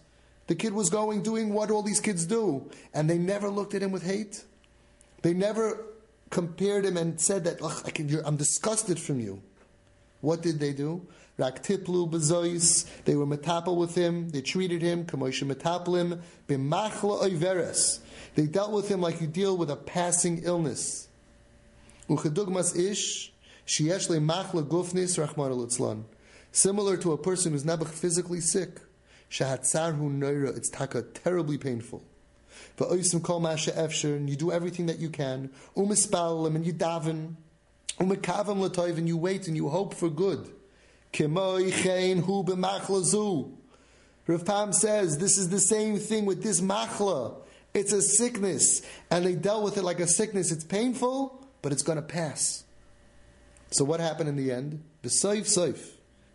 The 0.46 0.54
kid 0.54 0.72
was 0.72 0.88
going, 0.88 1.22
doing 1.22 1.52
what 1.52 1.70
all 1.70 1.82
these 1.82 2.00
kids 2.00 2.24
do. 2.24 2.70
And 2.94 3.08
they 3.08 3.18
never 3.18 3.50
looked 3.50 3.74
at 3.74 3.82
him 3.82 3.92
with 3.92 4.04
hate. 4.04 4.44
They 5.22 5.34
never 5.34 5.84
compared 6.30 6.84
him 6.84 6.96
and 6.96 7.20
said 7.20 7.44
that, 7.44 7.62
I 7.62 8.26
am 8.26 8.36
disgusted 8.36 8.98
from 8.98 9.20
you. 9.20 9.42
What 10.20 10.42
did 10.42 10.58
they 10.58 10.72
do? 10.72 11.06
Raktiplu 11.38 12.10
bezois. 12.10 12.84
They 13.04 13.14
were 13.14 13.26
metapel 13.26 13.76
with 13.76 13.94
him. 13.94 14.30
They 14.30 14.40
treated 14.40 14.82
him 14.82 15.04
kamoisha 15.04 15.50
metaplim 15.50 16.20
b'machla 16.48 17.22
oiveres. 17.22 18.00
They 18.34 18.46
dealt 18.46 18.72
with 18.72 18.88
him 18.88 19.00
like 19.00 19.20
you 19.20 19.28
deal 19.28 19.56
with 19.56 19.70
a 19.70 19.76
passing 19.76 20.42
illness. 20.42 21.08
Uchedugmas 22.08 22.76
ish 22.76 23.32
sheyesh 23.66 24.08
machla 24.08 24.66
gufnis 24.66 25.16
rachmar 25.16 25.50
lutzlan. 25.52 26.04
Similar 26.50 26.96
to 26.96 27.12
a 27.12 27.18
person 27.18 27.52
who's 27.52 27.64
never 27.64 27.84
physically 27.84 28.40
sick. 28.40 28.80
Shahatzarhu 29.30 30.18
noira. 30.18 30.56
It's 30.56 30.70
taka 30.70 31.02
terribly 31.02 31.58
painful. 31.58 32.02
Va'oisim 32.78 33.22
kol 33.22 33.38
masha. 33.38 33.72
And 34.04 34.28
you 34.28 34.34
do 34.34 34.50
everything 34.50 34.86
that 34.86 34.98
you 34.98 35.10
can. 35.10 35.50
Umispalim 35.76 36.56
and 36.56 36.66
you 36.66 36.72
daven. 36.72 37.34
Umekavam 38.00 38.68
latoiv 38.68 38.96
and 38.96 39.06
you 39.06 39.16
wait 39.16 39.46
and 39.46 39.56
you 39.56 39.68
hope 39.68 39.94
for 39.94 40.08
good. 40.08 40.50
Rav 44.26 44.44
Pam 44.44 44.72
says 44.72 45.18
this 45.18 45.38
is 45.38 45.48
the 45.48 45.58
same 45.58 45.98
thing 45.98 46.26
with 46.26 46.42
this 46.42 46.60
machla. 46.60 47.36
It's 47.74 47.92
a 47.92 48.02
sickness, 48.02 48.82
and 49.10 49.24
they 49.24 49.34
dealt 49.34 49.64
with 49.64 49.78
it 49.78 49.84
like 49.84 50.00
a 50.00 50.06
sickness. 50.06 50.52
It's 50.52 50.64
painful, 50.64 51.46
but 51.62 51.72
it's 51.72 51.82
going 51.82 51.96
to 51.96 52.02
pass. 52.02 52.64
So 53.70 53.84
what 53.84 54.00
happened 54.00 54.28
in 54.28 54.36
the 54.36 54.50
end? 54.52 54.82
The 55.02 55.08
saif 55.08 55.46
saif. 55.46 55.92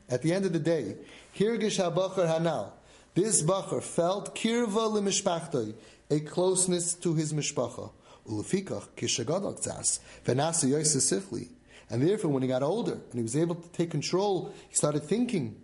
At 0.10 0.22
the 0.22 0.34
end 0.34 0.46
of 0.46 0.54
the 0.54 0.60
day, 0.60 0.98
hirgish 1.38 1.80
habachar 1.80 2.28
hanal. 2.28 2.72
This 3.16 3.42
bacher 3.44 3.82
felt 3.82 4.36
kirva 4.36 4.92
lemishpachtoi, 4.92 5.74
a 6.10 6.20
closeness 6.20 6.94
to 6.96 7.14
his 7.14 7.34
mishpacha. 7.34 7.92
Ulefikach 8.28 8.88
kishagadok 8.96 9.62
tzas 9.64 10.00
v'nasa 10.26 10.70
yosef 10.70 11.48
and 11.90 12.02
therefore, 12.02 12.32
when 12.32 12.42
he 12.42 12.48
got 12.48 12.64
older 12.64 12.94
and 12.94 13.14
he 13.14 13.22
was 13.22 13.36
able 13.36 13.56
to 13.56 13.70
take 13.70 13.92
control, 13.92 14.54
he 14.70 14.76
started 14.76 15.04
thinking. 15.04 15.56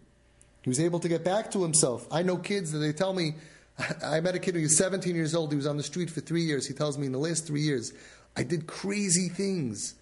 He 0.62 0.70
was 0.70 0.80
able 0.80 1.00
to 1.00 1.08
get 1.08 1.24
back 1.24 1.52
to 1.52 1.64
himself. 1.64 2.08
I 2.12 2.22
know 2.22 2.38
kids 2.38 2.72
that 2.72 2.80
they 2.80 2.92
tell 2.92 3.14
me, 3.14 3.36
I 4.06 4.20
met 4.20 4.36
a 4.36 4.40
kid 4.40 4.56
who 4.56 4.62
was 4.62 4.78
17 4.78 5.16
years 5.16 5.34
old. 5.34 5.52
He 5.52 5.56
was 5.56 5.68
on 5.68 5.78
the 5.78 5.84
street 5.84 6.10
for 6.10 6.22
three 6.22 6.44
years. 6.44 6.68
He 6.68 6.74
tells 6.74 6.98
me 6.98 7.06
in 7.06 7.12
the 7.12 7.20
last 7.20 7.48
three 7.48 7.62
years, 7.62 7.94
I 8.36 8.44
did 8.44 8.68
crazy 8.68 9.30
things. 9.30 9.96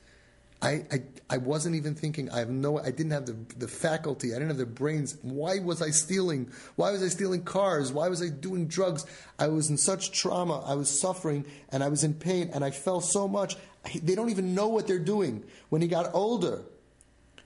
I, 0.62 0.86
I, 0.92 1.04
I 1.30 1.38
wasn't 1.38 1.76
even 1.76 1.94
thinking. 1.94 2.32
I 2.32 2.40
have 2.40 2.50
no. 2.50 2.80
I 2.80 2.90
didn't 2.90 3.12
have 3.12 3.28
the, 3.28 3.38
the 3.58 3.68
faculty. 3.68 4.32
I 4.32 4.34
didn't 4.34 4.50
have 4.50 4.58
the 4.58 4.66
brains. 4.66 5.18
Why 5.22 5.60
was 5.60 5.84
I 5.84 5.92
stealing? 5.92 6.52
Why 6.76 6.92
was 6.92 7.04
I 7.04 7.10
stealing 7.10 7.44
cars? 7.44 7.92
Why 7.92 8.08
was 8.10 8.24
I 8.24 8.30
doing 8.30 8.68
drugs? 8.68 9.06
I 9.38 9.50
was 9.50 9.70
in 9.70 9.78
such 9.78 10.12
trauma. 10.12 10.64
I 10.66 10.74
was 10.74 11.00
suffering 11.00 11.46
and 11.70 11.84
I 11.84 11.90
was 11.90 12.04
in 12.04 12.16
pain 12.16 12.50
and 12.54 12.66
I 12.66 12.72
felt 12.72 13.06
so 13.06 13.28
much. 13.28 13.56
They 13.96 14.16
don't 14.16 14.30
even 14.30 14.56
know 14.56 14.68
what 14.68 14.88
they're 14.88 15.00
doing. 15.00 15.44
When 15.70 15.82
he 15.82 15.88
got 15.88 16.14
older. 16.14 16.64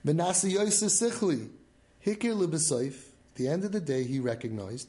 At 0.03 0.15
the 3.35 3.47
end 3.47 3.63
of 3.63 3.71
the 3.71 3.79
day, 3.79 4.03
he 4.03 4.19
recognized 4.19 4.87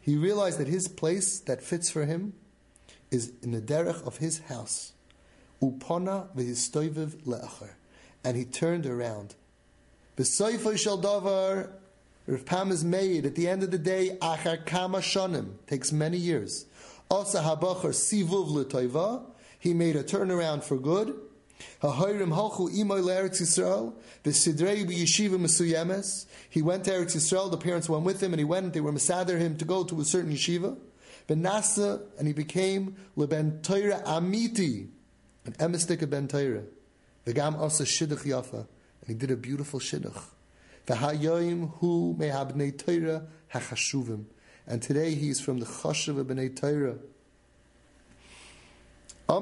He 0.00 0.16
realized 0.16 0.58
that 0.58 0.68
his 0.68 0.88
place 0.88 1.40
that 1.40 1.62
fits 1.62 1.90
for 1.90 2.04
him 2.04 2.32
is 3.10 3.32
in 3.42 3.52
the 3.52 3.60
derech 3.60 4.06
of 4.06 4.18
his 4.18 4.40
house. 4.40 4.92
Upona. 5.60 6.28
And 8.24 8.36
he 8.36 8.44
turned 8.44 8.86
around. 8.86 9.34
Rav 12.26 12.46
Pam 12.46 12.70
is 12.70 12.82
made 12.82 13.26
at 13.26 13.34
the 13.34 13.48
end 13.48 13.62
of 13.62 13.70
the 13.70 13.78
day, 13.78 14.16
achar 14.22 14.64
kama 14.64 14.98
shonim, 14.98 15.56
takes 15.66 15.92
many 15.92 16.16
years. 16.16 16.64
Asa 17.10 17.40
habacher 17.40 17.92
sivuv 17.92 18.50
l'toiva, 18.50 19.24
he 19.58 19.74
made 19.74 19.96
a 19.96 20.04
turnaround 20.04 20.62
for 20.64 20.76
good. 20.78 21.14
Ha'hoirim 21.80 22.32
halchu 22.32 22.68
imoy 22.74 23.00
le'eretz 23.00 23.40
Yisrael, 23.40 23.94
v'sidrei 24.24 24.84
b'yeshiva 24.84 25.38
mesuyemes. 25.38 26.26
He 26.50 26.62
went 26.62 26.84
to 26.84 26.90
Eretz 26.90 27.16
Yisrael, 27.16 27.50
the 27.50 27.56
parents 27.56 27.88
went 27.88 28.04
with 28.04 28.22
him, 28.22 28.32
and 28.32 28.40
he 28.40 28.44
went, 28.44 28.72
they 28.72 28.80
were 28.80 28.92
mesader 28.92 29.38
him 29.38 29.56
to 29.58 29.64
go 29.64 29.84
to 29.84 30.00
a 30.00 30.04
certain 30.04 30.32
yeshiva. 30.32 30.76
Benasa, 31.28 32.02
and 32.18 32.26
he 32.26 32.34
became 32.34 32.96
Leben 33.16 33.60
Torah 33.62 34.02
Amiti, 34.04 34.88
an 35.46 35.52
emistik 35.54 36.02
of 36.02 36.10
Ben 36.10 36.28
Torah. 36.28 36.64
V'gam 37.26 37.58
asa 37.60 37.84
shidduch 37.84 38.24
yafa, 38.24 38.52
and 38.52 39.08
he 39.08 39.14
did 39.14 39.30
a 39.30 39.36
beautiful 39.36 39.80
shidduch. 39.80 40.22
V'hayoyim 40.86 41.70
hu 41.78 42.14
mehabnei 42.18 42.76
Torah 42.76 43.26
hachashuvim, 43.52 44.24
and 44.66 44.80
today 44.82 45.14
he's 45.14 45.40
from 45.40 45.58
the 45.58 45.66
chashuv 45.66 46.18
of 46.18 46.26
Bnei 46.26 46.54
Torah. 46.54 46.96
You 49.26 49.40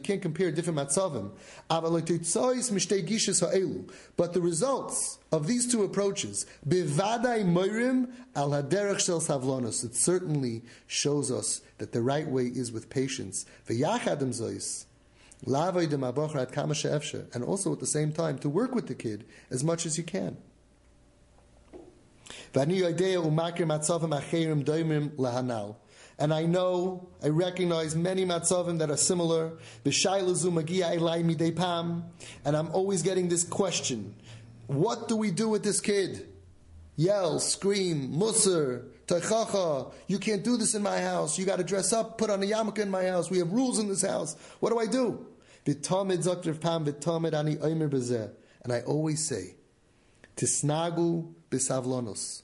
can't 0.00 0.22
compare 0.22 0.50
different. 0.50 0.76
But 4.16 4.32
the 4.32 4.40
results 4.40 5.18
of 5.30 5.46
these 5.46 5.70
two 5.70 5.84
approaches, 5.84 6.46
it 6.66 6.88
certainly 9.94 10.62
shows 10.88 11.30
us 11.30 11.60
that 11.78 11.92
the 11.92 12.02
right 12.02 12.26
way 12.26 12.46
is 12.46 12.72
with 12.72 12.90
patience. 12.90 13.46
Zois. 13.70 14.86
And 17.34 17.44
also 17.44 17.72
at 17.72 17.78
the 17.80 17.86
same 17.86 18.12
time 18.12 18.38
to 18.38 18.48
work 18.48 18.74
with 18.74 18.88
the 18.88 18.94
kid 18.94 19.24
as 19.50 19.62
much 19.62 19.86
as 19.86 19.96
you 19.96 20.02
can. 20.02 20.36
And 26.18 26.34
I 26.34 26.44
know, 26.44 27.08
I 27.22 27.28
recognize 27.28 27.96
many 27.96 28.24
matzavim 28.24 28.78
that 28.78 28.90
are 28.90 28.96
similar. 28.96 29.58
And 32.44 32.56
I'm 32.56 32.68
always 32.68 33.02
getting 33.02 33.28
this 33.28 33.44
question. 33.44 34.14
What 34.66 35.08
do 35.08 35.16
we 35.16 35.30
do 35.30 35.48
with 35.48 35.64
this 35.64 35.80
kid? 35.80 36.28
Yell, 36.96 37.40
scream, 37.40 38.12
musr, 38.12 38.84
taichacha, 39.06 39.92
you 40.06 40.18
can't 40.18 40.44
do 40.44 40.58
this 40.58 40.74
in 40.74 40.82
my 40.82 41.00
house. 41.00 41.38
You 41.38 41.46
got 41.46 41.56
to 41.56 41.64
dress 41.64 41.92
up, 41.92 42.18
put 42.18 42.30
on 42.30 42.42
a 42.42 42.46
yarmulke 42.46 42.80
in 42.80 42.90
my 42.90 43.06
house. 43.06 43.30
We 43.30 43.38
have 43.38 43.50
rules 43.50 43.78
in 43.78 43.88
this 43.88 44.02
house. 44.02 44.36
What 44.60 44.70
do 44.70 44.78
I 44.78 44.86
do? 44.86 45.26
And 45.64 45.86
I 48.72 48.80
always 48.80 49.26
say, 49.26 49.54
tisnagu 50.42 51.32
bisavlonos. 51.50 52.42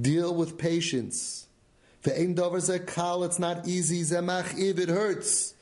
Deal 0.00 0.32
with 0.34 0.56
patience. 0.56 1.48
Ve'ein 2.04 2.34
dover 2.34 2.60
ze 2.60 2.78
kal, 2.78 3.24
it's 3.24 3.38
not 3.38 3.66
easy, 3.66 4.02
Zemach 4.02 4.56
if 4.56 4.78
it 4.78 4.88
hurts. 4.88 5.54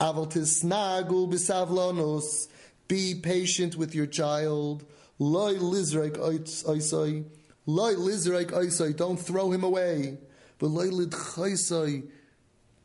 Aval 0.00 0.30
tisnagu 0.30 1.32
bisavlonos, 1.32 2.48
be 2.88 3.14
patient 3.14 3.76
with 3.76 3.94
your 3.94 4.06
child. 4.06 4.84
Loi 5.20 5.54
lizraik 5.54 6.16
oisoi, 6.16 7.24
loi 7.66 7.94
lizraik 7.94 8.50
oisoi, 8.50 8.96
don't 8.96 9.18
throw 9.18 9.52
him 9.52 9.62
away. 9.62 10.18
V'loi 10.60 10.90
lidchaisoi, 10.90 12.08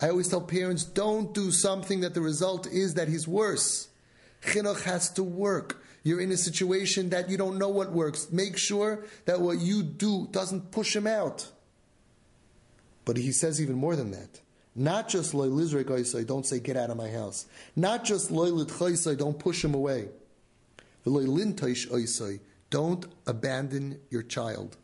I 0.02 0.10
always 0.10 0.28
tell 0.28 0.42
parents, 0.42 0.84
don't 0.84 1.34
do 1.34 1.52
something 1.52 2.02
that 2.02 2.14
the 2.14 2.22
result 2.22 2.68
is 2.68 2.94
that 2.94 3.08
he's 3.08 3.28
worse. 3.28 3.88
Chinuch 4.44 4.84
has 4.84 5.10
to 5.14 5.24
work. 5.24 5.84
You're 6.04 6.22
in 6.22 6.32
a 6.32 6.38
situation 6.38 7.10
that 7.10 7.30
you 7.30 7.38
don't 7.38 7.58
know 7.58 7.70
what 7.70 7.92
works. 7.92 8.32
Make 8.32 8.58
sure 8.58 9.06
that 9.26 9.42
what 9.42 9.60
you 9.60 9.84
do 9.84 10.28
doesn't 10.32 10.72
push 10.72 10.96
him 10.96 11.08
out. 11.08 11.50
But 13.06 13.18
he 13.18 13.32
says 13.32 13.62
even 13.62 13.76
more 13.76 13.96
than 13.96 14.12
that. 14.12 14.42
Not 14.76 15.10
just 15.10 15.34
loy 15.34 15.48
lizrek 15.48 16.28
don't 16.28 16.46
say 16.46 16.60
get 16.60 16.78
out 16.78 16.90
of 16.90 16.98
my 16.98 17.10
house. 17.10 17.48
Not 17.76 18.06
just 18.06 18.32
loy 18.32 18.50
litchaisai, 18.50 19.18
don't 19.18 19.38
push 19.38 19.64
him 19.64 19.74
away. 19.74 20.10
Loy 21.06 21.24
lintaish 21.26 22.40
don't 22.70 23.06
abandon 23.26 24.00
your 24.10 24.22
child. 24.22 24.78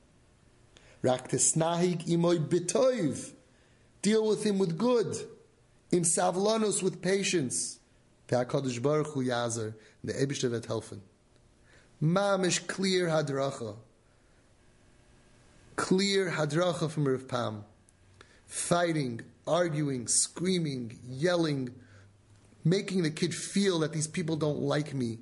Rak 1.02 1.30
tesnahig 1.30 2.08
imoy 2.08 2.40
bitoiv, 2.48 3.32
deal 4.02 4.28
with 4.28 4.44
him 4.44 4.58
with 4.58 4.78
good. 4.78 5.16
Im 5.92 6.02
savlanus 6.02 6.82
with 6.82 7.02
patience. 7.02 7.80
Ve'akadosh 8.30 8.82
baruch 8.82 9.08
hu 9.08 9.24
yazer, 9.24 9.74
the 10.04 10.14
ebishter 10.14 10.50
vet 10.50 10.64
helfen. 10.64 11.00
Mamish 12.02 12.66
clear 12.68 13.08
hadracha. 13.08 13.76
Clear 15.76 16.32
hadracha 16.32 16.90
from 16.90 17.08
Rav 17.08 17.28
Pam 17.28 17.64
fighting, 18.46 19.22
arguing, 19.48 20.08
screaming, 20.08 21.00
yelling, 21.08 21.70
making 22.64 23.04
the 23.04 23.10
kid 23.10 23.34
feel 23.34 23.80
that 23.80 23.94
these 23.94 24.08
people 24.08 24.36
don't 24.36 24.60
like 24.60 24.94
me. 24.94 25.20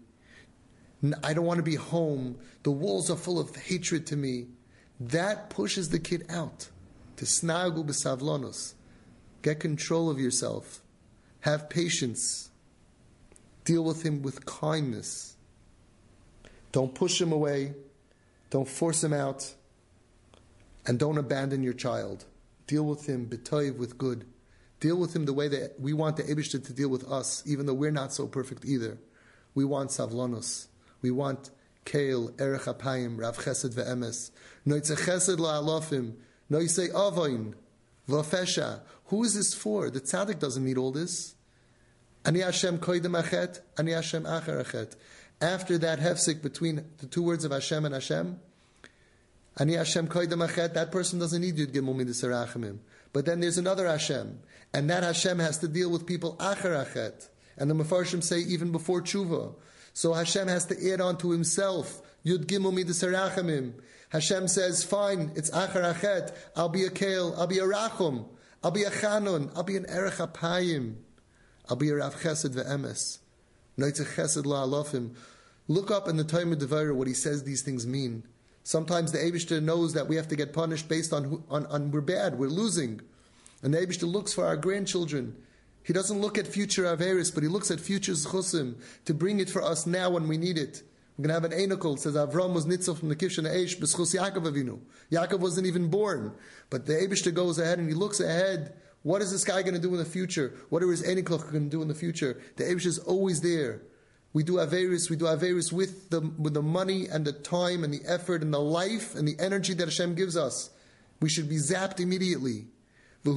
I 1.23 1.33
don't 1.33 1.45
want 1.45 1.57
to 1.57 1.63
be 1.63 1.75
home. 1.75 2.37
The 2.63 2.71
walls 2.71 3.09
are 3.09 3.17
full 3.17 3.39
of 3.39 3.55
hatred 3.55 4.07
to 4.07 4.15
me. 4.15 4.47
That 4.99 5.49
pushes 5.49 5.89
the 5.89 5.99
kid 5.99 6.25
out. 6.29 6.69
To 7.17 7.25
snagu 7.25 7.85
b'savlonos. 7.85 8.73
Get 9.41 9.59
control 9.59 10.09
of 10.09 10.19
yourself. 10.19 10.81
Have 11.41 11.69
patience. 11.69 12.49
Deal 13.65 13.83
with 13.83 14.03
him 14.03 14.21
with 14.21 14.45
kindness. 14.45 15.35
Don't 16.71 16.93
push 16.93 17.21
him 17.21 17.31
away. 17.31 17.73
Don't 18.49 18.67
force 18.67 19.03
him 19.03 19.13
out. 19.13 19.53
And 20.85 20.99
don't 20.99 21.17
abandon 21.17 21.63
your 21.63 21.73
child. 21.73 22.25
Deal 22.67 22.83
with 22.83 23.07
him 23.07 23.27
b'toiv 23.27 23.77
with 23.77 23.97
good. 23.97 24.25
Deal 24.79 24.97
with 24.97 25.15
him 25.15 25.25
the 25.25 25.33
way 25.33 25.47
that 25.47 25.79
we 25.79 25.93
want 25.93 26.17
the 26.17 26.23
Ebishter 26.23 26.65
to 26.65 26.73
deal 26.73 26.89
with 26.89 27.09
us, 27.09 27.41
even 27.45 27.65
though 27.65 27.73
we're 27.73 27.91
not 27.91 28.11
so 28.11 28.27
perfect 28.27 28.65
either. 28.65 28.97
We 29.55 29.63
want 29.63 29.91
savlonos. 29.91 30.67
We 31.01 31.11
want 31.11 31.51
keil, 31.85 32.37
erech 32.39 32.63
apayim, 32.63 33.17
rav 33.19 33.37
chesed 33.37 33.73
ve'emes. 33.75 34.31
Noitze 34.67 34.97
chesed 34.97 35.37
la'alofim. 35.37 36.15
Noitze 36.51 36.89
avoin. 36.89 37.55
V'fesha. 38.09 38.81
Who 39.05 39.23
is 39.23 39.35
this 39.35 39.53
for? 39.53 39.89
The 39.89 40.01
tzaddik 40.01 40.39
doesn't 40.39 40.65
need 40.65 40.77
all 40.77 40.91
this. 40.91 41.35
Ani 42.25 42.39
Hashem 42.39 42.79
koidem 42.79 43.21
achet, 43.21 43.59
ani 43.77 43.91
Hashem 43.91 44.23
acher 44.23 44.63
achet. 44.63 44.95
After 45.41 45.77
that 45.79 45.99
hefsik 45.99 46.41
between 46.41 46.85
the 46.99 47.05
two 47.05 47.23
words 47.23 47.43
of 47.43 47.51
Hashem 47.51 47.85
and 47.85 47.93
Hashem, 47.93 48.39
Ani 49.57 49.73
Hashem 49.73 50.07
koidem 50.07 50.47
achet, 50.47 50.73
that 50.73 50.91
person 50.91 51.19
doesn't 51.19 51.41
need 51.41 51.57
to 51.57 51.65
give 51.65 51.83
mumi 51.83 52.05
the 52.05 52.77
But 53.11 53.25
then 53.25 53.39
there's 53.39 53.57
another 53.57 53.87
Hashem, 53.87 54.39
and 54.73 54.89
that 54.89 55.03
Hashem 55.03 55.39
has 55.39 55.57
to 55.59 55.67
deal 55.67 55.91
with 55.91 56.05
people 56.05 56.35
acher 56.37 56.85
achet. 56.85 57.29
And 57.57 57.69
the 57.69 57.75
Mefarshim 57.75 58.23
say 58.23 58.39
even 58.39 58.71
before 58.71 59.01
tshuva. 59.01 59.53
So 59.93 60.13
Hashem 60.13 60.47
has 60.47 60.65
to 60.67 60.91
add 60.91 61.01
on 61.01 61.17
to 61.17 61.31
himself, 61.31 62.01
Yud 62.25 62.45
Gimel 62.45 62.73
Midas 62.73 63.01
Hashem 64.09 64.47
says, 64.47 64.83
fine, 64.83 65.31
it's 65.35 65.49
Acher 65.51 65.93
Achet, 65.93 66.35
I'll 66.55 66.69
be 66.69 66.85
a 66.85 66.89
Kale, 66.91 67.33
I'll 67.35 67.47
be 67.47 67.57
a 67.57 67.63
Rachum, 67.63 68.25
I'll 68.63 68.69
be 68.69 68.83
a 68.83 68.91
Chanun, 68.91 69.51
I'll 69.55 69.63
be 69.63 69.75
an 69.75 69.87
Erech 69.89 70.13
Apayim, 70.13 70.95
I'll 71.69 71.75
be 71.75 71.89
a 71.89 71.95
Rav 71.95 72.15
Chesed 72.21 72.53
Ve'emes. 72.53 73.19
Noitze 73.77 74.05
Chesed 74.15 74.43
La'alofim. 74.43 75.15
Look 75.67 75.91
up 75.91 76.07
in 76.07 76.17
the 76.17 76.25
Tomer 76.25 76.55
Devorah 76.55 76.95
what 76.95 77.07
he 77.07 77.13
says 77.13 77.43
these 77.43 77.61
things 77.61 77.87
mean. 77.87 78.23
Sometimes 78.63 79.11
the 79.11 79.17
Abishter 79.17 79.61
knows 79.61 79.93
that 79.93 80.07
we 80.07 80.15
have 80.15 80.27
to 80.29 80.35
get 80.35 80.53
punished 80.53 80.87
based 80.87 81.13
on, 81.13 81.43
on, 81.49 81.65
on 81.67 81.91
we're 81.91 82.01
bad, 82.01 82.37
we're 82.37 82.47
losing. 82.47 83.01
And 83.61 83.73
the 83.73 83.79
Abishter 83.79 84.11
looks 84.11 84.33
for 84.33 84.45
our 84.45 84.57
grandchildren. 84.57 85.35
He 85.83 85.93
doesn't 85.93 86.19
look 86.19 86.37
at 86.37 86.47
future 86.47 86.83
Averis, 86.83 87.33
but 87.33 87.43
he 87.43 87.49
looks 87.49 87.71
at 87.71 87.79
future 87.79 88.13
Zchusim 88.13 88.75
to 89.05 89.13
bring 89.13 89.39
it 89.39 89.49
for 89.49 89.61
us 89.61 89.85
now 89.85 90.09
when 90.09 90.27
we 90.27 90.37
need 90.37 90.57
it. 90.57 90.81
We're 91.17 91.27
going 91.27 91.41
to 91.41 91.49
have 91.49 91.51
an 91.51 91.69
Enokel, 91.69 91.99
says 91.99 92.15
Avram 92.15 92.53
was 92.53 92.65
Nitzah 92.65 92.97
from 92.97 93.09
the 93.09 93.15
Kivshan 93.15 93.45
Eish, 93.45 93.77
B'schus 93.77 94.17
Yaakov 94.17 94.51
Avinu. 94.51 94.79
Yaakov 95.11 95.39
wasn't 95.39 95.67
even 95.67 95.89
born. 95.89 96.33
But 96.69 96.85
the 96.85 96.93
Abishta 96.93 97.33
goes 97.33 97.59
ahead 97.59 97.79
and 97.79 97.87
he 97.87 97.93
looks 97.93 98.19
ahead. 98.19 98.73
What 99.03 99.21
is 99.21 99.31
this 99.31 99.43
guy 99.43 99.61
going 99.61 99.75
to 99.75 99.81
do 99.81 99.91
in 99.91 99.97
the 99.97 100.05
future? 100.05 100.53
What 100.69 100.81
are 100.81 100.89
his 100.89 101.03
Enokel 101.03 101.51
going 101.51 101.65
to 101.65 101.69
do 101.69 101.81
in 101.81 101.89
the 101.89 101.93
future? 101.93 102.41
The 102.55 102.63
Abishta 102.63 102.87
is 102.87 102.99
always 102.99 103.41
there. 103.41 103.81
We 104.31 104.43
do 104.43 104.53
Averis, 104.53 105.09
we 105.09 105.15
do 105.15 105.25
Averis 105.25 105.71
with 105.71 106.09
the, 106.09 106.21
with 106.39 106.55
the 106.55 106.61
money 106.63 107.07
and 107.07 107.23
the 107.23 107.33
time 107.33 107.83
and 107.83 107.93
the 107.93 108.01
effort 108.07 108.41
and 108.41 108.51
the 108.53 108.59
life 108.59 109.13
and 109.13 109.27
the 109.27 109.35
energy 109.39 109.73
that 109.75 109.85
Hashem 109.85 110.15
gives 110.15 110.35
us. 110.35 110.71
We 111.19 111.29
should 111.29 111.47
be 111.47 111.57
zapped 111.57 111.99
immediately. 111.99 112.65
It 113.25 113.29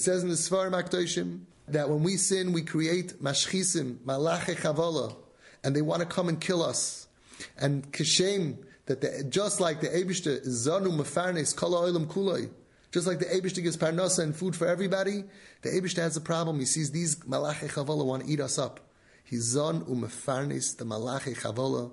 says 0.00 0.22
in 0.22 0.28
the 0.28 0.34
Svar 0.34 0.70
Makdoshim 0.70 1.40
that 1.68 1.88
when 1.88 2.02
we 2.02 2.16
sin, 2.16 2.52
we 2.52 2.62
create 2.62 3.22
mashchisim, 3.22 3.96
malache 4.04 4.54
chavala, 4.56 5.16
and 5.64 5.74
they 5.74 5.82
want 5.82 6.00
to 6.00 6.06
come 6.06 6.28
and 6.28 6.40
kill 6.40 6.62
us. 6.62 7.08
And 7.56 7.90
kishem, 7.92 8.58
that 8.88 9.00
the, 9.00 9.24
just 9.28 9.60
like 9.60 9.80
the 9.80 9.88
Ebishter 9.88 10.44
zanu 10.46 10.88
mefarnes 10.88 11.54
kala 11.54 11.88
oilam 11.88 12.06
kuloi, 12.06 12.50
just 12.90 13.06
like 13.06 13.18
the 13.18 13.26
Ebishter 13.26 13.62
gives 13.62 13.76
parnasa 13.76 14.20
and 14.20 14.34
food 14.34 14.56
for 14.56 14.66
everybody, 14.66 15.24
the 15.62 15.68
Ebishter 15.68 15.98
has 15.98 16.16
a 16.16 16.20
problem. 16.20 16.58
He 16.58 16.64
sees 16.64 16.90
these 16.90 17.16
malache 17.16 17.68
chavala 17.68 18.04
want 18.04 18.24
to 18.24 18.32
eat 18.32 18.40
us 18.40 18.58
up. 18.58 18.80
He 19.24 19.36
zon 19.36 19.82
umefarnes 19.84 20.76
the 20.78 20.84
malache 20.84 21.36
chavala. 21.36 21.90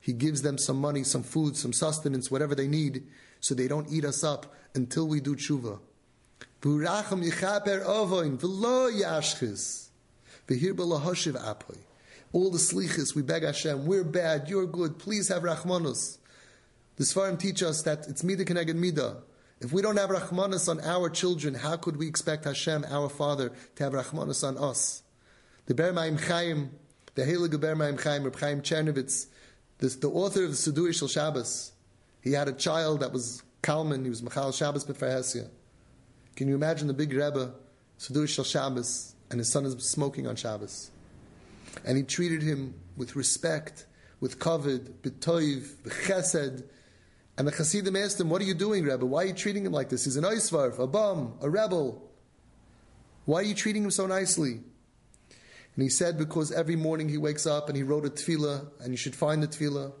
He 0.00 0.12
gives 0.12 0.42
them 0.42 0.58
some 0.58 0.80
money, 0.80 1.04
some 1.04 1.22
food, 1.22 1.56
some 1.56 1.72
sustenance, 1.72 2.30
whatever 2.30 2.54
they 2.54 2.68
need 2.68 3.06
so 3.40 3.54
they 3.54 3.68
don't 3.68 3.88
eat 3.90 4.04
us 4.04 4.24
up 4.24 4.52
until 4.74 5.06
we 5.06 5.20
do 5.20 5.36
tshuva. 5.36 5.78
Yichaper 6.60 7.84
v'lo 7.84 8.90
yashchis 9.00 9.88
v'hir 10.48 10.74
apoy. 10.74 11.78
All 12.36 12.50
the 12.50 12.58
slichas, 12.58 13.14
we 13.14 13.22
beg 13.22 13.44
Hashem, 13.44 13.86
we're 13.86 14.04
bad, 14.04 14.50
you're 14.50 14.66
good, 14.66 14.98
please 14.98 15.28
have 15.28 15.42
rachmanus. 15.42 16.18
The 16.96 17.04
Svarim 17.04 17.38
teach 17.38 17.62
us 17.62 17.80
that 17.84 18.06
it's 18.08 18.22
mida 18.22 18.44
keneged 18.44 18.74
mida. 18.74 19.22
If 19.62 19.72
we 19.72 19.80
don't 19.80 19.96
have 19.96 20.10
rachmanus 20.10 20.68
on 20.68 20.78
our 20.82 21.08
children, 21.08 21.54
how 21.54 21.78
could 21.78 21.96
we 21.96 22.06
expect 22.06 22.44
Hashem, 22.44 22.84
our 22.90 23.08
Father, 23.08 23.52
to 23.76 23.84
have 23.84 23.94
rachmanus 23.94 24.46
on 24.46 24.58
us? 24.58 25.02
The 25.64 25.74
Ber 25.74 25.94
Maim 25.94 26.18
Chaim, 26.18 26.72
the 27.14 27.22
Heilige 27.22 27.58
Ber 27.58 27.74
Maim 27.74 27.96
Chaim, 27.96 28.22
Reb 28.22 28.38
Chaim 28.38 28.60
Chernovitz, 28.60 29.28
the, 29.78 30.10
author 30.10 30.44
of 30.44 30.50
the 30.50 30.56
Siddur 30.56 30.94
Shel 30.94 31.08
Shabbos, 31.08 31.72
he 32.20 32.32
had 32.32 32.48
a 32.48 32.52
child 32.52 33.00
that 33.00 33.14
was 33.14 33.42
Kalman, 33.62 34.04
he 34.04 34.10
was 34.10 34.22
Michal 34.22 34.52
Shabbos 34.52 34.84
B'Farhesia. 34.84 35.48
Can 36.34 36.48
you 36.48 36.54
imagine 36.54 36.86
the 36.86 36.92
big 36.92 37.14
Rebbe, 37.14 37.54
Siddur 37.98 38.28
Shal 38.28 38.44
Shabbos, 38.44 39.14
and 39.30 39.38
his 39.38 39.50
son 39.50 39.64
is 39.64 39.74
smoking 39.88 40.26
on 40.26 40.36
Shabbos? 40.36 40.90
And 41.84 41.96
he 41.96 42.02
treated 42.02 42.42
him 42.42 42.74
with 42.96 43.16
respect, 43.16 43.86
with 44.20 44.38
kavod, 44.38 44.90
b'toiv, 45.02 45.66
b'chesed. 45.82 46.64
And 47.38 47.46
the 47.46 47.52
Hasidim 47.52 47.96
asked 47.96 48.20
him, 48.20 48.30
What 48.30 48.40
are 48.40 48.46
you 48.46 48.54
doing, 48.54 48.84
Rebbe? 48.84 49.04
Why 49.04 49.24
are 49.24 49.26
you 49.26 49.34
treating 49.34 49.66
him 49.66 49.72
like 49.72 49.90
this? 49.90 50.04
He's 50.04 50.16
an 50.16 50.24
Eisvarf, 50.24 50.78
a 50.78 50.86
bum, 50.86 51.34
a 51.42 51.50
rebel. 51.50 52.02
Why 53.26 53.40
are 53.40 53.44
you 53.44 53.54
treating 53.54 53.84
him 53.84 53.90
so 53.90 54.06
nicely? 54.06 54.52
And 54.52 55.82
he 55.82 55.90
said, 55.90 56.16
Because 56.16 56.50
every 56.50 56.76
morning 56.76 57.08
he 57.08 57.18
wakes 57.18 57.46
up 57.46 57.68
and 57.68 57.76
he 57.76 57.82
wrote 57.82 58.06
a 58.06 58.10
tefillah, 58.10 58.66
and 58.80 58.92
you 58.92 58.96
should 58.96 59.14
find 59.14 59.42
the 59.42 59.48
tefillah. 59.48 59.92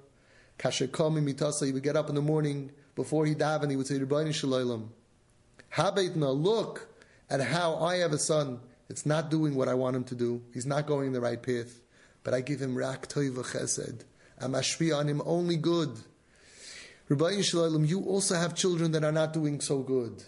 Kasher 0.58 0.90
Kami 0.90 1.20
Mitasa, 1.20 1.66
he 1.66 1.72
would 1.72 1.82
get 1.82 1.96
up 1.96 2.08
in 2.08 2.14
the 2.14 2.22
morning 2.22 2.72
before 2.94 3.26
he 3.26 3.34
davened, 3.34 3.70
he 3.70 3.76
would 3.76 3.86
say, 3.86 3.98
Ribono 3.98 4.32
Shel 4.32 4.50
Olam, 4.50 4.88
look 6.42 6.88
at 7.28 7.40
how 7.42 7.76
I 7.76 7.96
have 7.96 8.12
a 8.12 8.18
son. 8.18 8.60
It's 8.88 9.06
not 9.06 9.30
doing 9.30 9.54
what 9.54 9.68
I 9.68 9.74
want 9.74 9.96
him 9.96 10.04
to 10.04 10.14
do. 10.14 10.42
He's 10.54 10.66
not 10.66 10.86
going 10.86 11.12
the 11.12 11.20
right 11.20 11.42
path. 11.42 11.80
But 12.22 12.34
I 12.34 12.40
give 12.40 12.60
him 12.60 12.76
rak 12.76 13.08
toiva 13.08 13.44
chesed. 13.44 14.02
I'm 14.40 14.52
ashpi 14.52 14.96
on 14.96 15.08
him 15.08 15.22
only 15.24 15.56
good. 15.56 15.96
Ribono 17.08 17.44
Shel 17.44 17.70
Olam, 17.70 17.88
you 17.88 18.02
also 18.02 18.34
have 18.34 18.54
children 18.54 18.92
that 18.92 19.04
are 19.04 19.12
not 19.12 19.32
doing 19.32 19.60
so 19.60 19.78
good. 19.78 20.24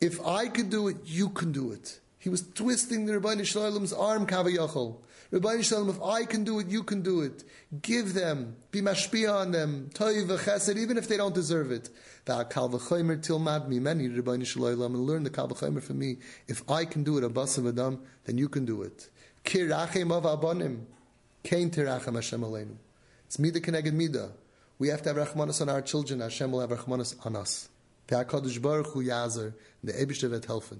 If 0.00 0.24
I 0.26 0.48
could 0.48 0.68
do 0.70 0.88
it, 0.88 0.96
you 1.04 1.28
can 1.28 1.52
do 1.52 1.70
it. 1.70 2.00
He 2.18 2.28
was 2.28 2.42
twisting 2.42 3.06
the 3.06 3.12
Ribono 3.12 3.46
Shel 3.46 3.70
Olam's 3.70 3.92
arm, 3.92 4.26
Kavayachol. 4.26 4.96
Ribono 5.32 5.62
Shel 5.62 5.84
Olam, 5.84 5.90
if 5.90 6.02
I 6.02 6.24
can 6.24 6.44
do 6.44 6.58
it, 6.58 6.68
you 6.68 6.82
can 6.82 7.02
do 7.02 7.20
it. 7.20 7.44
Give 7.82 8.14
them, 8.14 8.56
be 8.70 8.80
mashpia 8.80 9.32
on 9.32 9.50
them, 9.52 9.90
toiv 9.92 10.26
chesed, 10.38 10.76
even 10.76 10.96
if 10.96 11.06
they 11.06 11.18
don't 11.18 11.34
deserve 11.34 11.70
it. 11.70 11.90
Kal 12.24 12.46
v'chomer 12.46 13.18
tilmad 13.18 13.68
mimeni, 13.68 14.10
Ribono 14.16 14.46
Shel 14.46 14.62
Olam, 14.62 14.86
and 14.86 15.00
learn 15.00 15.24
the 15.24 15.30
kal 15.30 15.48
v'chomer 15.48 15.82
from 15.82 15.98
me. 15.98 16.16
If 16.46 16.62
I 16.70 16.86
can 16.86 17.04
do 17.04 17.18
it, 17.18 17.24
abasav 17.24 17.68
adam, 17.68 18.00
then 18.24 18.38
you 18.38 18.48
can 18.48 18.64
do 18.64 18.82
it. 18.82 19.10
Kirachem 19.44 20.10
av 20.12 20.24
abonim, 20.24 20.84
kein 21.44 21.70
tirachem 21.70 22.14
Hashem 22.14 22.40
aleinu. 22.40 22.76
It's 23.26 23.38
mida 23.38 23.60
keneged 23.60 23.92
mida. 23.92 24.32
We 24.78 24.88
have 24.88 25.02
to 25.02 25.12
have 25.12 25.28
rachmanis 25.28 25.60
on 25.60 25.68
our 25.68 25.82
children. 25.82 26.20
Hashem 26.20 26.52
will 26.52 26.60
have 26.60 26.70
rachmanis 26.70 27.14
on 27.26 27.36
us. 27.36 27.68
The 28.06 28.24
Hakadosh 28.24 28.62
Baruch 28.62 28.86
Hu 28.88 29.04
Yazer, 29.04 29.52
the 29.84 29.92
Eibishter 29.92 30.30
helfen. 30.40 30.78